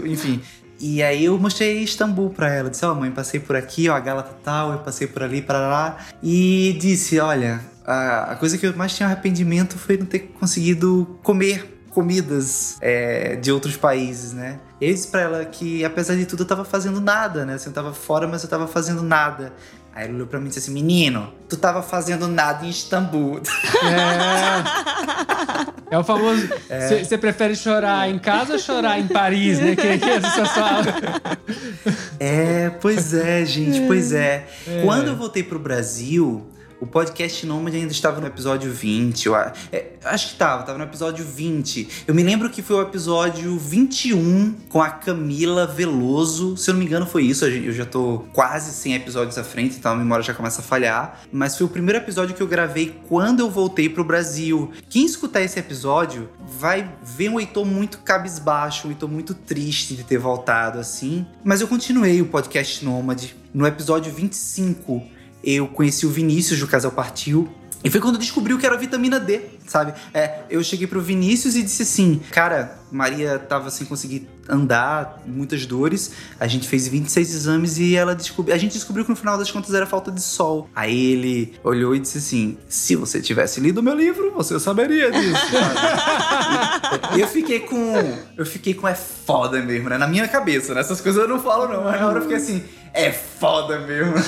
enfim. 0.06 0.42
E 0.80 1.04
aí 1.04 1.26
eu 1.26 1.38
mostrei 1.38 1.84
Istambul 1.84 2.30
pra 2.30 2.54
ela. 2.54 2.70
Disse, 2.70 2.86
ó 2.86 2.96
mãe, 2.96 3.12
passei 3.12 3.40
por 3.40 3.56
aqui, 3.56 3.90
ó, 3.90 3.96
a 3.96 4.00
Galata 4.00 4.34
tal, 4.44 4.72
eu 4.72 4.80
passei 4.80 5.08
por 5.08 5.22
ali, 5.24 5.42
para 5.42 5.60
lá. 5.60 5.98
E 6.24 6.78
disse, 6.80 7.20
olha, 7.20 7.60
a, 7.86 8.32
a 8.32 8.36
coisa 8.36 8.58
que 8.58 8.66
eu 8.66 8.76
mais 8.76 8.96
tinha 8.96 9.08
arrependimento 9.08 9.78
foi 9.78 9.98
não 9.98 10.06
ter 10.06 10.20
conseguido 10.40 11.20
comer 11.22 11.82
comidas 11.90 12.78
é, 12.82 13.36
de 13.36 13.52
outros 13.52 13.76
países, 13.76 14.32
né? 14.32 14.60
Eu 14.82 14.94
disse 14.94 15.08
pra 15.08 15.22
ela 15.22 15.46
que, 15.46 15.84
apesar 15.84 16.16
de 16.16 16.26
tudo, 16.26 16.44
eu 16.44 16.48
tava 16.48 16.64
fazendo 16.64 17.02
nada, 17.02 17.46
né? 17.46 17.56
Assim, 17.56 17.70
eu 17.70 17.74
tava 17.74 17.94
fora, 17.94 18.28
mas 18.28 18.44
eu 18.44 18.50
tava 18.50 18.66
fazendo 18.68 19.02
nada. 19.04 19.52
Aí 19.94 20.06
ela 20.06 20.14
olhou 20.14 20.28
pra 20.28 20.40
mim 20.40 20.46
e 20.46 20.50
disse 20.50 20.60
assim, 20.60 20.72
menino, 20.72 21.34
tu 21.50 21.58
tava 21.58 21.82
fazendo 21.82 22.28
nada 22.28 22.66
em 22.66 22.70
Istambul. 22.70 23.42
É. 25.90 25.96
É 25.96 25.98
o 25.98 26.04
famoso. 26.04 26.48
Você 27.04 27.18
prefere 27.18 27.56
chorar 27.56 28.08
em 28.08 28.20
casa 28.20 28.54
ou 28.54 28.60
chorar 28.60 29.00
em 29.00 29.08
Paris, 29.08 29.60
né? 29.60 29.76
Que, 29.76 29.98
que 29.98 30.10
essa 30.10 30.46
fala. 30.46 30.86
É, 32.20 32.70
pois 32.70 33.14
é, 33.14 33.44
gente, 33.44 33.88
pois 33.88 34.14
é. 34.14 34.48
Quando 34.84 35.08
eu 35.08 35.16
voltei 35.16 35.42
pro 35.42 35.58
Brasil, 35.58 36.48
o 36.80 36.88
podcast 36.88 37.46
Nômade 37.46 37.78
ainda 37.78 37.92
estava 37.92 38.22
no 38.22 38.28
episódio 38.28 38.72
20. 38.72 39.26
Eu, 39.26 39.36
é, 39.36 39.54
acho 40.06 40.30
que 40.30 40.36
tava, 40.36 40.64
tava 40.64 40.78
no 40.78 40.84
episódio 40.84 41.26
20. 41.26 42.06
Eu 42.08 42.16
me 42.16 42.24
lembro 42.24 42.50
que 42.50 42.62
foi 42.62 42.78
o 42.78 42.82
episódio 42.82 43.58
21 43.58 44.56
com 44.70 44.82
a 44.82 44.90
Camila 44.90 45.68
Veloso. 45.68 46.56
Se 46.56 46.70
eu 46.70 46.74
não 46.74 46.80
me 46.80 46.86
engano, 46.86 47.06
foi 47.06 47.24
isso. 47.24 47.46
Eu 47.46 47.74
já 47.74 47.86
tô 47.86 48.26
quase 48.34 48.72
100 48.72 48.96
episódios 48.96 49.38
à 49.38 49.44
frente, 49.44 49.78
então 49.78 49.92
a 49.92 49.96
memória 49.96 50.24
já 50.24 50.34
começa 50.34 50.62
a 50.62 50.64
falhar. 50.64 51.22
Mas 51.32 51.58
foi 51.58 51.66
o 51.66 51.70
primeiro 51.70 52.00
episódio 52.00 52.34
que 52.36 52.42
eu 52.42 52.48
gravei 52.48 52.96
quando 53.08 53.42
eu 53.42 53.50
voltei 53.50 53.90
pro 53.90 54.04
Brasil. 54.04 54.72
Quem 54.90 55.06
escutar 55.06 55.42
esse 55.42 55.60
episódio 55.60 56.30
vai 56.40 56.90
ver 57.04 57.30
um 57.30 57.40
Heitor 57.40 57.66
muito 57.66 58.00
cabisbaixo, 58.00 58.88
um 58.88 58.92
Heitor 58.92 59.10
muito 59.10 59.34
triste 59.34 59.96
de 59.96 60.04
ter 60.04 60.18
voltado 60.18 60.80
assim. 60.80 61.26
Mas 61.44 61.60
eu 61.60 61.68
continuei 61.68 62.22
o 62.22 62.26
podcast 62.26 62.86
Nômade. 62.86 63.36
No 63.52 63.66
episódio 63.66 64.14
25, 64.14 65.04
eu 65.44 65.68
conheci 65.68 66.06
o 66.06 66.10
Vinícius 66.10 66.60
do 66.60 66.68
Casal 66.68 66.92
Partiu. 66.92 67.50
E 67.84 67.90
foi 67.90 68.02
quando 68.02 68.16
eu 68.16 68.20
descobri 68.20 68.54
o 68.54 68.58
que 68.58 68.66
era 68.66 68.78
vitamina 68.78 69.20
D, 69.20 69.42
sabe? 69.66 69.94
É, 70.14 70.42
eu 70.50 70.62
cheguei 70.64 70.86
pro 70.86 71.02
Vinícius 71.02 71.56
e 71.56 71.64
disse 71.64 71.84
assim: 71.84 72.22
Cara, 72.32 72.78
Maria 72.92 73.40
tava 73.40 73.72
sem 73.72 73.88
conseguir 73.88 74.28
andar, 74.50 75.22
muitas 75.26 75.66
dores. 75.66 76.12
A 76.39 76.47
gente 76.47 76.68
fez 76.68 76.88
26 76.88 77.34
exames 77.34 77.78
e 77.78 77.95
ela 77.95 78.16
descobriu. 78.16 78.56
A 78.56 78.58
gente 78.58 78.74
descobriu 78.74 79.06
que 79.06 79.12
no 79.12 79.16
final 79.16 79.38
das 79.38 79.52
contas 79.52 79.74
era 79.74 79.86
falta 79.86 80.12
de 80.12 80.22
sol. 80.22 80.70
Aí 80.76 81.14
ele 81.14 81.54
olhou 81.64 81.95
e 81.95 82.00
disse 82.00 82.18
assim: 82.18 82.58
Se 82.68 82.95
você 82.95 83.22
tivesse 83.22 83.60
lido 83.60 83.84
meu 83.84 83.95
livro, 83.95 84.32
você 84.34 84.60
saberia 84.60 85.12
disso. 85.12 85.41
E 87.16 87.22
eu 87.22 87.28
fiquei 87.28 87.60
com. 87.62 87.93
Eu 88.36 88.45
fiquei 88.45 88.74
com 88.74 88.88
é 88.88 88.95
foda 88.95 89.62
mesmo, 89.62 89.89
né? 89.89 89.97
Na 89.97 90.08
minha 90.08 90.28
cabeça, 90.28 90.74
né? 90.74 90.82
Essas 90.82 91.00
coisas 91.00 91.22
eu 91.22 91.28
não 91.28 91.39
falo, 91.39 91.68
não. 91.68 91.84
Mas 91.84 92.00
na 92.00 92.08
hora 92.08 92.18
eu 92.18 92.22
fiquei 92.24 92.38
assim, 92.38 92.64
é 92.93 93.12
foda 93.12 93.80
mesmo. 93.80 94.14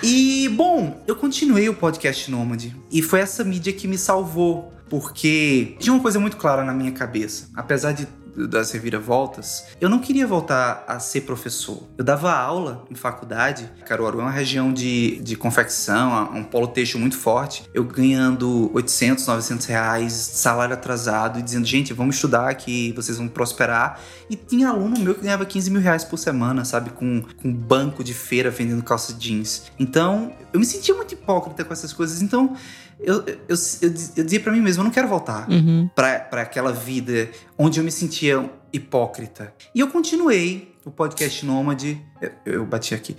E, 0.00 0.48
bom, 0.50 1.02
eu 1.08 1.16
continuei 1.16 1.68
o 1.68 1.74
podcast 1.74 2.30
Nômade. 2.30 2.74
E 2.90 3.02
foi 3.02 3.18
essa 3.18 3.42
mídia 3.42 3.72
que 3.72 3.88
me 3.88 3.98
salvou. 3.98 4.72
Porque 4.88 5.74
tinha 5.78 5.92
uma 5.92 6.02
coisa 6.02 6.20
muito 6.20 6.36
clara 6.36 6.62
na 6.62 6.72
minha 6.72 6.92
cabeça. 6.92 7.48
Apesar 7.56 7.92
de 7.92 8.06
das 8.36 8.70
reviravoltas, 8.70 9.66
eu 9.80 9.88
não 9.88 9.98
queria 9.98 10.26
voltar 10.26 10.84
a 10.86 10.98
ser 10.98 11.22
professor. 11.22 11.82
Eu 11.96 12.04
dava 12.04 12.32
aula 12.32 12.84
em 12.90 12.94
faculdade. 12.94 13.70
Caruaru 13.86 14.20
é 14.20 14.22
uma 14.22 14.30
região 14.30 14.72
de, 14.72 15.20
de 15.20 15.36
confecção, 15.36 16.30
um 16.34 16.42
polo 16.42 16.68
têxtil 16.68 16.98
muito 17.00 17.16
forte. 17.16 17.64
Eu 17.74 17.84
ganhando 17.84 18.70
800, 18.74 19.26
900 19.26 19.66
reais, 19.66 20.12
salário 20.12 20.74
atrasado 20.74 21.38
e 21.38 21.42
dizendo, 21.42 21.66
gente, 21.66 21.92
vamos 21.92 22.16
estudar 22.16 22.54
que 22.54 22.92
vocês 22.92 23.18
vão 23.18 23.28
prosperar. 23.28 24.00
E 24.30 24.36
tinha 24.36 24.68
aluno 24.68 24.98
meu 24.98 25.14
que 25.14 25.22
ganhava 25.22 25.44
15 25.44 25.70
mil 25.70 25.80
reais 25.80 26.04
por 26.04 26.16
semana, 26.16 26.64
sabe? 26.64 26.90
Com, 26.90 27.22
com 27.40 27.52
banco 27.52 28.02
de 28.02 28.14
feira 28.14 28.50
vendendo 28.50 28.82
calça 28.82 29.12
jeans. 29.12 29.64
Então, 29.78 30.32
eu 30.52 30.60
me 30.60 30.66
sentia 30.66 30.94
muito 30.94 31.12
hipócrita 31.12 31.64
com 31.64 31.72
essas 31.72 31.92
coisas. 31.92 32.22
Então, 32.22 32.56
eu, 33.02 33.16
eu, 33.26 33.38
eu, 33.48 33.56
eu, 33.82 33.90
dizia 34.24 34.40
pra 34.40 34.52
mim 34.52 34.60
mesmo, 34.60 34.80
eu 34.80 34.84
não 34.84 34.90
quero 34.92 35.08
voltar 35.08 35.48
Uhum. 35.50 35.88
pra 35.94 36.18
pra 36.20 36.42
aquela 36.42 36.72
vida 36.72 37.28
onde 37.58 37.78
eu 37.80 37.84
me 37.84 37.90
sentia 37.90 38.48
hipócrita. 38.72 39.52
E 39.74 39.80
eu 39.80 39.88
continuei 39.88 40.74
o 40.84 40.90
podcast 40.90 41.44
Nômade. 41.46 42.00
Eu, 42.20 42.30
eu 42.54 42.66
bati 42.66 42.94
aqui. 42.94 43.16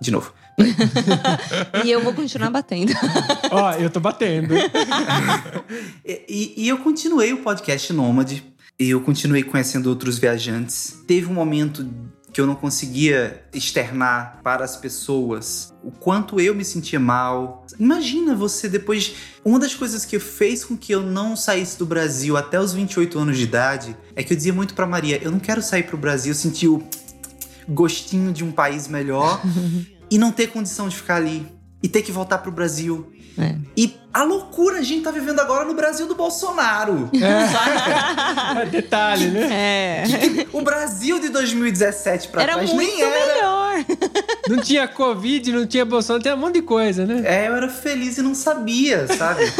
De 0.00 0.10
novo. 0.10 0.32
E 1.84 1.90
eu 1.90 2.02
vou 2.02 2.14
continuar 2.14 2.50
batendo. 2.50 2.92
Ó, 3.50 3.72
eu 3.74 3.90
tô 3.90 4.00
batendo. 4.00 4.54
E, 6.04 6.24
e- 6.28 6.54
e 6.64 6.68
eu 6.68 6.78
continuei 6.78 7.32
o 7.32 7.38
podcast 7.42 7.92
Nômade. 7.92 8.44
Eu 8.78 9.00
continuei 9.00 9.42
conhecendo 9.42 9.86
outros 9.88 10.18
viajantes. 10.18 10.96
Teve 11.06 11.26
um 11.26 11.32
momento 11.34 11.88
que 12.36 12.40
eu 12.42 12.46
não 12.46 12.54
conseguia 12.54 13.42
externar 13.50 14.40
para 14.44 14.62
as 14.62 14.76
pessoas 14.76 15.72
o 15.82 15.90
quanto 15.90 16.38
eu 16.38 16.54
me 16.54 16.66
sentia 16.66 17.00
mal. 17.00 17.64
Imagina 17.80 18.34
você 18.34 18.68
depois. 18.68 19.14
Uma 19.42 19.58
das 19.58 19.74
coisas 19.74 20.04
que 20.04 20.18
fez 20.18 20.62
com 20.62 20.76
que 20.76 20.92
eu 20.92 21.02
não 21.02 21.34
saísse 21.34 21.78
do 21.78 21.86
Brasil 21.86 22.36
até 22.36 22.60
os 22.60 22.74
28 22.74 23.18
anos 23.18 23.38
de 23.38 23.44
idade 23.44 23.96
é 24.14 24.22
que 24.22 24.34
eu 24.34 24.36
dizia 24.36 24.52
muito 24.52 24.74
pra 24.74 24.86
Maria: 24.86 25.18
eu 25.22 25.30
não 25.30 25.38
quero 25.38 25.62
sair 25.62 25.84
pro 25.84 25.96
Brasil, 25.96 26.34
sentir 26.34 26.68
o 26.68 26.86
gostinho 27.66 28.34
de 28.34 28.44
um 28.44 28.52
país 28.52 28.86
melhor 28.86 29.40
e 30.10 30.18
não 30.18 30.30
ter 30.30 30.48
condição 30.48 30.90
de 30.90 30.96
ficar 30.96 31.16
ali. 31.16 31.46
E 31.82 31.88
ter 31.88 32.02
que 32.02 32.12
voltar 32.12 32.36
pro 32.36 32.52
Brasil. 32.52 33.12
É. 33.38 33.54
E 33.76 33.94
a 34.12 34.22
loucura 34.22 34.78
a 34.78 34.82
gente 34.82 35.02
tá 35.02 35.10
vivendo 35.10 35.40
agora 35.40 35.64
no 35.66 35.74
Brasil 35.74 36.06
do 36.06 36.14
Bolsonaro. 36.14 37.10
Saca? 37.52 38.56
É 38.62 38.66
detalhe, 38.66 39.26
né? 39.26 39.48
É. 39.52 40.04
O 40.52 40.62
Brasil 40.62 41.18
de 41.20 41.28
2017 41.28 42.28
pra 42.28 42.42
Era 42.42 42.54
trás 42.54 42.72
muito 42.72 42.90
nem 42.90 43.02
era. 43.02 43.34
melhor. 43.34 43.84
Não 44.48 44.58
tinha 44.62 44.88
Covid, 44.88 45.52
não 45.52 45.66
tinha 45.66 45.84
Bolsonaro, 45.84 46.22
tinha 46.22 46.34
um 46.34 46.38
monte 46.38 46.54
de 46.54 46.62
coisa, 46.62 47.04
né? 47.04 47.22
É, 47.24 47.48
eu 47.48 47.54
era 47.56 47.68
feliz 47.68 48.16
e 48.16 48.22
não 48.22 48.34
sabia, 48.34 49.06
sabe? 49.08 49.42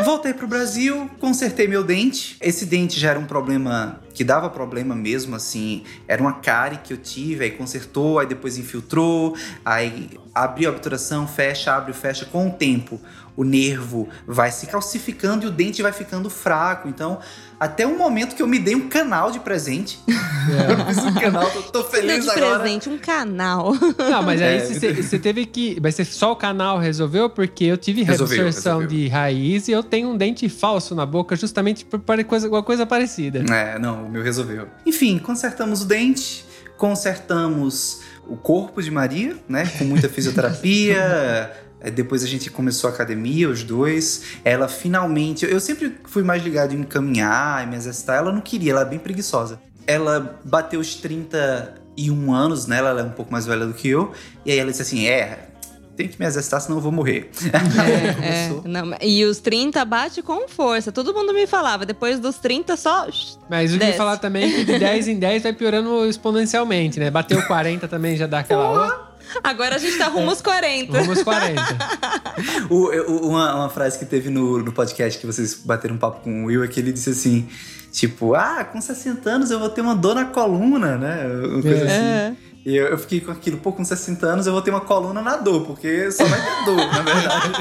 Voltei 0.00 0.32
pro 0.32 0.48
Brasil, 0.48 1.08
consertei 1.20 1.68
meu 1.68 1.84
dente. 1.84 2.36
Esse 2.40 2.64
dente 2.64 2.98
já 2.98 3.10
era 3.10 3.18
um 3.18 3.26
problema 3.26 4.00
que 4.14 4.24
dava 4.24 4.48
problema 4.48 4.94
mesmo, 4.94 5.36
assim. 5.36 5.84
Era 6.08 6.20
uma 6.20 6.34
cárie 6.34 6.78
que 6.82 6.92
eu 6.92 6.96
tive, 6.96 7.44
aí 7.44 7.50
consertou, 7.50 8.18
aí 8.18 8.26
depois 8.26 8.56
infiltrou, 8.56 9.36
aí 9.64 10.10
abriu 10.34 10.70
a 10.70 10.72
obturação, 10.72 11.28
fecha, 11.28 11.74
abre, 11.74 11.92
fecha. 11.92 12.24
Com 12.24 12.48
o 12.48 12.50
tempo, 12.50 13.00
o 13.36 13.44
nervo 13.44 14.08
vai 14.26 14.50
se 14.50 14.66
calcificando 14.66 15.44
e 15.44 15.48
o 15.48 15.50
dente 15.50 15.80
vai 15.82 15.92
ficando 15.92 16.28
fraco. 16.28 16.88
Então, 16.88 17.18
até 17.58 17.86
um 17.86 17.96
momento 17.96 18.34
que 18.36 18.42
eu 18.42 18.46
me 18.46 18.58
dei 18.58 18.74
um 18.74 18.88
canal 18.88 19.30
de 19.30 19.40
presente. 19.40 19.98
Eu 20.42 20.86
fiz 20.86 20.98
um 21.04 21.14
canal, 21.14 21.48
tô, 21.50 21.62
tô 21.62 21.82
Deu 21.82 21.90
feliz 21.90 22.24
de 22.24 22.30
agora. 22.30 22.58
presente 22.58 22.88
um 22.88 22.98
canal. 22.98 23.72
Não, 23.96 24.22
mas 24.24 24.42
aí 24.42 24.56
É. 24.56 24.64
você 24.64 24.92
você 24.92 25.16
teve 25.18 25.46
que. 25.46 25.78
Mas 25.80 25.94
só 26.08 26.32
o 26.32 26.36
canal 26.36 26.78
resolveu 26.80 27.30
porque 27.30 27.64
eu 27.64 27.76
tive 27.76 28.02
Resolveu, 28.02 28.38
reabsorção 28.42 28.78
resolveu. 28.80 28.98
de 28.98 29.08
raiz 29.08 29.68
e 29.68 29.70
eu 29.72 29.84
tenho 29.84 30.08
um 30.10 30.16
dente 30.16 30.48
falso 30.48 30.96
na 30.96 31.06
boca 31.06 31.36
justamente 31.36 31.84
por 31.84 32.00
por 32.00 32.24
coisa, 32.24 32.48
uma 32.48 32.62
coisa 32.62 32.84
parecida. 32.84 33.44
É, 33.54 33.78
não, 33.78 34.06
o 34.06 34.10
meu 34.10 34.20
resolveu. 34.22 34.66
Enfim, 34.84 35.16
consertamos 35.18 35.82
o 35.82 35.84
dente, 35.84 36.44
consertamos 36.76 38.00
o 38.26 38.36
corpo 38.36 38.82
de 38.82 38.90
Maria, 38.90 39.36
né? 39.48 39.70
Com 39.78 39.84
muita 39.84 40.08
fisioterapia. 40.08 41.52
É, 41.82 41.90
Depois 41.90 42.22
a 42.22 42.26
gente 42.26 42.50
começou 42.50 42.88
a 42.88 42.92
academia, 42.92 43.48
os 43.48 43.62
dois. 43.62 44.22
Ela 44.44 44.68
finalmente. 44.68 45.44
Eu 45.44 45.60
sempre 45.60 45.96
fui 46.04 46.22
mais 46.22 46.42
ligado 46.42 46.74
em 46.74 46.82
caminhar, 46.82 47.64
em 47.64 47.70
me 47.70 47.76
exercitar. 47.76 48.16
Ela 48.18 48.32
não 48.32 48.40
queria, 48.40 48.72
ela 48.72 48.82
é 48.82 48.84
bem 48.86 48.98
preguiçosa. 48.98 49.60
Ela 49.86 50.40
bateu 50.44 50.78
os 50.80 50.94
31 50.94 52.32
anos, 52.32 52.66
né? 52.66 52.78
Ela 52.78 53.00
é 53.00 53.04
um 53.04 53.10
pouco 53.10 53.32
mais 53.32 53.46
velha 53.46 53.66
do 53.66 53.74
que 53.74 53.88
eu. 53.88 54.12
E 54.46 54.52
aí 54.52 54.58
ela 54.58 54.70
disse 54.70 54.82
assim: 54.82 55.06
É, 55.06 55.48
tem 55.96 56.08
que 56.08 56.18
me 56.18 56.26
exercitar, 56.26 56.60
senão 56.60 56.78
eu 56.78 56.82
vou 56.82 56.92
morrer. 56.92 57.30
É, 57.52 58.12
Começou. 58.48 58.62
não, 58.68 58.96
e 59.00 59.24
os 59.24 59.38
30 59.38 59.84
bate 59.84 60.22
com 60.22 60.48
força. 60.48 60.90
Todo 60.90 61.12
mundo 61.12 61.34
me 61.34 61.46
falava. 61.46 61.84
Depois 61.84 62.18
dos 62.18 62.36
30, 62.38 62.76
só. 62.76 63.06
Mas 63.50 63.74
o 63.74 63.78
que 63.78 63.92
falar 63.92 64.16
também 64.16 64.44
é 64.44 64.56
que 64.56 64.64
de 64.64 64.78
10 64.78 65.08
em 65.08 65.18
10 65.18 65.42
vai 65.42 65.52
piorando 65.52 66.04
exponencialmente, 66.08 66.98
né? 66.98 67.10
Bateu 67.10 67.42
40 67.46 67.86
também 67.88 68.16
já 68.16 68.26
dá 68.26 68.40
aquela. 68.40 68.70
ó, 68.70 69.11
Agora 69.42 69.76
a 69.76 69.78
gente 69.78 69.96
tá 69.98 70.08
rumo 70.08 70.30
aos 70.30 70.40
40. 70.40 70.98
Rumo 70.98 71.10
aos 71.12 71.22
40. 71.22 71.62
O- 72.70 72.86
o- 72.90 73.28
uma, 73.28 73.54
uma 73.54 73.68
frase 73.68 73.98
que 73.98 74.04
teve 74.06 74.30
no, 74.30 74.58
no 74.58 74.72
podcast 74.72 75.20
que 75.20 75.26
vocês 75.26 75.54
bateram 75.54 75.94
um 75.94 75.98
papo 75.98 76.20
com 76.22 76.44
o 76.44 76.46
Will 76.46 76.64
é 76.64 76.68
que 76.68 76.80
ele 76.80 76.92
disse 76.92 77.10
assim: 77.10 77.46
tipo, 77.92 78.34
ah, 78.34 78.64
com 78.64 78.80
60 78.80 79.28
anos 79.28 79.50
eu 79.50 79.58
vou 79.58 79.68
ter 79.68 79.80
uma 79.82 79.94
dor 79.94 80.14
na 80.14 80.24
coluna, 80.24 80.96
né? 80.96 81.26
Uma 81.26 81.62
coisa 81.62 81.84
assim. 81.84 81.94
É. 81.94 82.32
E 82.64 82.76
eu, 82.76 82.86
eu 82.86 82.98
fiquei 82.98 83.20
com 83.20 83.30
aquilo, 83.32 83.58
pô, 83.58 83.72
com 83.72 83.84
60 83.84 84.24
anos 84.24 84.46
eu 84.46 84.52
vou 84.52 84.62
ter 84.62 84.70
uma 84.70 84.80
coluna 84.80 85.20
na 85.20 85.36
dor, 85.36 85.66
porque 85.66 86.10
só 86.12 86.24
vai 86.24 86.40
ter 86.40 86.64
dor, 86.64 86.76
na 86.76 87.02
verdade. 87.02 87.52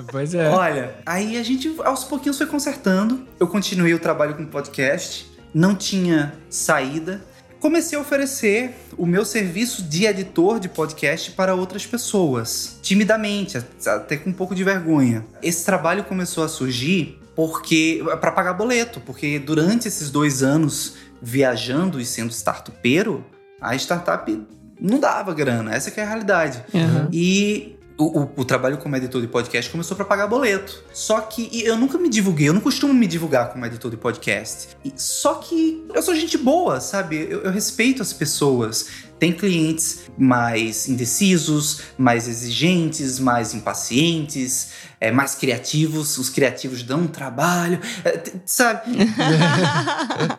pois 0.10 0.34
é. 0.34 0.48
Olha, 0.48 0.94
aí 1.04 1.36
a 1.38 1.42
gente 1.42 1.74
aos 1.84 2.04
pouquinhos 2.04 2.36
foi 2.38 2.46
consertando. 2.46 3.26
Eu 3.38 3.46
continuei 3.46 3.92
o 3.94 3.98
trabalho 3.98 4.34
com 4.34 4.44
podcast, 4.46 5.30
não 5.54 5.74
tinha 5.74 6.32
saída. 6.50 7.20
Comecei 7.60 7.98
a 7.98 8.00
oferecer 8.00 8.74
o 8.96 9.04
meu 9.04 9.24
serviço 9.24 9.82
de 9.82 10.06
editor 10.06 10.60
de 10.60 10.68
podcast 10.68 11.32
para 11.32 11.54
outras 11.54 11.84
pessoas, 11.84 12.78
timidamente, 12.82 13.58
até 13.86 14.16
com 14.16 14.30
um 14.30 14.32
pouco 14.32 14.54
de 14.54 14.62
vergonha. 14.62 15.24
Esse 15.42 15.64
trabalho 15.64 16.04
começou 16.04 16.44
a 16.44 16.48
surgir 16.48 17.18
porque 17.34 18.02
para 18.20 18.32
pagar 18.32 18.52
boleto, 18.52 19.00
porque 19.00 19.38
durante 19.38 19.88
esses 19.88 20.10
dois 20.10 20.42
anos 20.42 20.94
viajando 21.20 22.00
e 22.00 22.04
sendo 22.04 22.30
startupeiro, 22.30 23.24
a 23.60 23.74
startup 23.74 24.46
não 24.80 25.00
dava 25.00 25.34
grana. 25.34 25.74
Essa 25.74 25.90
que 25.90 26.00
é 26.00 26.04
a 26.04 26.06
realidade. 26.06 26.62
Uhum. 26.72 27.08
E 27.12 27.77
o, 27.98 28.28
o- 28.36 28.44
trabalho 28.44 28.78
como 28.78 28.94
editor 28.96 29.20
de 29.20 29.26
podcast 29.26 29.70
começou 29.70 29.96
pra 29.96 30.04
pagar 30.06 30.26
boleto. 30.28 30.82
Só 30.92 31.20
que 31.20 31.48
eu 31.64 31.76
nunca 31.76 31.98
me 31.98 32.08
divulguei, 32.08 32.48
eu 32.48 32.54
não 32.54 32.60
costumo 32.60 32.94
me 32.94 33.06
divulgar 33.06 33.52
como 33.52 33.66
editor 33.66 33.90
de 33.90 33.96
podcast. 33.96 34.68
E- 34.84 34.92
só 34.96 35.34
que 35.34 35.84
eu 35.92 36.00
sou 36.02 36.14
gente 36.14 36.38
boa, 36.38 36.80
sabe? 36.80 37.26
Eu, 37.28 37.40
eu 37.42 37.50
respeito 37.50 38.00
as 38.00 38.12
pessoas. 38.12 39.07
Tem 39.18 39.32
clientes 39.32 40.02
mais 40.16 40.88
indecisos, 40.88 41.82
mais 41.98 42.28
exigentes, 42.28 43.18
mais 43.18 43.52
impacientes, 43.52 44.70
é, 45.00 45.10
mais 45.10 45.34
criativos. 45.34 46.18
Os 46.18 46.30
criativos 46.30 46.82
dão 46.82 47.00
um 47.00 47.06
trabalho, 47.06 47.80
é, 48.04 48.22
sabe? 48.44 48.92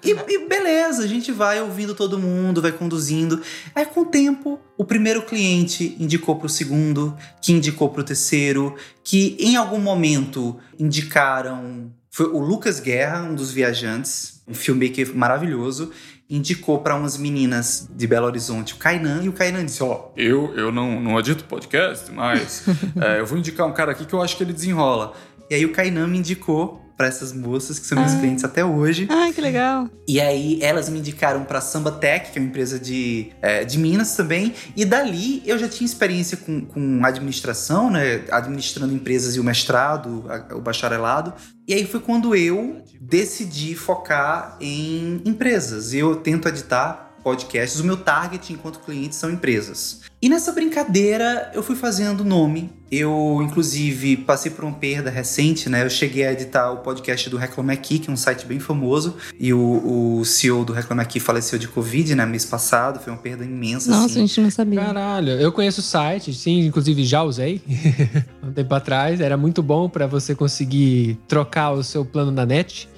E, 0.03 0.11
e 0.11 0.47
beleza, 0.47 1.03
a 1.03 1.07
gente 1.07 1.31
vai 1.31 1.61
ouvindo 1.61 1.93
todo 1.93 2.17
mundo, 2.17 2.61
vai 2.61 2.71
conduzindo. 2.71 3.41
Aí, 3.75 3.85
com 3.85 4.01
o 4.01 4.05
tempo, 4.05 4.59
o 4.77 4.85
primeiro 4.85 5.23
cliente 5.23 5.95
indicou 5.99 6.35
pro 6.37 6.47
segundo, 6.49 7.15
que 7.41 7.51
indicou 7.51 7.89
pro 7.89 8.03
terceiro, 8.03 8.75
que 9.03 9.35
em 9.39 9.55
algum 9.55 9.79
momento 9.79 10.57
indicaram. 10.77 11.91
Foi 12.09 12.27
o 12.27 12.39
Lucas 12.39 12.79
Guerra, 12.79 13.23
um 13.23 13.35
dos 13.35 13.51
viajantes, 13.51 14.41
um 14.47 14.53
filmmaker 14.53 15.15
maravilhoso, 15.15 15.91
indicou 16.29 16.79
para 16.79 16.95
umas 16.95 17.17
meninas 17.17 17.89
de 17.91 18.05
Belo 18.05 18.27
Horizonte 18.27 18.73
o 18.73 18.77
Kainan, 18.77 19.23
e 19.23 19.29
o 19.29 19.33
Kainan 19.33 19.65
disse: 19.65 19.81
Ó, 19.81 20.09
Eu, 20.15 20.53
eu 20.55 20.71
não, 20.71 21.01
não 21.01 21.19
edito 21.19 21.43
podcast, 21.45 22.11
mas 22.11 22.65
é, 23.01 23.19
eu 23.19 23.25
vou 23.25 23.37
indicar 23.37 23.65
um 23.65 23.73
cara 23.73 23.91
aqui 23.91 24.05
que 24.05 24.13
eu 24.13 24.21
acho 24.21 24.37
que 24.37 24.43
ele 24.43 24.53
desenrola. 24.53 25.13
E 25.49 25.55
aí 25.55 25.65
o 25.65 25.71
Kainan 25.71 26.07
me 26.07 26.19
indicou 26.19 26.85
para 26.99 27.07
essas 27.07 27.31
moças, 27.31 27.79
que 27.79 27.85
são 27.87 27.97
minhas 27.97 28.13
clientes 28.15 28.43
até 28.43 28.65
hoje. 28.65 29.07
Ai, 29.09 29.31
que 29.31 29.39
legal. 29.39 29.89
E 30.05 30.19
aí 30.19 30.59
elas 30.61 30.89
me 30.89 30.99
indicaram 30.99 31.45
pra 31.45 31.61
Samba 31.61 31.93
Tech, 31.93 32.29
que 32.29 32.37
é 32.37 32.41
uma 32.41 32.49
empresa 32.49 32.77
de, 32.77 33.29
é, 33.41 33.63
de 33.63 33.77
Minas 33.79 34.17
também. 34.17 34.53
E 34.75 34.83
dali 34.83 35.41
eu 35.45 35.57
já 35.57 35.69
tinha 35.69 35.85
experiência 35.85 36.35
com, 36.35 36.59
com 36.65 36.99
administração, 37.05 37.89
né? 37.89 38.25
Administrando 38.29 38.93
empresas 38.93 39.37
e 39.37 39.39
o 39.39 39.43
mestrado, 39.45 40.25
a- 40.27 40.53
o 40.55 40.59
bacharelado. 40.59 41.33
E 41.65 41.73
aí 41.73 41.87
foi 41.87 42.01
quando 42.01 42.35
eu 42.35 42.83
decidi 42.99 43.75
focar 43.75 44.57
em 44.59 45.21
empresas. 45.23 45.93
Eu 45.93 46.17
tento 46.17 46.49
editar 46.49 47.08
podcasts. 47.23 47.79
O 47.79 47.83
meu 47.83 47.97
target 47.97 48.51
enquanto 48.53 48.79
cliente 48.79 49.15
são 49.15 49.29
empresas. 49.29 50.01
E 50.21 50.27
nessa 50.27 50.51
brincadeira 50.51 51.49
eu 51.53 51.63
fui 51.63 51.75
fazendo 51.75 52.25
nome. 52.25 52.69
Eu, 52.91 53.39
inclusive, 53.43 54.17
passei 54.17 54.51
por 54.51 54.65
uma 54.65 54.73
perda 54.73 55.11
recente, 55.11 55.69
né? 55.69 55.85
Eu 55.85 55.89
cheguei 55.89 56.25
a 56.25 56.33
editar 56.33 56.71
o 56.71 56.77
podcast 56.77 57.29
do 57.29 57.37
Reclame 57.37 57.71
Aqui, 57.71 57.99
que 57.99 58.09
é 58.09 58.13
um 58.13 58.17
site 58.17 58.45
bem 58.47 58.59
famoso. 58.59 59.15
E 59.39 59.53
o, 59.53 60.17
o 60.19 60.25
CEO 60.25 60.65
do 60.65 60.73
Reclame 60.73 61.01
Aqui 61.01 61.19
faleceu 61.19 61.59
de 61.59 61.67
Covid, 61.67 62.15
né? 62.15 62.25
Mês 62.25 62.45
passado. 62.45 62.99
Foi 62.99 63.13
uma 63.13 63.19
perda 63.19 63.45
imensa, 63.45 63.91
Nossa, 63.91 64.01
a 64.01 64.05
assim. 64.07 64.27
gente 64.27 64.41
não 64.41 64.49
sabia. 64.49 64.81
Caralho, 64.81 65.33
eu 65.33 65.51
conheço 65.51 65.81
o 65.81 65.83
site, 65.83 66.33
sim, 66.33 66.61
inclusive 66.61 67.03
já 67.05 67.21
usei 67.21 67.61
um 68.43 68.51
tempo 68.51 68.73
atrás. 68.73 69.21
Era 69.21 69.37
muito 69.37 69.61
bom 69.61 69.87
pra 69.87 70.07
você 70.07 70.33
conseguir 70.33 71.19
trocar 71.27 71.71
o 71.71 71.83
seu 71.83 72.03
plano 72.03 72.31
da 72.31 72.45
net. 72.45 72.89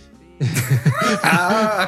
Ah! 1.23 1.85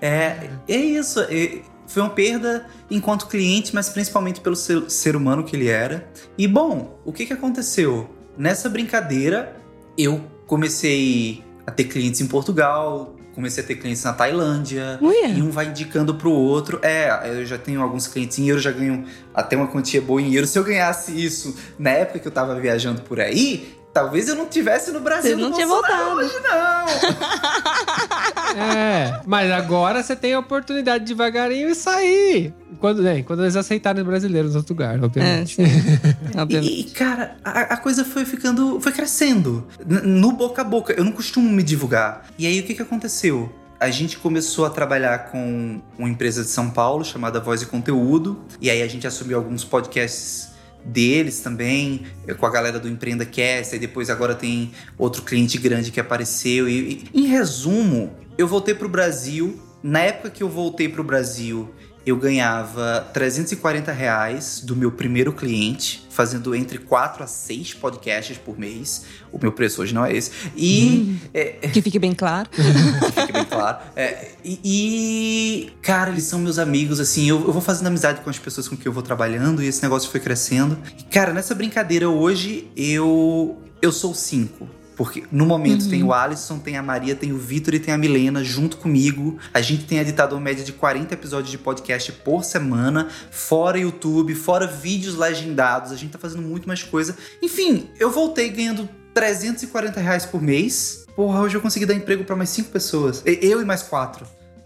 é, 0.00 0.50
é 0.68 0.76
isso. 0.76 1.20
é- 1.20 1.60
foi 1.86 2.02
uma 2.02 2.10
perda 2.10 2.66
enquanto 2.90 3.26
cliente, 3.26 3.74
mas 3.74 3.90
principalmente 3.90 4.40
pelo 4.40 4.56
ser, 4.56 4.90
ser 4.90 5.14
humano 5.14 5.44
que 5.44 5.54
ele 5.54 5.68
era. 5.68 6.08
E 6.38 6.48
bom, 6.48 6.98
o 7.04 7.12
que, 7.12 7.26
que 7.26 7.34
aconteceu? 7.34 8.08
Nessa 8.36 8.68
brincadeira, 8.70 9.54
eu 9.98 10.24
comecei 10.46 11.44
a 11.66 11.70
ter 11.70 11.84
clientes 11.84 12.20
em 12.22 12.26
Portugal, 12.26 13.14
comecei 13.34 13.62
a 13.62 13.66
ter 13.66 13.76
clientes 13.76 14.02
na 14.04 14.12
Tailândia. 14.12 14.98
Uia. 15.02 15.28
E 15.28 15.42
um 15.42 15.50
vai 15.50 15.66
indicando 15.66 16.14
pro 16.14 16.30
outro. 16.30 16.78
É, 16.82 17.10
eu 17.40 17.44
já 17.44 17.58
tenho 17.58 17.82
alguns 17.82 18.06
clientes 18.06 18.38
em 18.38 18.48
euro, 18.48 18.60
já 18.60 18.70
ganho 18.70 19.04
até 19.34 19.56
uma 19.56 19.66
quantia 19.66 20.00
boa 20.00 20.20
em 20.20 20.32
euro. 20.34 20.46
Se 20.46 20.58
eu 20.58 20.64
ganhasse 20.64 21.12
isso 21.12 21.54
na 21.78 21.90
época 21.90 22.18
que 22.18 22.28
eu 22.28 22.32
tava 22.32 22.58
viajando 22.58 23.02
por 23.02 23.20
aí, 23.20 23.81
talvez 23.92 24.28
eu 24.28 24.34
não 24.34 24.46
tivesse 24.46 24.90
no 24.90 25.00
Brasil 25.00 25.36
Você 25.36 25.42
não 25.42 25.52
tinha 25.52 25.66
voltado. 25.66 26.16
hoje, 26.16 26.34
não. 26.40 26.86
É, 28.54 29.20
mas 29.26 29.50
agora 29.50 30.02
você 30.02 30.14
tem 30.14 30.34
a 30.34 30.38
oportunidade 30.38 31.04
de 31.04 31.12
devagarinho 31.14 31.70
e 31.70 31.74
sair. 31.74 32.52
Quando, 32.78 33.02
né, 33.02 33.22
quando 33.22 33.42
eles 33.42 33.56
aceitarem 33.56 34.02
os 34.02 34.06
brasileiros 34.06 34.52
no 34.52 34.58
outro 34.58 34.74
lugar, 34.74 34.98
É, 34.98 35.02
obviamente. 35.04 35.54
sim. 35.56 35.62
Obviamente. 36.36 36.70
E, 36.72 36.80
e, 36.80 36.84
cara, 36.90 37.36
a, 37.44 37.60
a 37.60 37.76
coisa 37.76 38.04
foi 38.04 38.24
ficando. 38.24 38.78
foi 38.80 38.92
crescendo. 38.92 39.66
No 39.86 40.32
boca 40.32 40.60
a 40.62 40.64
boca. 40.64 40.92
Eu 40.92 41.04
não 41.04 41.12
costumo 41.12 41.48
me 41.48 41.62
divulgar. 41.62 42.26
E 42.38 42.46
aí 42.46 42.60
o 42.60 42.62
que, 42.64 42.74
que 42.74 42.82
aconteceu? 42.82 43.50
A 43.80 43.90
gente 43.90 44.18
começou 44.18 44.64
a 44.66 44.70
trabalhar 44.70 45.30
com 45.30 45.80
uma 45.98 46.08
empresa 46.08 46.42
de 46.42 46.48
São 46.48 46.70
Paulo 46.70 47.04
chamada 47.04 47.40
Voz 47.40 47.62
e 47.62 47.66
Conteúdo. 47.66 48.40
E 48.60 48.68
aí 48.70 48.82
a 48.82 48.88
gente 48.88 49.06
assumiu 49.06 49.38
alguns 49.38 49.64
podcasts 49.64 50.51
deles 50.84 51.40
também, 51.40 52.02
eh, 52.26 52.34
com 52.34 52.46
a 52.46 52.50
galera 52.50 52.78
do 52.78 52.88
Empreenda 52.88 53.24
Cast. 53.24 53.74
Aí 53.74 53.80
depois 53.80 54.10
agora 54.10 54.34
tem 54.34 54.72
outro 54.98 55.22
cliente 55.22 55.58
grande 55.58 55.90
que 55.90 56.00
apareceu. 56.00 56.68
E, 56.68 57.04
e- 57.14 57.20
em 57.22 57.26
resumo, 57.26 58.12
eu 58.36 58.46
voltei 58.48 58.74
pro 58.74 58.88
Brasil. 58.88 59.58
Na 59.82 60.00
época 60.00 60.30
que 60.30 60.42
eu 60.42 60.48
voltei 60.48 60.88
pro 60.88 61.02
Brasil, 61.02 61.70
eu 62.04 62.16
ganhava 62.16 63.06
340 63.12 63.92
reais 63.92 64.60
do 64.60 64.74
meu 64.74 64.90
primeiro 64.90 65.32
cliente, 65.32 66.06
fazendo 66.10 66.54
entre 66.54 66.78
4 66.78 67.22
a 67.22 67.26
6 67.26 67.74
podcasts 67.74 68.36
por 68.36 68.58
mês. 68.58 69.04
O 69.32 69.38
meu 69.40 69.52
preço 69.52 69.82
hoje 69.82 69.94
não 69.94 70.04
é 70.04 70.12
esse. 70.12 70.30
E, 70.56 71.16
é, 71.32 71.68
Que 71.68 71.80
fique 71.80 71.98
bem 71.98 72.12
claro. 72.12 72.48
que 72.50 73.20
fique 73.20 73.32
bem 73.32 73.44
claro. 73.44 73.78
É, 73.94 74.32
e, 74.44 74.60
e, 74.64 75.70
cara, 75.80 76.10
eles 76.10 76.24
são 76.24 76.38
meus 76.38 76.58
amigos, 76.58 77.00
assim. 77.00 77.28
Eu, 77.28 77.40
eu 77.46 77.52
vou 77.52 77.62
fazendo 77.62 77.86
amizade 77.86 78.20
com 78.20 78.30
as 78.30 78.38
pessoas 78.38 78.68
com 78.68 78.76
quem 78.76 78.86
eu 78.86 78.92
vou 78.92 79.02
trabalhando 79.02 79.62
e 79.62 79.66
esse 79.66 79.82
negócio 79.82 80.10
foi 80.10 80.20
crescendo. 80.20 80.76
E, 80.98 81.04
cara, 81.04 81.32
nessa 81.32 81.54
brincadeira 81.54 82.08
hoje, 82.08 82.70
eu, 82.76 83.58
eu 83.80 83.92
sou 83.92 84.14
cinco. 84.14 84.68
Porque 85.02 85.24
no 85.32 85.44
momento 85.44 85.88
tem 85.88 86.02
o 86.02 86.12
Alisson, 86.12 86.58
tem 86.58 86.76
a 86.76 86.82
Maria, 86.82 87.16
tem 87.16 87.32
o 87.32 87.38
Vitor 87.38 87.74
e 87.74 87.80
tem 87.80 87.92
a 87.92 87.98
Milena 87.98 88.44
junto 88.44 88.76
comigo. 88.76 89.36
A 89.52 89.60
gente 89.60 89.84
tem 89.84 89.98
editado 89.98 90.34
uma 90.34 90.40
média 90.40 90.64
de 90.64 90.72
40 90.72 91.12
episódios 91.14 91.50
de 91.50 91.58
podcast 91.58 92.12
por 92.12 92.44
semana, 92.44 93.08
fora 93.30 93.78
YouTube, 93.78 94.34
fora 94.34 94.66
vídeos 94.66 95.16
legendados. 95.16 95.90
A 95.90 95.96
gente 95.96 96.12
tá 96.12 96.18
fazendo 96.18 96.42
muito 96.42 96.68
mais 96.68 96.82
coisa. 96.84 97.16
Enfim, 97.42 97.90
eu 97.98 98.10
voltei 98.10 98.48
ganhando 98.50 98.88
340 99.12 100.00
reais 100.00 100.24
por 100.24 100.40
mês. 100.40 101.04
Porra, 101.16 101.40
hoje 101.40 101.56
eu 101.56 101.60
consegui 101.60 101.84
dar 101.84 101.94
emprego 101.94 102.24
pra 102.24 102.36
mais 102.36 102.50
cinco 102.50 102.70
pessoas. 102.70 103.22
E- 103.26 103.38
Eu 103.42 103.60
e 103.60 103.64
mais 103.64 103.82
quatro. 103.82 104.24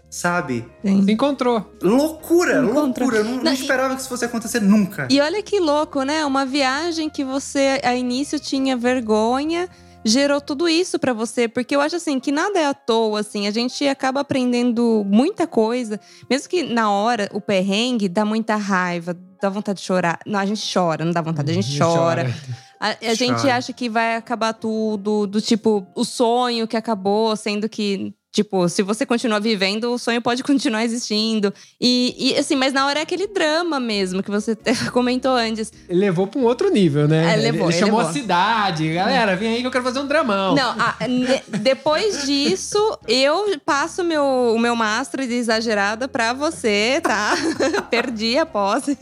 Sabe? 0.09 0.65
Sim. 0.85 1.03
Se 1.03 1.11
encontrou. 1.11 1.69
Loucura, 1.81 2.63
Encontra- 2.63 3.03
loucura. 3.03 3.17
Eu 3.17 3.23
não, 3.25 3.35
não 3.37 3.43
Não, 3.43 3.51
e- 3.51 3.55
esperava 3.55 3.93
que 3.93 3.99
isso 3.99 4.09
fosse 4.09 4.23
acontecer 4.23 4.61
nunca. 4.61 5.05
E 5.11 5.19
olha 5.19 5.43
que 5.43 5.59
louco, 5.59 6.03
né? 6.03 6.25
Uma 6.25 6.45
viagem 6.45 7.09
que 7.09 7.25
você 7.25 7.81
a 7.83 7.93
início 7.93 8.39
tinha 8.39 8.77
vergonha, 8.77 9.67
gerou 10.07 10.41
tudo 10.41 10.67
isso 10.67 10.97
pra 10.97 11.13
você, 11.13 11.47
porque 11.47 11.75
eu 11.75 11.81
acho 11.81 11.95
assim 11.97 12.19
que 12.19 12.31
nada 12.31 12.59
é 12.59 12.65
à 12.65 12.73
toa, 12.73 13.19
assim, 13.19 13.47
a 13.47 13.51
gente 13.51 13.87
acaba 13.87 14.21
aprendendo 14.21 15.03
muita 15.05 15.45
coisa, 15.45 15.99
mesmo 16.29 16.49
que 16.49 16.63
na 16.63 16.91
hora 16.91 17.29
o 17.33 17.41
perrengue 17.41 18.07
dá 18.07 18.25
muita 18.25 18.55
raiva, 18.55 19.17
dá 19.41 19.49
vontade 19.49 19.79
de 19.79 19.85
chorar. 19.85 20.19
Não, 20.25 20.39
a 20.39 20.45
gente 20.45 20.61
chora, 20.73 21.05
não 21.05 21.11
dá 21.11 21.21
vontade, 21.21 21.51
a 21.51 21.53
gente 21.53 21.77
chora. 21.77 22.33
A, 22.79 22.89
a 22.89 23.13
gente 23.13 23.41
Chora. 23.41 23.55
acha 23.55 23.73
que 23.73 23.89
vai 23.89 24.15
acabar 24.15 24.53
tudo, 24.53 25.25
do 25.25 25.41
tipo, 25.41 25.85
o 25.95 26.05
sonho 26.05 26.67
que 26.67 26.77
acabou, 26.77 27.35
sendo 27.35 27.67
que. 27.67 28.13
Tipo, 28.37 28.69
se 28.69 28.83
você 28.83 29.03
continuar 29.03 29.39
vivendo, 29.39 29.91
o 29.91 29.97
sonho 29.97 30.21
pode 30.21 30.43
continuar 30.45 30.85
existindo. 30.85 31.51
E, 31.81 32.15
e, 32.19 32.37
assim, 32.37 32.55
mas 32.55 32.71
na 32.71 32.85
hora 32.85 32.99
é 32.99 33.01
aquele 33.01 33.25
drama 33.25 33.79
mesmo, 33.79 34.21
que 34.21 34.29
você 34.29 34.55
comentou 34.93 35.31
antes. 35.31 35.73
Ele 35.89 36.01
levou 36.01 36.27
pra 36.27 36.39
um 36.39 36.43
outro 36.43 36.69
nível, 36.69 37.07
né? 37.07 37.31
É, 37.31 37.33
Ele- 37.33 37.41
levou, 37.51 37.67
ele, 37.69 37.73
ele 37.77 37.79
chamou 37.83 37.97
levou. 37.97 38.11
a 38.11 38.13
cidade. 38.13 38.93
Galera, 38.93 39.35
vem 39.35 39.55
aí 39.55 39.61
que 39.61 39.65
eu 39.65 39.71
quero 39.71 39.83
fazer 39.83 39.97
um 40.01 40.05
dramão. 40.05 40.53
Não, 40.53 40.69
a- 40.79 40.97
depois 41.57 42.27
disso, 42.27 42.77
eu 43.07 43.59
passo 43.65 44.03
meu, 44.03 44.23
o 44.55 44.59
meu 44.59 44.75
mastro 44.75 45.25
de 45.25 45.33
exagerada 45.33 46.07
pra 46.07 46.31
você, 46.31 47.01
tá? 47.01 47.33
Perdi 47.89 48.37
a 48.37 48.45
posse. 48.45 48.95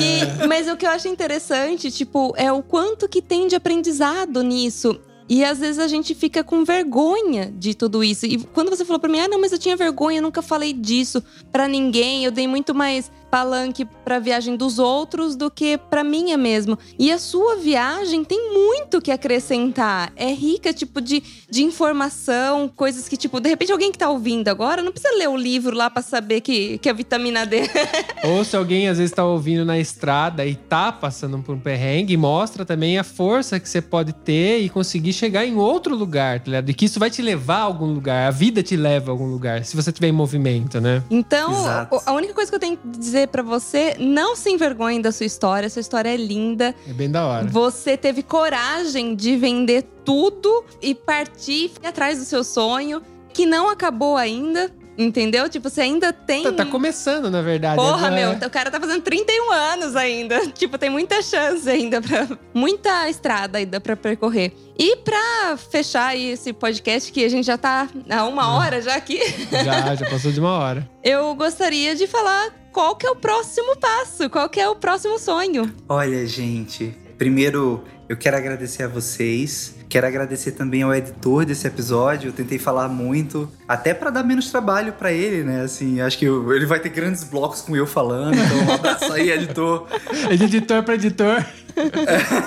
E- 0.00 0.46
mas 0.48 0.66
o 0.68 0.76
que 0.76 0.84
eu 0.84 0.90
acho 0.90 1.06
interessante, 1.06 1.92
tipo, 1.92 2.34
é 2.36 2.50
o 2.50 2.60
quanto 2.60 3.08
que 3.08 3.22
tem 3.22 3.46
de 3.46 3.54
aprendizado 3.54 4.42
nisso. 4.42 4.98
E 5.28 5.44
às 5.44 5.58
vezes 5.58 5.78
a 5.78 5.88
gente 5.88 6.14
fica 6.14 6.44
com 6.44 6.64
vergonha 6.64 7.52
de 7.56 7.74
tudo 7.74 8.04
isso. 8.04 8.26
E 8.26 8.38
quando 8.38 8.70
você 8.70 8.84
falou 8.84 9.00
pra 9.00 9.10
mim, 9.10 9.18
ah, 9.18 9.28
não, 9.28 9.40
mas 9.40 9.52
eu 9.52 9.58
tinha 9.58 9.76
vergonha, 9.76 10.18
eu 10.18 10.22
nunca 10.22 10.40
falei 10.40 10.72
disso 10.72 11.22
pra 11.50 11.66
ninguém, 11.66 12.24
eu 12.24 12.30
dei 12.30 12.46
muito 12.46 12.74
mais 12.74 13.10
palanque 13.30 13.84
pra 14.04 14.18
viagem 14.18 14.56
dos 14.56 14.78
outros 14.78 15.36
do 15.36 15.50
que 15.50 15.76
pra 15.78 16.04
minha 16.04 16.36
mesmo. 16.36 16.78
E 16.98 17.10
a 17.10 17.18
sua 17.18 17.56
viagem 17.56 18.24
tem 18.24 18.52
muito 18.52 19.00
que 19.00 19.10
acrescentar. 19.10 20.12
É 20.16 20.32
rica, 20.32 20.72
tipo, 20.72 21.00
de, 21.00 21.22
de 21.48 21.62
informação, 21.62 22.68
coisas 22.68 23.08
que, 23.08 23.16
tipo, 23.16 23.40
de 23.40 23.48
repente 23.48 23.72
alguém 23.72 23.92
que 23.92 23.98
tá 23.98 24.08
ouvindo 24.08 24.48
agora 24.48 24.82
não 24.82 24.92
precisa 24.92 25.14
ler 25.16 25.28
o 25.28 25.36
livro 25.36 25.76
lá 25.76 25.90
pra 25.90 26.02
saber 26.02 26.40
que, 26.40 26.78
que 26.78 26.88
a 26.88 26.92
vitamina 26.92 27.44
D 27.44 27.62
Ou 28.24 28.44
se 28.44 28.56
alguém 28.56 28.88
às 28.88 28.98
vezes 28.98 29.14
tá 29.14 29.24
ouvindo 29.24 29.64
na 29.64 29.78
estrada 29.78 30.44
e 30.44 30.54
tá 30.54 30.90
passando 30.92 31.38
por 31.38 31.54
um 31.54 31.60
perrengue, 31.60 32.16
mostra 32.16 32.64
também 32.64 32.98
a 32.98 33.04
força 33.04 33.58
que 33.60 33.68
você 33.68 33.80
pode 33.80 34.12
ter 34.12 34.60
e 34.60 34.68
conseguir 34.68 35.12
chegar 35.12 35.44
em 35.44 35.56
outro 35.56 35.94
lugar, 35.94 36.40
tá 36.40 36.46
ligado? 36.46 36.70
E 36.70 36.74
que 36.74 36.86
isso 36.86 36.98
vai 36.98 37.10
te 37.10 37.22
levar 37.22 37.58
a 37.58 37.62
algum 37.62 37.92
lugar. 37.92 38.28
A 38.28 38.30
vida 38.30 38.62
te 38.62 38.76
leva 38.76 39.10
a 39.10 39.12
algum 39.12 39.26
lugar, 39.26 39.64
se 39.64 39.76
você 39.76 39.92
tiver 39.92 40.08
em 40.08 40.12
movimento, 40.12 40.80
né? 40.80 41.02
Então, 41.10 41.52
Exato. 41.52 42.00
a 42.04 42.12
única 42.12 42.34
coisa 42.34 42.50
que 42.50 42.54
eu 42.54 42.60
tenho 42.60 42.76
que 42.76 42.88
dizer 42.98 43.15
pra 43.24 43.40
você, 43.40 43.94
não 44.00 44.34
se 44.34 44.50
envergonhe 44.50 45.00
da 45.00 45.12
sua 45.12 45.26
história. 45.26 45.70
Sua 45.70 45.78
história 45.78 46.12
é 46.12 46.16
linda. 46.16 46.74
É 46.88 46.92
bem 46.92 47.08
da 47.08 47.24
hora. 47.24 47.46
Você 47.46 47.96
teve 47.96 48.24
coragem 48.24 49.14
de 49.14 49.36
vender 49.36 49.84
tudo 50.04 50.64
e 50.82 50.92
partir 50.92 51.70
ir 51.80 51.86
atrás 51.86 52.18
do 52.18 52.24
seu 52.24 52.42
sonho, 52.42 53.00
que 53.32 53.46
não 53.46 53.68
acabou 53.70 54.16
ainda, 54.16 54.72
entendeu? 54.98 55.48
Tipo, 55.48 55.68
você 55.70 55.82
ainda 55.82 56.12
tem 56.12 56.42
Tá, 56.42 56.52
tá 56.52 56.66
começando, 56.66 57.30
na 57.30 57.42
verdade. 57.42 57.76
Porra, 57.76 58.08
É- 58.08 58.10
meu, 58.14 58.46
o 58.46 58.50
cara 58.50 58.70
tá 58.70 58.80
fazendo 58.80 59.02
31 59.02 59.50
anos 59.52 59.96
ainda. 59.96 60.46
Tipo, 60.56 60.78
tem 60.78 60.88
muita 60.90 61.20
chance 61.22 61.68
ainda 61.68 62.00
pra. 62.00 62.26
Muita 62.54 63.08
estrada 63.08 63.58
ainda 63.58 63.80
pra 63.80 63.96
percorrer. 63.96 64.52
E 64.78 64.96
pra 64.96 65.56
fechar 65.70 66.08
aí 66.08 66.30
esse 66.32 66.52
podcast, 66.52 67.10
que 67.12 67.24
a 67.24 67.28
gente 67.28 67.44
já 67.46 67.56
tá 67.58 67.88
há 68.10 68.24
uma 68.24 68.56
hora 68.56 68.80
já 68.82 68.94
aqui, 68.96 69.18
Já, 69.64 69.94
já 69.94 70.06
passou 70.10 70.30
de 70.32 70.40
uma 70.40 70.52
hora. 70.58 70.88
eu 71.02 71.34
gostaria 71.34 71.94
de 71.94 72.06
falar 72.06 72.50
qual 72.72 72.94
que 72.96 73.06
é 73.06 73.10
o 73.10 73.16
próximo 73.16 73.74
passo, 73.76 74.28
qual 74.28 74.48
que 74.50 74.60
é 74.60 74.68
o 74.68 74.76
próximo 74.76 75.18
sonho. 75.18 75.72
Olha, 75.88 76.26
gente, 76.26 76.94
primeiro 77.16 77.82
eu 78.08 78.16
quero 78.18 78.36
agradecer 78.36 78.82
a 78.82 78.88
vocês. 78.88 79.74
Quero 79.88 80.06
agradecer 80.06 80.52
também 80.52 80.82
ao 80.82 80.92
editor 80.94 81.44
desse 81.44 81.66
episódio. 81.66 82.28
Eu 82.28 82.32
tentei 82.32 82.58
falar 82.58 82.88
muito, 82.88 83.48
até 83.68 83.94
pra 83.94 84.10
dar 84.10 84.24
menos 84.24 84.50
trabalho 84.50 84.92
pra 84.92 85.12
ele, 85.12 85.44
né? 85.44 85.62
Assim, 85.62 86.00
acho 86.00 86.18
que 86.18 86.24
eu- 86.24 86.52
ele 86.52 86.66
vai 86.66 86.80
ter 86.80 86.88
grandes 86.88 87.22
blocos 87.24 87.60
com 87.62 87.76
eu 87.76 87.86
falando. 87.86 88.34
Então, 88.36 88.66
um 88.66 88.72
abraço 88.74 89.12
aí, 89.12 89.30
editor. 89.30 89.86
É 90.28 90.34
de 90.36 90.44
editor 90.44 90.82
pra 90.82 90.94
editor. 90.94 91.44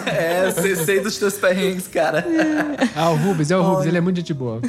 É, 0.07 0.49
sei, 0.51 0.75
sei 0.75 0.99
dos 1.01 1.17
teus 1.17 1.35
perrengues, 1.35 1.87
cara. 1.87 2.25
Ah, 2.95 3.11
o 3.11 3.15
Rubens, 3.15 3.51
é 3.51 3.55
o 3.57 3.61
Rubens, 3.61 3.79
Olha. 3.81 3.87
ele 3.89 3.97
é 3.97 4.01
muito 4.01 4.15
gente 4.17 4.33
boa. 4.33 4.59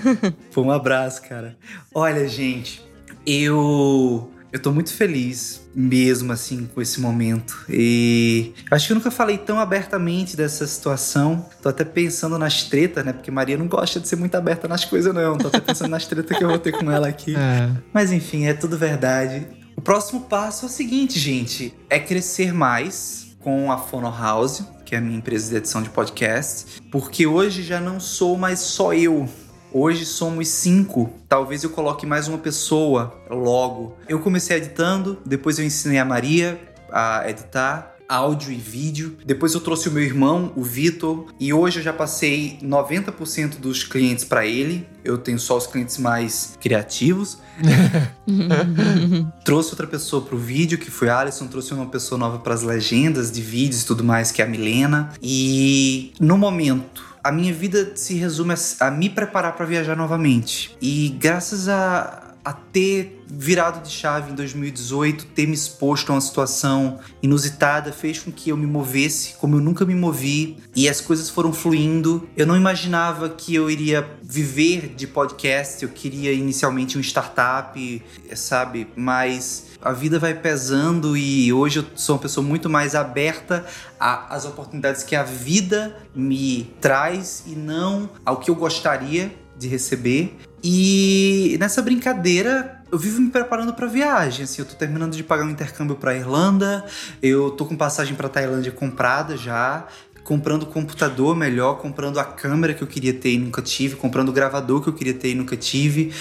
Pô, 0.52 0.60
um 0.62 0.70
abraço, 0.70 1.22
cara. 1.22 1.56
Olha, 1.94 2.28
gente, 2.28 2.84
eu. 3.26 4.30
Eu 4.52 4.60
tô 4.60 4.70
muito 4.72 4.92
feliz 4.92 5.59
mesmo, 5.74 6.32
assim, 6.32 6.68
com 6.74 6.80
esse 6.80 7.00
momento. 7.00 7.64
E 7.68 8.52
acho 8.70 8.86
que 8.86 8.92
eu 8.92 8.96
nunca 8.96 9.10
falei 9.10 9.38
tão 9.38 9.58
abertamente 9.58 10.36
dessa 10.36 10.66
situação. 10.66 11.46
Tô 11.62 11.68
até 11.68 11.84
pensando 11.84 12.38
nas 12.38 12.64
tretas, 12.64 13.04
né? 13.04 13.12
Porque 13.12 13.30
Maria 13.30 13.56
não 13.56 13.66
gosta 13.66 14.00
de 14.00 14.08
ser 14.08 14.16
muito 14.16 14.34
aberta 14.34 14.66
nas 14.66 14.84
coisas, 14.84 15.14
não. 15.14 15.38
Tô 15.38 15.48
até 15.48 15.60
pensando 15.60 15.90
nas 15.90 16.06
tretas 16.06 16.36
que 16.36 16.44
eu 16.44 16.48
vou 16.48 16.58
ter 16.58 16.72
com 16.72 16.90
ela 16.90 17.08
aqui. 17.08 17.34
É. 17.40 17.70
Mas 17.92 18.12
enfim, 18.12 18.46
é 18.46 18.52
tudo 18.52 18.76
verdade. 18.76 19.46
O 19.74 19.80
próximo 19.80 20.20
passo 20.22 20.66
é 20.66 20.68
o 20.68 20.70
seguinte, 20.70 21.18
gente: 21.18 21.74
é 21.88 21.98
crescer 21.98 22.52
mais 22.52 23.34
com 23.40 23.72
a 23.72 23.78
Fono 23.78 24.10
House, 24.10 24.62
que 24.84 24.94
é 24.94 24.98
a 24.98 25.00
minha 25.00 25.16
empresa 25.16 25.50
de 25.50 25.56
edição 25.56 25.82
de 25.82 25.88
podcast, 25.88 26.82
porque 26.90 27.26
hoje 27.26 27.62
já 27.62 27.80
não 27.80 27.98
sou 27.98 28.36
mais 28.36 28.58
só 28.58 28.92
eu. 28.92 29.28
Hoje 29.72 30.04
somos 30.04 30.48
cinco. 30.48 31.12
Talvez 31.28 31.62
eu 31.62 31.70
coloque 31.70 32.04
mais 32.04 32.26
uma 32.26 32.38
pessoa 32.38 33.14
logo. 33.30 33.96
Eu 34.08 34.18
comecei 34.18 34.56
editando, 34.56 35.18
depois 35.24 35.58
eu 35.58 35.64
ensinei 35.64 35.98
a 35.98 36.04
Maria 36.04 36.60
a 36.92 37.28
editar 37.30 37.94
áudio 38.10 38.50
e 38.50 38.56
vídeo. 38.56 39.16
Depois 39.24 39.54
eu 39.54 39.60
trouxe 39.60 39.88
o 39.88 39.92
meu 39.92 40.02
irmão, 40.02 40.52
o 40.56 40.64
Vitor, 40.64 41.26
e 41.38 41.52
hoje 41.52 41.78
eu 41.78 41.82
já 41.84 41.92
passei 41.92 42.58
90% 42.60 43.60
dos 43.60 43.84
clientes 43.84 44.24
para 44.24 44.44
ele. 44.44 44.84
Eu 45.04 45.16
tenho 45.16 45.38
só 45.38 45.56
os 45.56 45.68
clientes 45.68 45.96
mais 45.96 46.58
criativos. 46.60 47.38
trouxe 49.44 49.70
outra 49.70 49.86
pessoa 49.86 50.22
pro 50.22 50.36
vídeo, 50.36 50.76
que 50.76 50.90
foi 50.90 51.08
a 51.08 51.20
Alisson, 51.20 51.46
trouxe 51.46 51.72
uma 51.72 51.86
pessoa 51.86 52.18
nova 52.18 52.40
para 52.40 52.52
as 52.52 52.62
legendas 52.62 53.30
de 53.30 53.40
vídeos 53.40 53.82
e 53.82 53.86
tudo 53.86 54.02
mais, 54.02 54.32
que 54.32 54.42
é 54.42 54.44
a 54.44 54.48
Milena. 54.48 55.10
E 55.22 56.12
no 56.18 56.36
momento, 56.36 57.09
a 57.22 57.32
minha 57.32 57.52
vida 57.52 57.92
se 57.96 58.14
resume 58.14 58.54
a, 58.54 58.86
a 58.86 58.90
me 58.90 59.08
preparar 59.10 59.54
para 59.54 59.66
viajar 59.66 59.96
novamente. 59.96 60.76
E 60.80 61.10
graças 61.18 61.68
a 61.68 62.30
a 62.44 62.52
ter 62.52 63.22
virado 63.26 63.82
de 63.82 63.90
chave 63.90 64.32
em 64.32 64.34
2018, 64.34 65.26
ter 65.26 65.46
me 65.46 65.54
exposto 65.54 66.10
a 66.10 66.14
uma 66.14 66.20
situação 66.20 66.98
inusitada, 67.22 67.92
fez 67.92 68.18
com 68.18 68.32
que 68.32 68.50
eu 68.50 68.56
me 68.56 68.66
movesse 68.66 69.34
como 69.34 69.56
eu 69.56 69.60
nunca 69.60 69.84
me 69.84 69.94
movi 69.94 70.56
e 70.74 70.88
as 70.88 71.00
coisas 71.00 71.28
foram 71.28 71.52
fluindo. 71.52 72.28
Eu 72.36 72.46
não 72.46 72.56
imaginava 72.56 73.28
que 73.28 73.54
eu 73.54 73.70
iria 73.70 74.08
viver 74.22 74.94
de 74.94 75.06
podcast, 75.06 75.82
eu 75.82 75.90
queria 75.90 76.32
inicialmente 76.32 76.96
um 76.96 77.00
startup, 77.00 78.02
sabe? 78.34 78.88
Mas 78.96 79.69
a 79.82 79.92
vida 79.92 80.18
vai 80.18 80.34
pesando 80.34 81.16
e 81.16 81.52
hoje 81.52 81.78
eu 81.78 81.86
sou 81.94 82.16
uma 82.16 82.22
pessoa 82.22 82.46
muito 82.46 82.68
mais 82.68 82.94
aberta 82.94 83.64
às 83.98 84.44
oportunidades 84.44 85.02
que 85.02 85.16
a 85.16 85.22
vida 85.22 85.96
me 86.14 86.72
traz 86.80 87.44
e 87.46 87.50
não 87.50 88.10
ao 88.24 88.38
que 88.38 88.50
eu 88.50 88.54
gostaria 88.54 89.34
de 89.56 89.68
receber. 89.68 90.36
E 90.62 91.56
nessa 91.58 91.80
brincadeira, 91.80 92.82
eu 92.92 92.98
vivo 92.98 93.20
me 93.20 93.30
preparando 93.30 93.72
para 93.72 93.86
viagem. 93.86 94.44
Assim, 94.44 94.60
eu 94.60 94.66
tô 94.66 94.74
terminando 94.74 95.14
de 95.14 95.22
pagar 95.22 95.44
um 95.44 95.50
intercâmbio 95.50 95.96
para 95.96 96.14
Irlanda, 96.14 96.84
eu 97.22 97.50
tô 97.50 97.64
com 97.64 97.76
passagem 97.76 98.14
para 98.14 98.28
Tailândia 98.28 98.72
comprada 98.72 99.36
já 99.36 99.86
comprando 100.24 100.66
computador 100.66 101.34
melhor, 101.36 101.78
comprando 101.78 102.18
a 102.18 102.24
câmera 102.24 102.74
que 102.74 102.82
eu 102.82 102.86
queria 102.86 103.12
ter 103.12 103.30
e 103.30 103.38
nunca 103.38 103.62
tive, 103.62 103.96
comprando 103.96 104.28
o 104.28 104.32
gravador 104.32 104.82
que 104.82 104.88
eu 104.88 104.92
queria 104.92 105.14
ter 105.14 105.30
e 105.30 105.34
nunca 105.34 105.56
tive, 105.56 106.12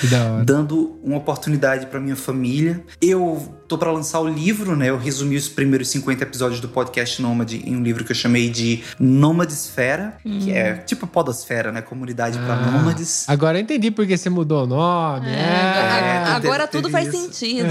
dando 0.45 0.99
uma 1.03 1.17
oportunidade 1.17 1.87
para 1.87 1.99
minha 1.99 2.15
família. 2.15 2.83
Eu 3.01 3.58
tô 3.69 3.77
para 3.77 3.91
lançar 3.91 4.19
o 4.19 4.27
livro, 4.27 4.75
né? 4.75 4.89
Eu 4.89 4.97
resumi 4.97 5.37
os 5.37 5.47
primeiros 5.47 5.89
50 5.89 6.23
episódios 6.23 6.59
do 6.59 6.67
podcast 6.67 7.21
Nômade 7.21 7.61
em 7.63 7.77
um 7.77 7.83
livro 7.83 8.03
que 8.03 8.11
eu 8.11 8.15
chamei 8.15 8.49
de 8.49 8.81
Nômadesfera, 8.99 10.17
hum. 10.25 10.39
que 10.39 10.51
é 10.51 10.73
tipo 10.73 11.05
podosfera, 11.05 11.71
né? 11.71 11.79
Comunidade 11.79 12.39
ah, 12.39 12.45
para 12.45 12.71
nômades. 12.71 13.29
Agora 13.29 13.59
eu 13.59 13.61
entendi 13.61 13.91
por 13.91 14.07
que 14.07 14.17
você 14.17 14.27
mudou 14.27 14.63
o 14.63 14.67
nome. 14.67 15.27
É, 15.27 15.31
é, 15.31 16.23
agora 16.29 16.67
tudo 16.67 16.89
faz 16.89 17.11
sentido. 17.11 17.69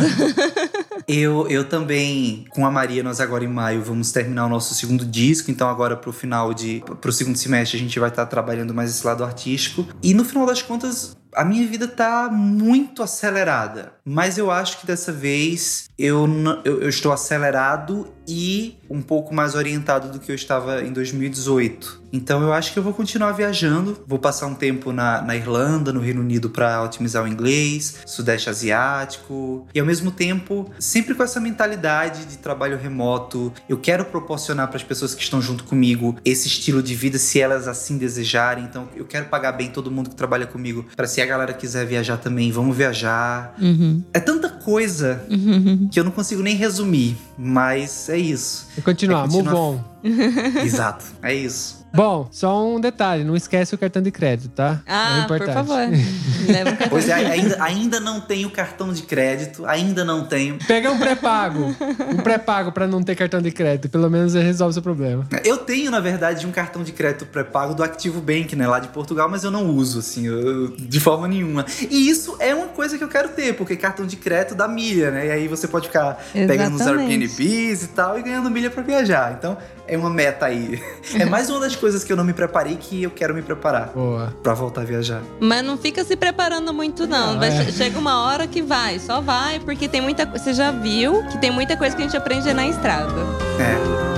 eu, 1.09 1.49
eu 1.49 1.65
também, 1.65 2.45
com 2.51 2.65
a 2.65 2.71
Maria, 2.71 3.03
nós 3.03 3.21
agora 3.21 3.45
em 3.45 3.49
maio 3.49 3.83
vamos 3.83 4.13
terminar 4.13 4.47
o 4.47 4.49
nosso 4.49 4.75
segundo 4.75 5.05
disco, 5.05 5.51
então 5.51 5.69
agora 5.69 5.97
pro 5.97 6.13
final 6.13 6.55
de 6.55 6.81
pro 7.01 7.11
segundo 7.11 7.37
semestre 7.37 7.77
a 7.77 7.81
gente 7.81 7.99
vai 7.99 8.09
estar 8.09 8.25
tá 8.25 8.31
trabalhando 8.31 8.73
mais 8.73 8.89
esse 8.91 9.05
lado 9.05 9.25
artístico. 9.25 9.85
E 10.01 10.15
no 10.15 10.25
final 10.25 10.47
das 10.47 10.63
contas, 10.63 11.18
a 11.39 11.45
minha 11.45 11.65
vida 11.69 11.87
tá 11.87 12.29
muito 12.29 13.01
acelerada, 13.01 13.93
mas 14.05 14.39
eu 14.39 14.51
acho 14.51 14.81
que 14.81 14.87
dessa 14.89 15.13
vez 15.13 15.89
eu, 15.97 16.27
eu, 16.65 16.83
eu, 16.83 16.89
estou 16.89 17.13
acelerado 17.13 18.13
e 18.29 18.77
um 18.91 19.01
pouco 19.01 19.35
mais 19.35 19.55
orientado 19.55 20.13
do 20.13 20.21
que 20.21 20.31
eu 20.31 20.37
estava 20.37 20.83
em 20.83 20.93
2018. 20.93 22.09
Então 22.13 22.43
eu 22.43 22.53
acho 22.53 22.73
que 22.73 22.79
eu 22.79 22.83
vou 22.83 22.93
continuar 22.93 23.33
viajando, 23.33 24.03
vou 24.07 24.19
passar 24.19 24.47
um 24.47 24.55
tempo 24.55 24.93
na, 24.93 25.23
na 25.23 25.37
Irlanda, 25.37 25.93
no 25.93 26.01
Reino 26.01 26.21
Unido 26.21 26.51
para 26.51 26.83
otimizar 26.83 27.25
o 27.25 27.29
inglês, 27.29 28.01
Sudeste 28.07 28.49
Asiático 28.49 29.67
e 29.75 29.81
ao 29.81 29.87
mesmo 29.87 30.11
tempo 30.11 30.71
sempre 30.79 31.15
com 31.15 31.23
essa 31.23 31.41
mentalidade 31.41 32.27
de 32.27 32.39
trabalho 32.39 32.79
remoto. 32.79 33.53
Eu 33.69 33.79
quero 33.79 34.05
proporcionar 34.05 34.69
para 34.69 34.77
as 34.77 34.83
pessoas 34.83 35.15
que 35.15 35.23
estão 35.23 35.41
junto 35.41 35.65
comigo 35.65 36.17
esse 36.25 36.49
estilo 36.49 36.83
de 36.83 36.95
vida 36.95 37.19
se 37.19 37.41
elas 37.41 37.69
assim 37.69 37.99
desejarem. 37.99 38.65
Então 38.65 38.89
eu 38.95 39.05
quero 39.05 39.27
pagar 39.27 39.53
bem 39.53 39.69
todo 39.69 39.91
mundo 39.91 40.11
que 40.11 40.17
trabalha 40.17 40.47
comigo 40.47 40.87
para 40.97 41.07
se 41.07 41.21
a 41.21 41.27
galera 41.27 41.53
quiser 41.53 41.87
viajar 41.87 42.19
também, 42.19 42.51
vamos 42.51 42.77
viajar. 42.77 43.55
Uhum. 43.61 44.03
É 44.13 44.21
tanta 44.21 44.49
coisa 44.49 45.25
uhum. 45.31 45.89
que 45.91 45.99
eu 45.99 46.05
não 46.05 46.11
consigo 46.11 46.43
nem 46.43 46.57
resumir, 46.57 47.17
mas 47.39 48.09
é 48.09 48.18
isso. 48.19 48.69
E 48.77 48.83
continuar, 48.83 49.25
é 49.25 49.29
continuar... 49.29 49.55
move 49.55 49.81
on. 50.05 50.61
Exato, 50.61 51.05
é 51.23 51.35
isso. 51.35 51.78
Bom, 51.93 52.29
só 52.31 52.67
um 52.67 52.81
detalhe, 52.81 53.25
não 53.25 53.35
esquece 53.35 53.75
o 53.75 53.79
cartão 53.79 54.03
de 54.03 54.11
crédito, 54.11 54.51
tá? 54.51 54.81
Ah, 54.87 55.21
é 55.21 55.25
importante. 55.25 55.49
por 55.49 55.55
favor. 55.55 55.79
Leva 56.49 56.71
um 56.71 56.77
cartão 56.77 56.89
pois 56.91 57.09
é, 57.09 57.15
ainda, 57.15 57.63
ainda 57.63 58.01
não 58.01 58.21
tenho 58.21 58.51
cartão 58.51 58.93
de 58.93 59.03
crédito, 59.03 59.67
ainda 59.67 60.05
não 60.05 60.25
tenho. 60.25 60.59
Pega 60.67 60.91
um 60.91 60.99
pré-pago. 60.99 61.75
Um 62.13 62.17
pré-pago 62.19 62.73
para 62.73 62.87
não 62.87 63.03
ter 63.03 63.15
cartão 63.15 63.41
de 63.41 63.51
crédito, 63.51 63.89
pelo 63.89 64.11
menos 64.11 64.35
resolve 64.35 64.71
o 64.71 64.75
seu 64.75 64.83
problema. 64.83 65.27
Eu 65.45 65.57
tenho, 65.59 65.91
na 65.91 66.01
verdade, 66.01 66.47
um 66.47 66.53
cartão 66.53 66.83
de 66.83 66.93
crédito 66.93 67.27
pré-pago 67.27 67.75
do 67.75 67.83
Activo 67.83 68.21
Bank, 68.21 68.55
né, 68.55 68.67
lá 68.67 68.79
de 68.79 68.89
Portugal, 68.89 69.29
mas 69.29 69.45
eu 69.45 69.51
não 69.51 69.67
uso, 69.67 69.99
assim, 69.99 70.27
eu, 70.27 70.69
de 70.77 71.01
forma 71.01 71.27
nenhuma. 71.27 71.65
E 71.91 72.09
isso 72.09 72.37
é 72.39 72.55
uma 72.55 72.69
coisa 72.69 72.99
que 72.99 73.05
eu 73.05 73.09
quero 73.09 73.31
ter, 73.31 73.55
porque 73.55 73.77
cartão 73.77 74.07
de 74.07 74.17
crédito 74.17 74.55
dá 74.55 74.69
milha, 74.69 75.11
né? 75.11 75.27
E 75.27 75.31
aí 75.31 75.49
você 75.49 75.67
pode 75.67 75.89
ficar 75.89 76.19
Exatamente. 76.35 76.49
pegando 76.49 76.77
os 76.77 76.87
Airbnbs 76.87 77.83
e 77.83 77.89
tal 77.89 78.19
e 78.19 78.23
ganhando 78.23 78.51
milha 78.51 78.71
para 78.71 78.83
viajar. 78.83 79.35
Então, 79.39 79.57
é 79.87 79.97
uma 79.97 80.11
meta 80.11 80.47
aí. 80.47 80.81
É 81.19 81.25
mais 81.25 81.49
uma 81.49 81.61
das 81.61 81.75
coisas 81.79 82.05
que 82.05 82.13
eu 82.13 82.17
não 82.17 82.25
me 82.25 82.33
preparei 82.33 82.77
que 82.77 83.03
eu 83.03 83.11
quero 83.11 83.35
me 83.35 83.43
preparar. 83.43 83.93
Boa. 83.95 84.35
Pra 84.43 84.55
voltar 84.55 84.83
a 84.83 84.85
viajar. 84.85 85.23
Mas 85.41 85.65
não 85.65 85.79
fica 85.79 86.05
se 86.05 86.17
preparando 86.17 86.73
muito, 86.75 87.07
não. 87.07 87.35
não 87.35 87.43
é. 87.43 87.71
Chega 87.73 87.99
uma 87.99 88.25
hora 88.25 88.47
que 88.47 88.63
vai, 88.63 88.99
só 88.99 89.21
vai, 89.21 89.61
porque 89.61 89.89
tem 89.89 90.01
muita 90.01 90.27
coisa. 90.27 90.45
Você 90.45 90.53
já 90.53 90.71
viu 90.71 91.25
que 91.25 91.39
tem 91.39 91.51
muita 91.51 91.77
coisa 91.77 91.95
que 91.97 92.03
a 92.03 92.05
gente 92.05 92.17
aprende 92.17 92.53
na 92.53 92.67
estrada. 92.67 93.13
É. 93.59 94.09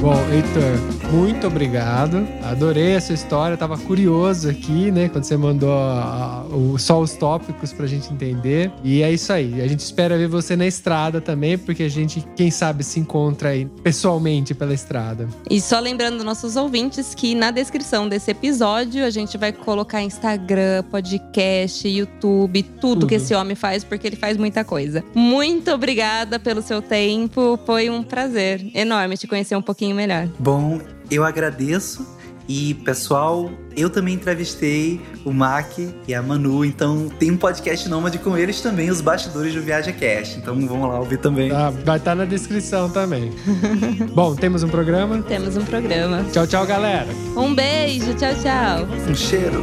Bom, 0.00 0.18
Heitor, 0.32 1.01
muito 1.12 1.46
obrigado. 1.46 2.26
Adorei 2.42 2.92
essa 2.92 3.12
história. 3.12 3.54
Tava 3.54 3.76
curioso 3.76 4.48
aqui, 4.48 4.90
né? 4.90 5.10
Quando 5.10 5.24
você 5.24 5.36
mandou 5.36 5.70
a, 5.70 6.46
o, 6.50 6.78
só 6.78 6.98
os 6.98 7.12
tópicos 7.12 7.70
pra 7.70 7.86
gente 7.86 8.10
entender. 8.10 8.72
E 8.82 9.02
é 9.02 9.12
isso 9.12 9.30
aí. 9.30 9.60
A 9.60 9.68
gente 9.68 9.80
espera 9.80 10.16
ver 10.16 10.26
você 10.26 10.56
na 10.56 10.66
estrada 10.66 11.20
também, 11.20 11.58
porque 11.58 11.82
a 11.82 11.88
gente, 11.88 12.24
quem 12.34 12.50
sabe, 12.50 12.82
se 12.82 12.98
encontra 12.98 13.50
aí 13.50 13.66
pessoalmente 13.82 14.54
pela 14.54 14.72
estrada. 14.72 15.28
E 15.50 15.60
só 15.60 15.78
lembrando 15.78 16.24
nossos 16.24 16.56
ouvintes 16.56 17.14
que 17.14 17.34
na 17.34 17.50
descrição 17.50 18.08
desse 18.08 18.30
episódio 18.30 19.04
a 19.04 19.10
gente 19.10 19.36
vai 19.36 19.52
colocar 19.52 20.02
Instagram, 20.02 20.82
podcast, 20.90 21.86
YouTube, 21.86 22.62
tudo, 22.62 22.80
tudo. 22.80 23.06
que 23.06 23.16
esse 23.16 23.34
homem 23.34 23.54
faz, 23.54 23.84
porque 23.84 24.06
ele 24.06 24.16
faz 24.16 24.38
muita 24.38 24.64
coisa. 24.64 25.04
Muito 25.14 25.70
obrigada 25.72 26.38
pelo 26.38 26.62
seu 26.62 26.80
tempo. 26.80 27.58
Foi 27.66 27.90
um 27.90 28.02
prazer 28.02 28.66
enorme 28.74 29.18
te 29.18 29.26
conhecer 29.26 29.56
um 29.56 29.62
pouquinho 29.62 29.94
melhor. 29.94 30.26
Bom, 30.38 30.80
eu 31.10 31.24
agradeço. 31.24 32.06
E, 32.48 32.74
pessoal, 32.74 33.50
eu 33.76 33.88
também 33.88 34.14
entrevistei 34.14 35.00
o 35.24 35.32
Mac 35.32 35.78
e 36.06 36.14
a 36.14 36.20
Manu, 36.20 36.64
então 36.64 37.08
tem 37.08 37.30
um 37.30 37.36
podcast 37.36 37.88
nômade 37.88 38.18
com 38.18 38.36
eles 38.36 38.60
também, 38.60 38.90
os 38.90 39.00
bastidores 39.00 39.54
do 39.54 39.62
Viaja 39.62 39.92
Cast. 39.92 40.38
Então 40.38 40.54
vamos 40.54 40.88
lá 40.88 40.98
ouvir 40.98 41.18
também. 41.18 41.50
Tá, 41.50 41.70
vai 41.70 41.98
estar 41.98 42.10
tá 42.10 42.14
na 42.14 42.24
descrição 42.24 42.90
também. 42.90 43.32
Bom, 44.12 44.34
temos 44.34 44.62
um 44.62 44.68
programa? 44.68 45.22
Temos 45.22 45.56
um 45.56 45.64
programa. 45.64 46.24
Tchau, 46.32 46.46
tchau, 46.46 46.66
galera. 46.66 47.08
Um 47.36 47.54
beijo, 47.54 48.12
tchau, 48.14 48.34
tchau. 48.34 48.88
Um 49.08 49.14
cheiro. 49.14 49.62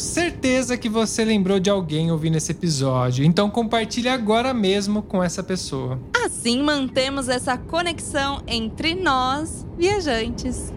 Certeza 0.00 0.76
que 0.76 0.88
você 0.88 1.24
lembrou 1.24 1.60
de 1.60 1.70
alguém 1.70 2.10
ouvindo 2.10 2.36
esse 2.36 2.50
episódio, 2.52 3.24
então 3.24 3.48
compartilhe 3.50 4.08
agora 4.08 4.52
mesmo 4.52 5.02
com 5.02 5.22
essa 5.22 5.42
pessoa. 5.42 6.00
Assim 6.24 6.62
mantemos 6.62 7.28
essa 7.28 7.56
conexão 7.56 8.42
entre 8.46 8.94
nós, 8.94 9.66
viajantes. 9.76 10.72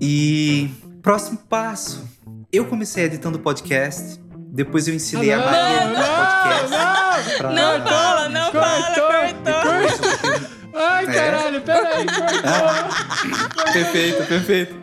E 0.00 0.68
próximo 1.02 1.38
passo. 1.48 2.04
Eu 2.52 2.66
comecei 2.66 3.04
editando 3.04 3.38
podcast 3.38 4.20
Depois 4.54 4.86
eu 4.86 4.94
ensinei 4.94 5.32
a 5.32 5.38
Não, 5.38 5.44
Maria 5.46 5.86
não, 5.86 5.94
podcast. 6.26 6.70
não, 6.70 7.38
pra- 7.38 7.50
Não 7.50 7.86
fala, 7.86 8.28
não 8.28 8.52
fala, 8.52 8.82
Cortou, 8.84 9.54
cortou. 9.62 10.48
Ai, 10.74 11.04
É. 11.04 11.12
caralho, 11.12 11.60
peraí, 11.62 11.81
cortou. 12.06 13.72
Perfeito, 13.72 14.24
perfeito. 14.26 14.74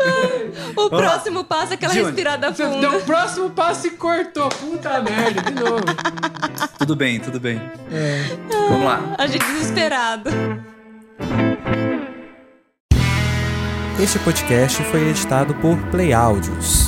O 0.76 0.90
Vamos 0.90 0.92
lá. 0.92 0.98
próximo 1.12 1.44
passo 1.44 1.72
é 1.72 1.76
aquela 1.76 1.94
Johnny, 1.94 2.06
respirada 2.06 2.54
Você 2.54 2.64
funda. 2.66 2.80
deu 2.90 3.00
o 3.00 3.02
próximo 3.04 3.50
passo 3.50 3.88
e 3.88 3.92
cortou. 3.92 4.50
Puta 4.50 5.02
merda, 5.02 5.42
de 5.42 5.54
novo. 5.54 5.84
Tudo 6.78 6.96
bem, 6.96 7.20
tudo 7.20 7.40
bem. 7.40 7.62
É. 7.92 8.24
Vamos 8.70 8.86
lá. 8.86 9.02
A 9.18 9.28
gente 9.28 9.46
desesperado. 9.46 10.30
Este 14.02 14.18
podcast 14.20 14.82
foi 14.84 15.10
editado 15.10 15.54
por 15.56 15.78
Play 15.92 16.14
Áudios. 16.14 16.86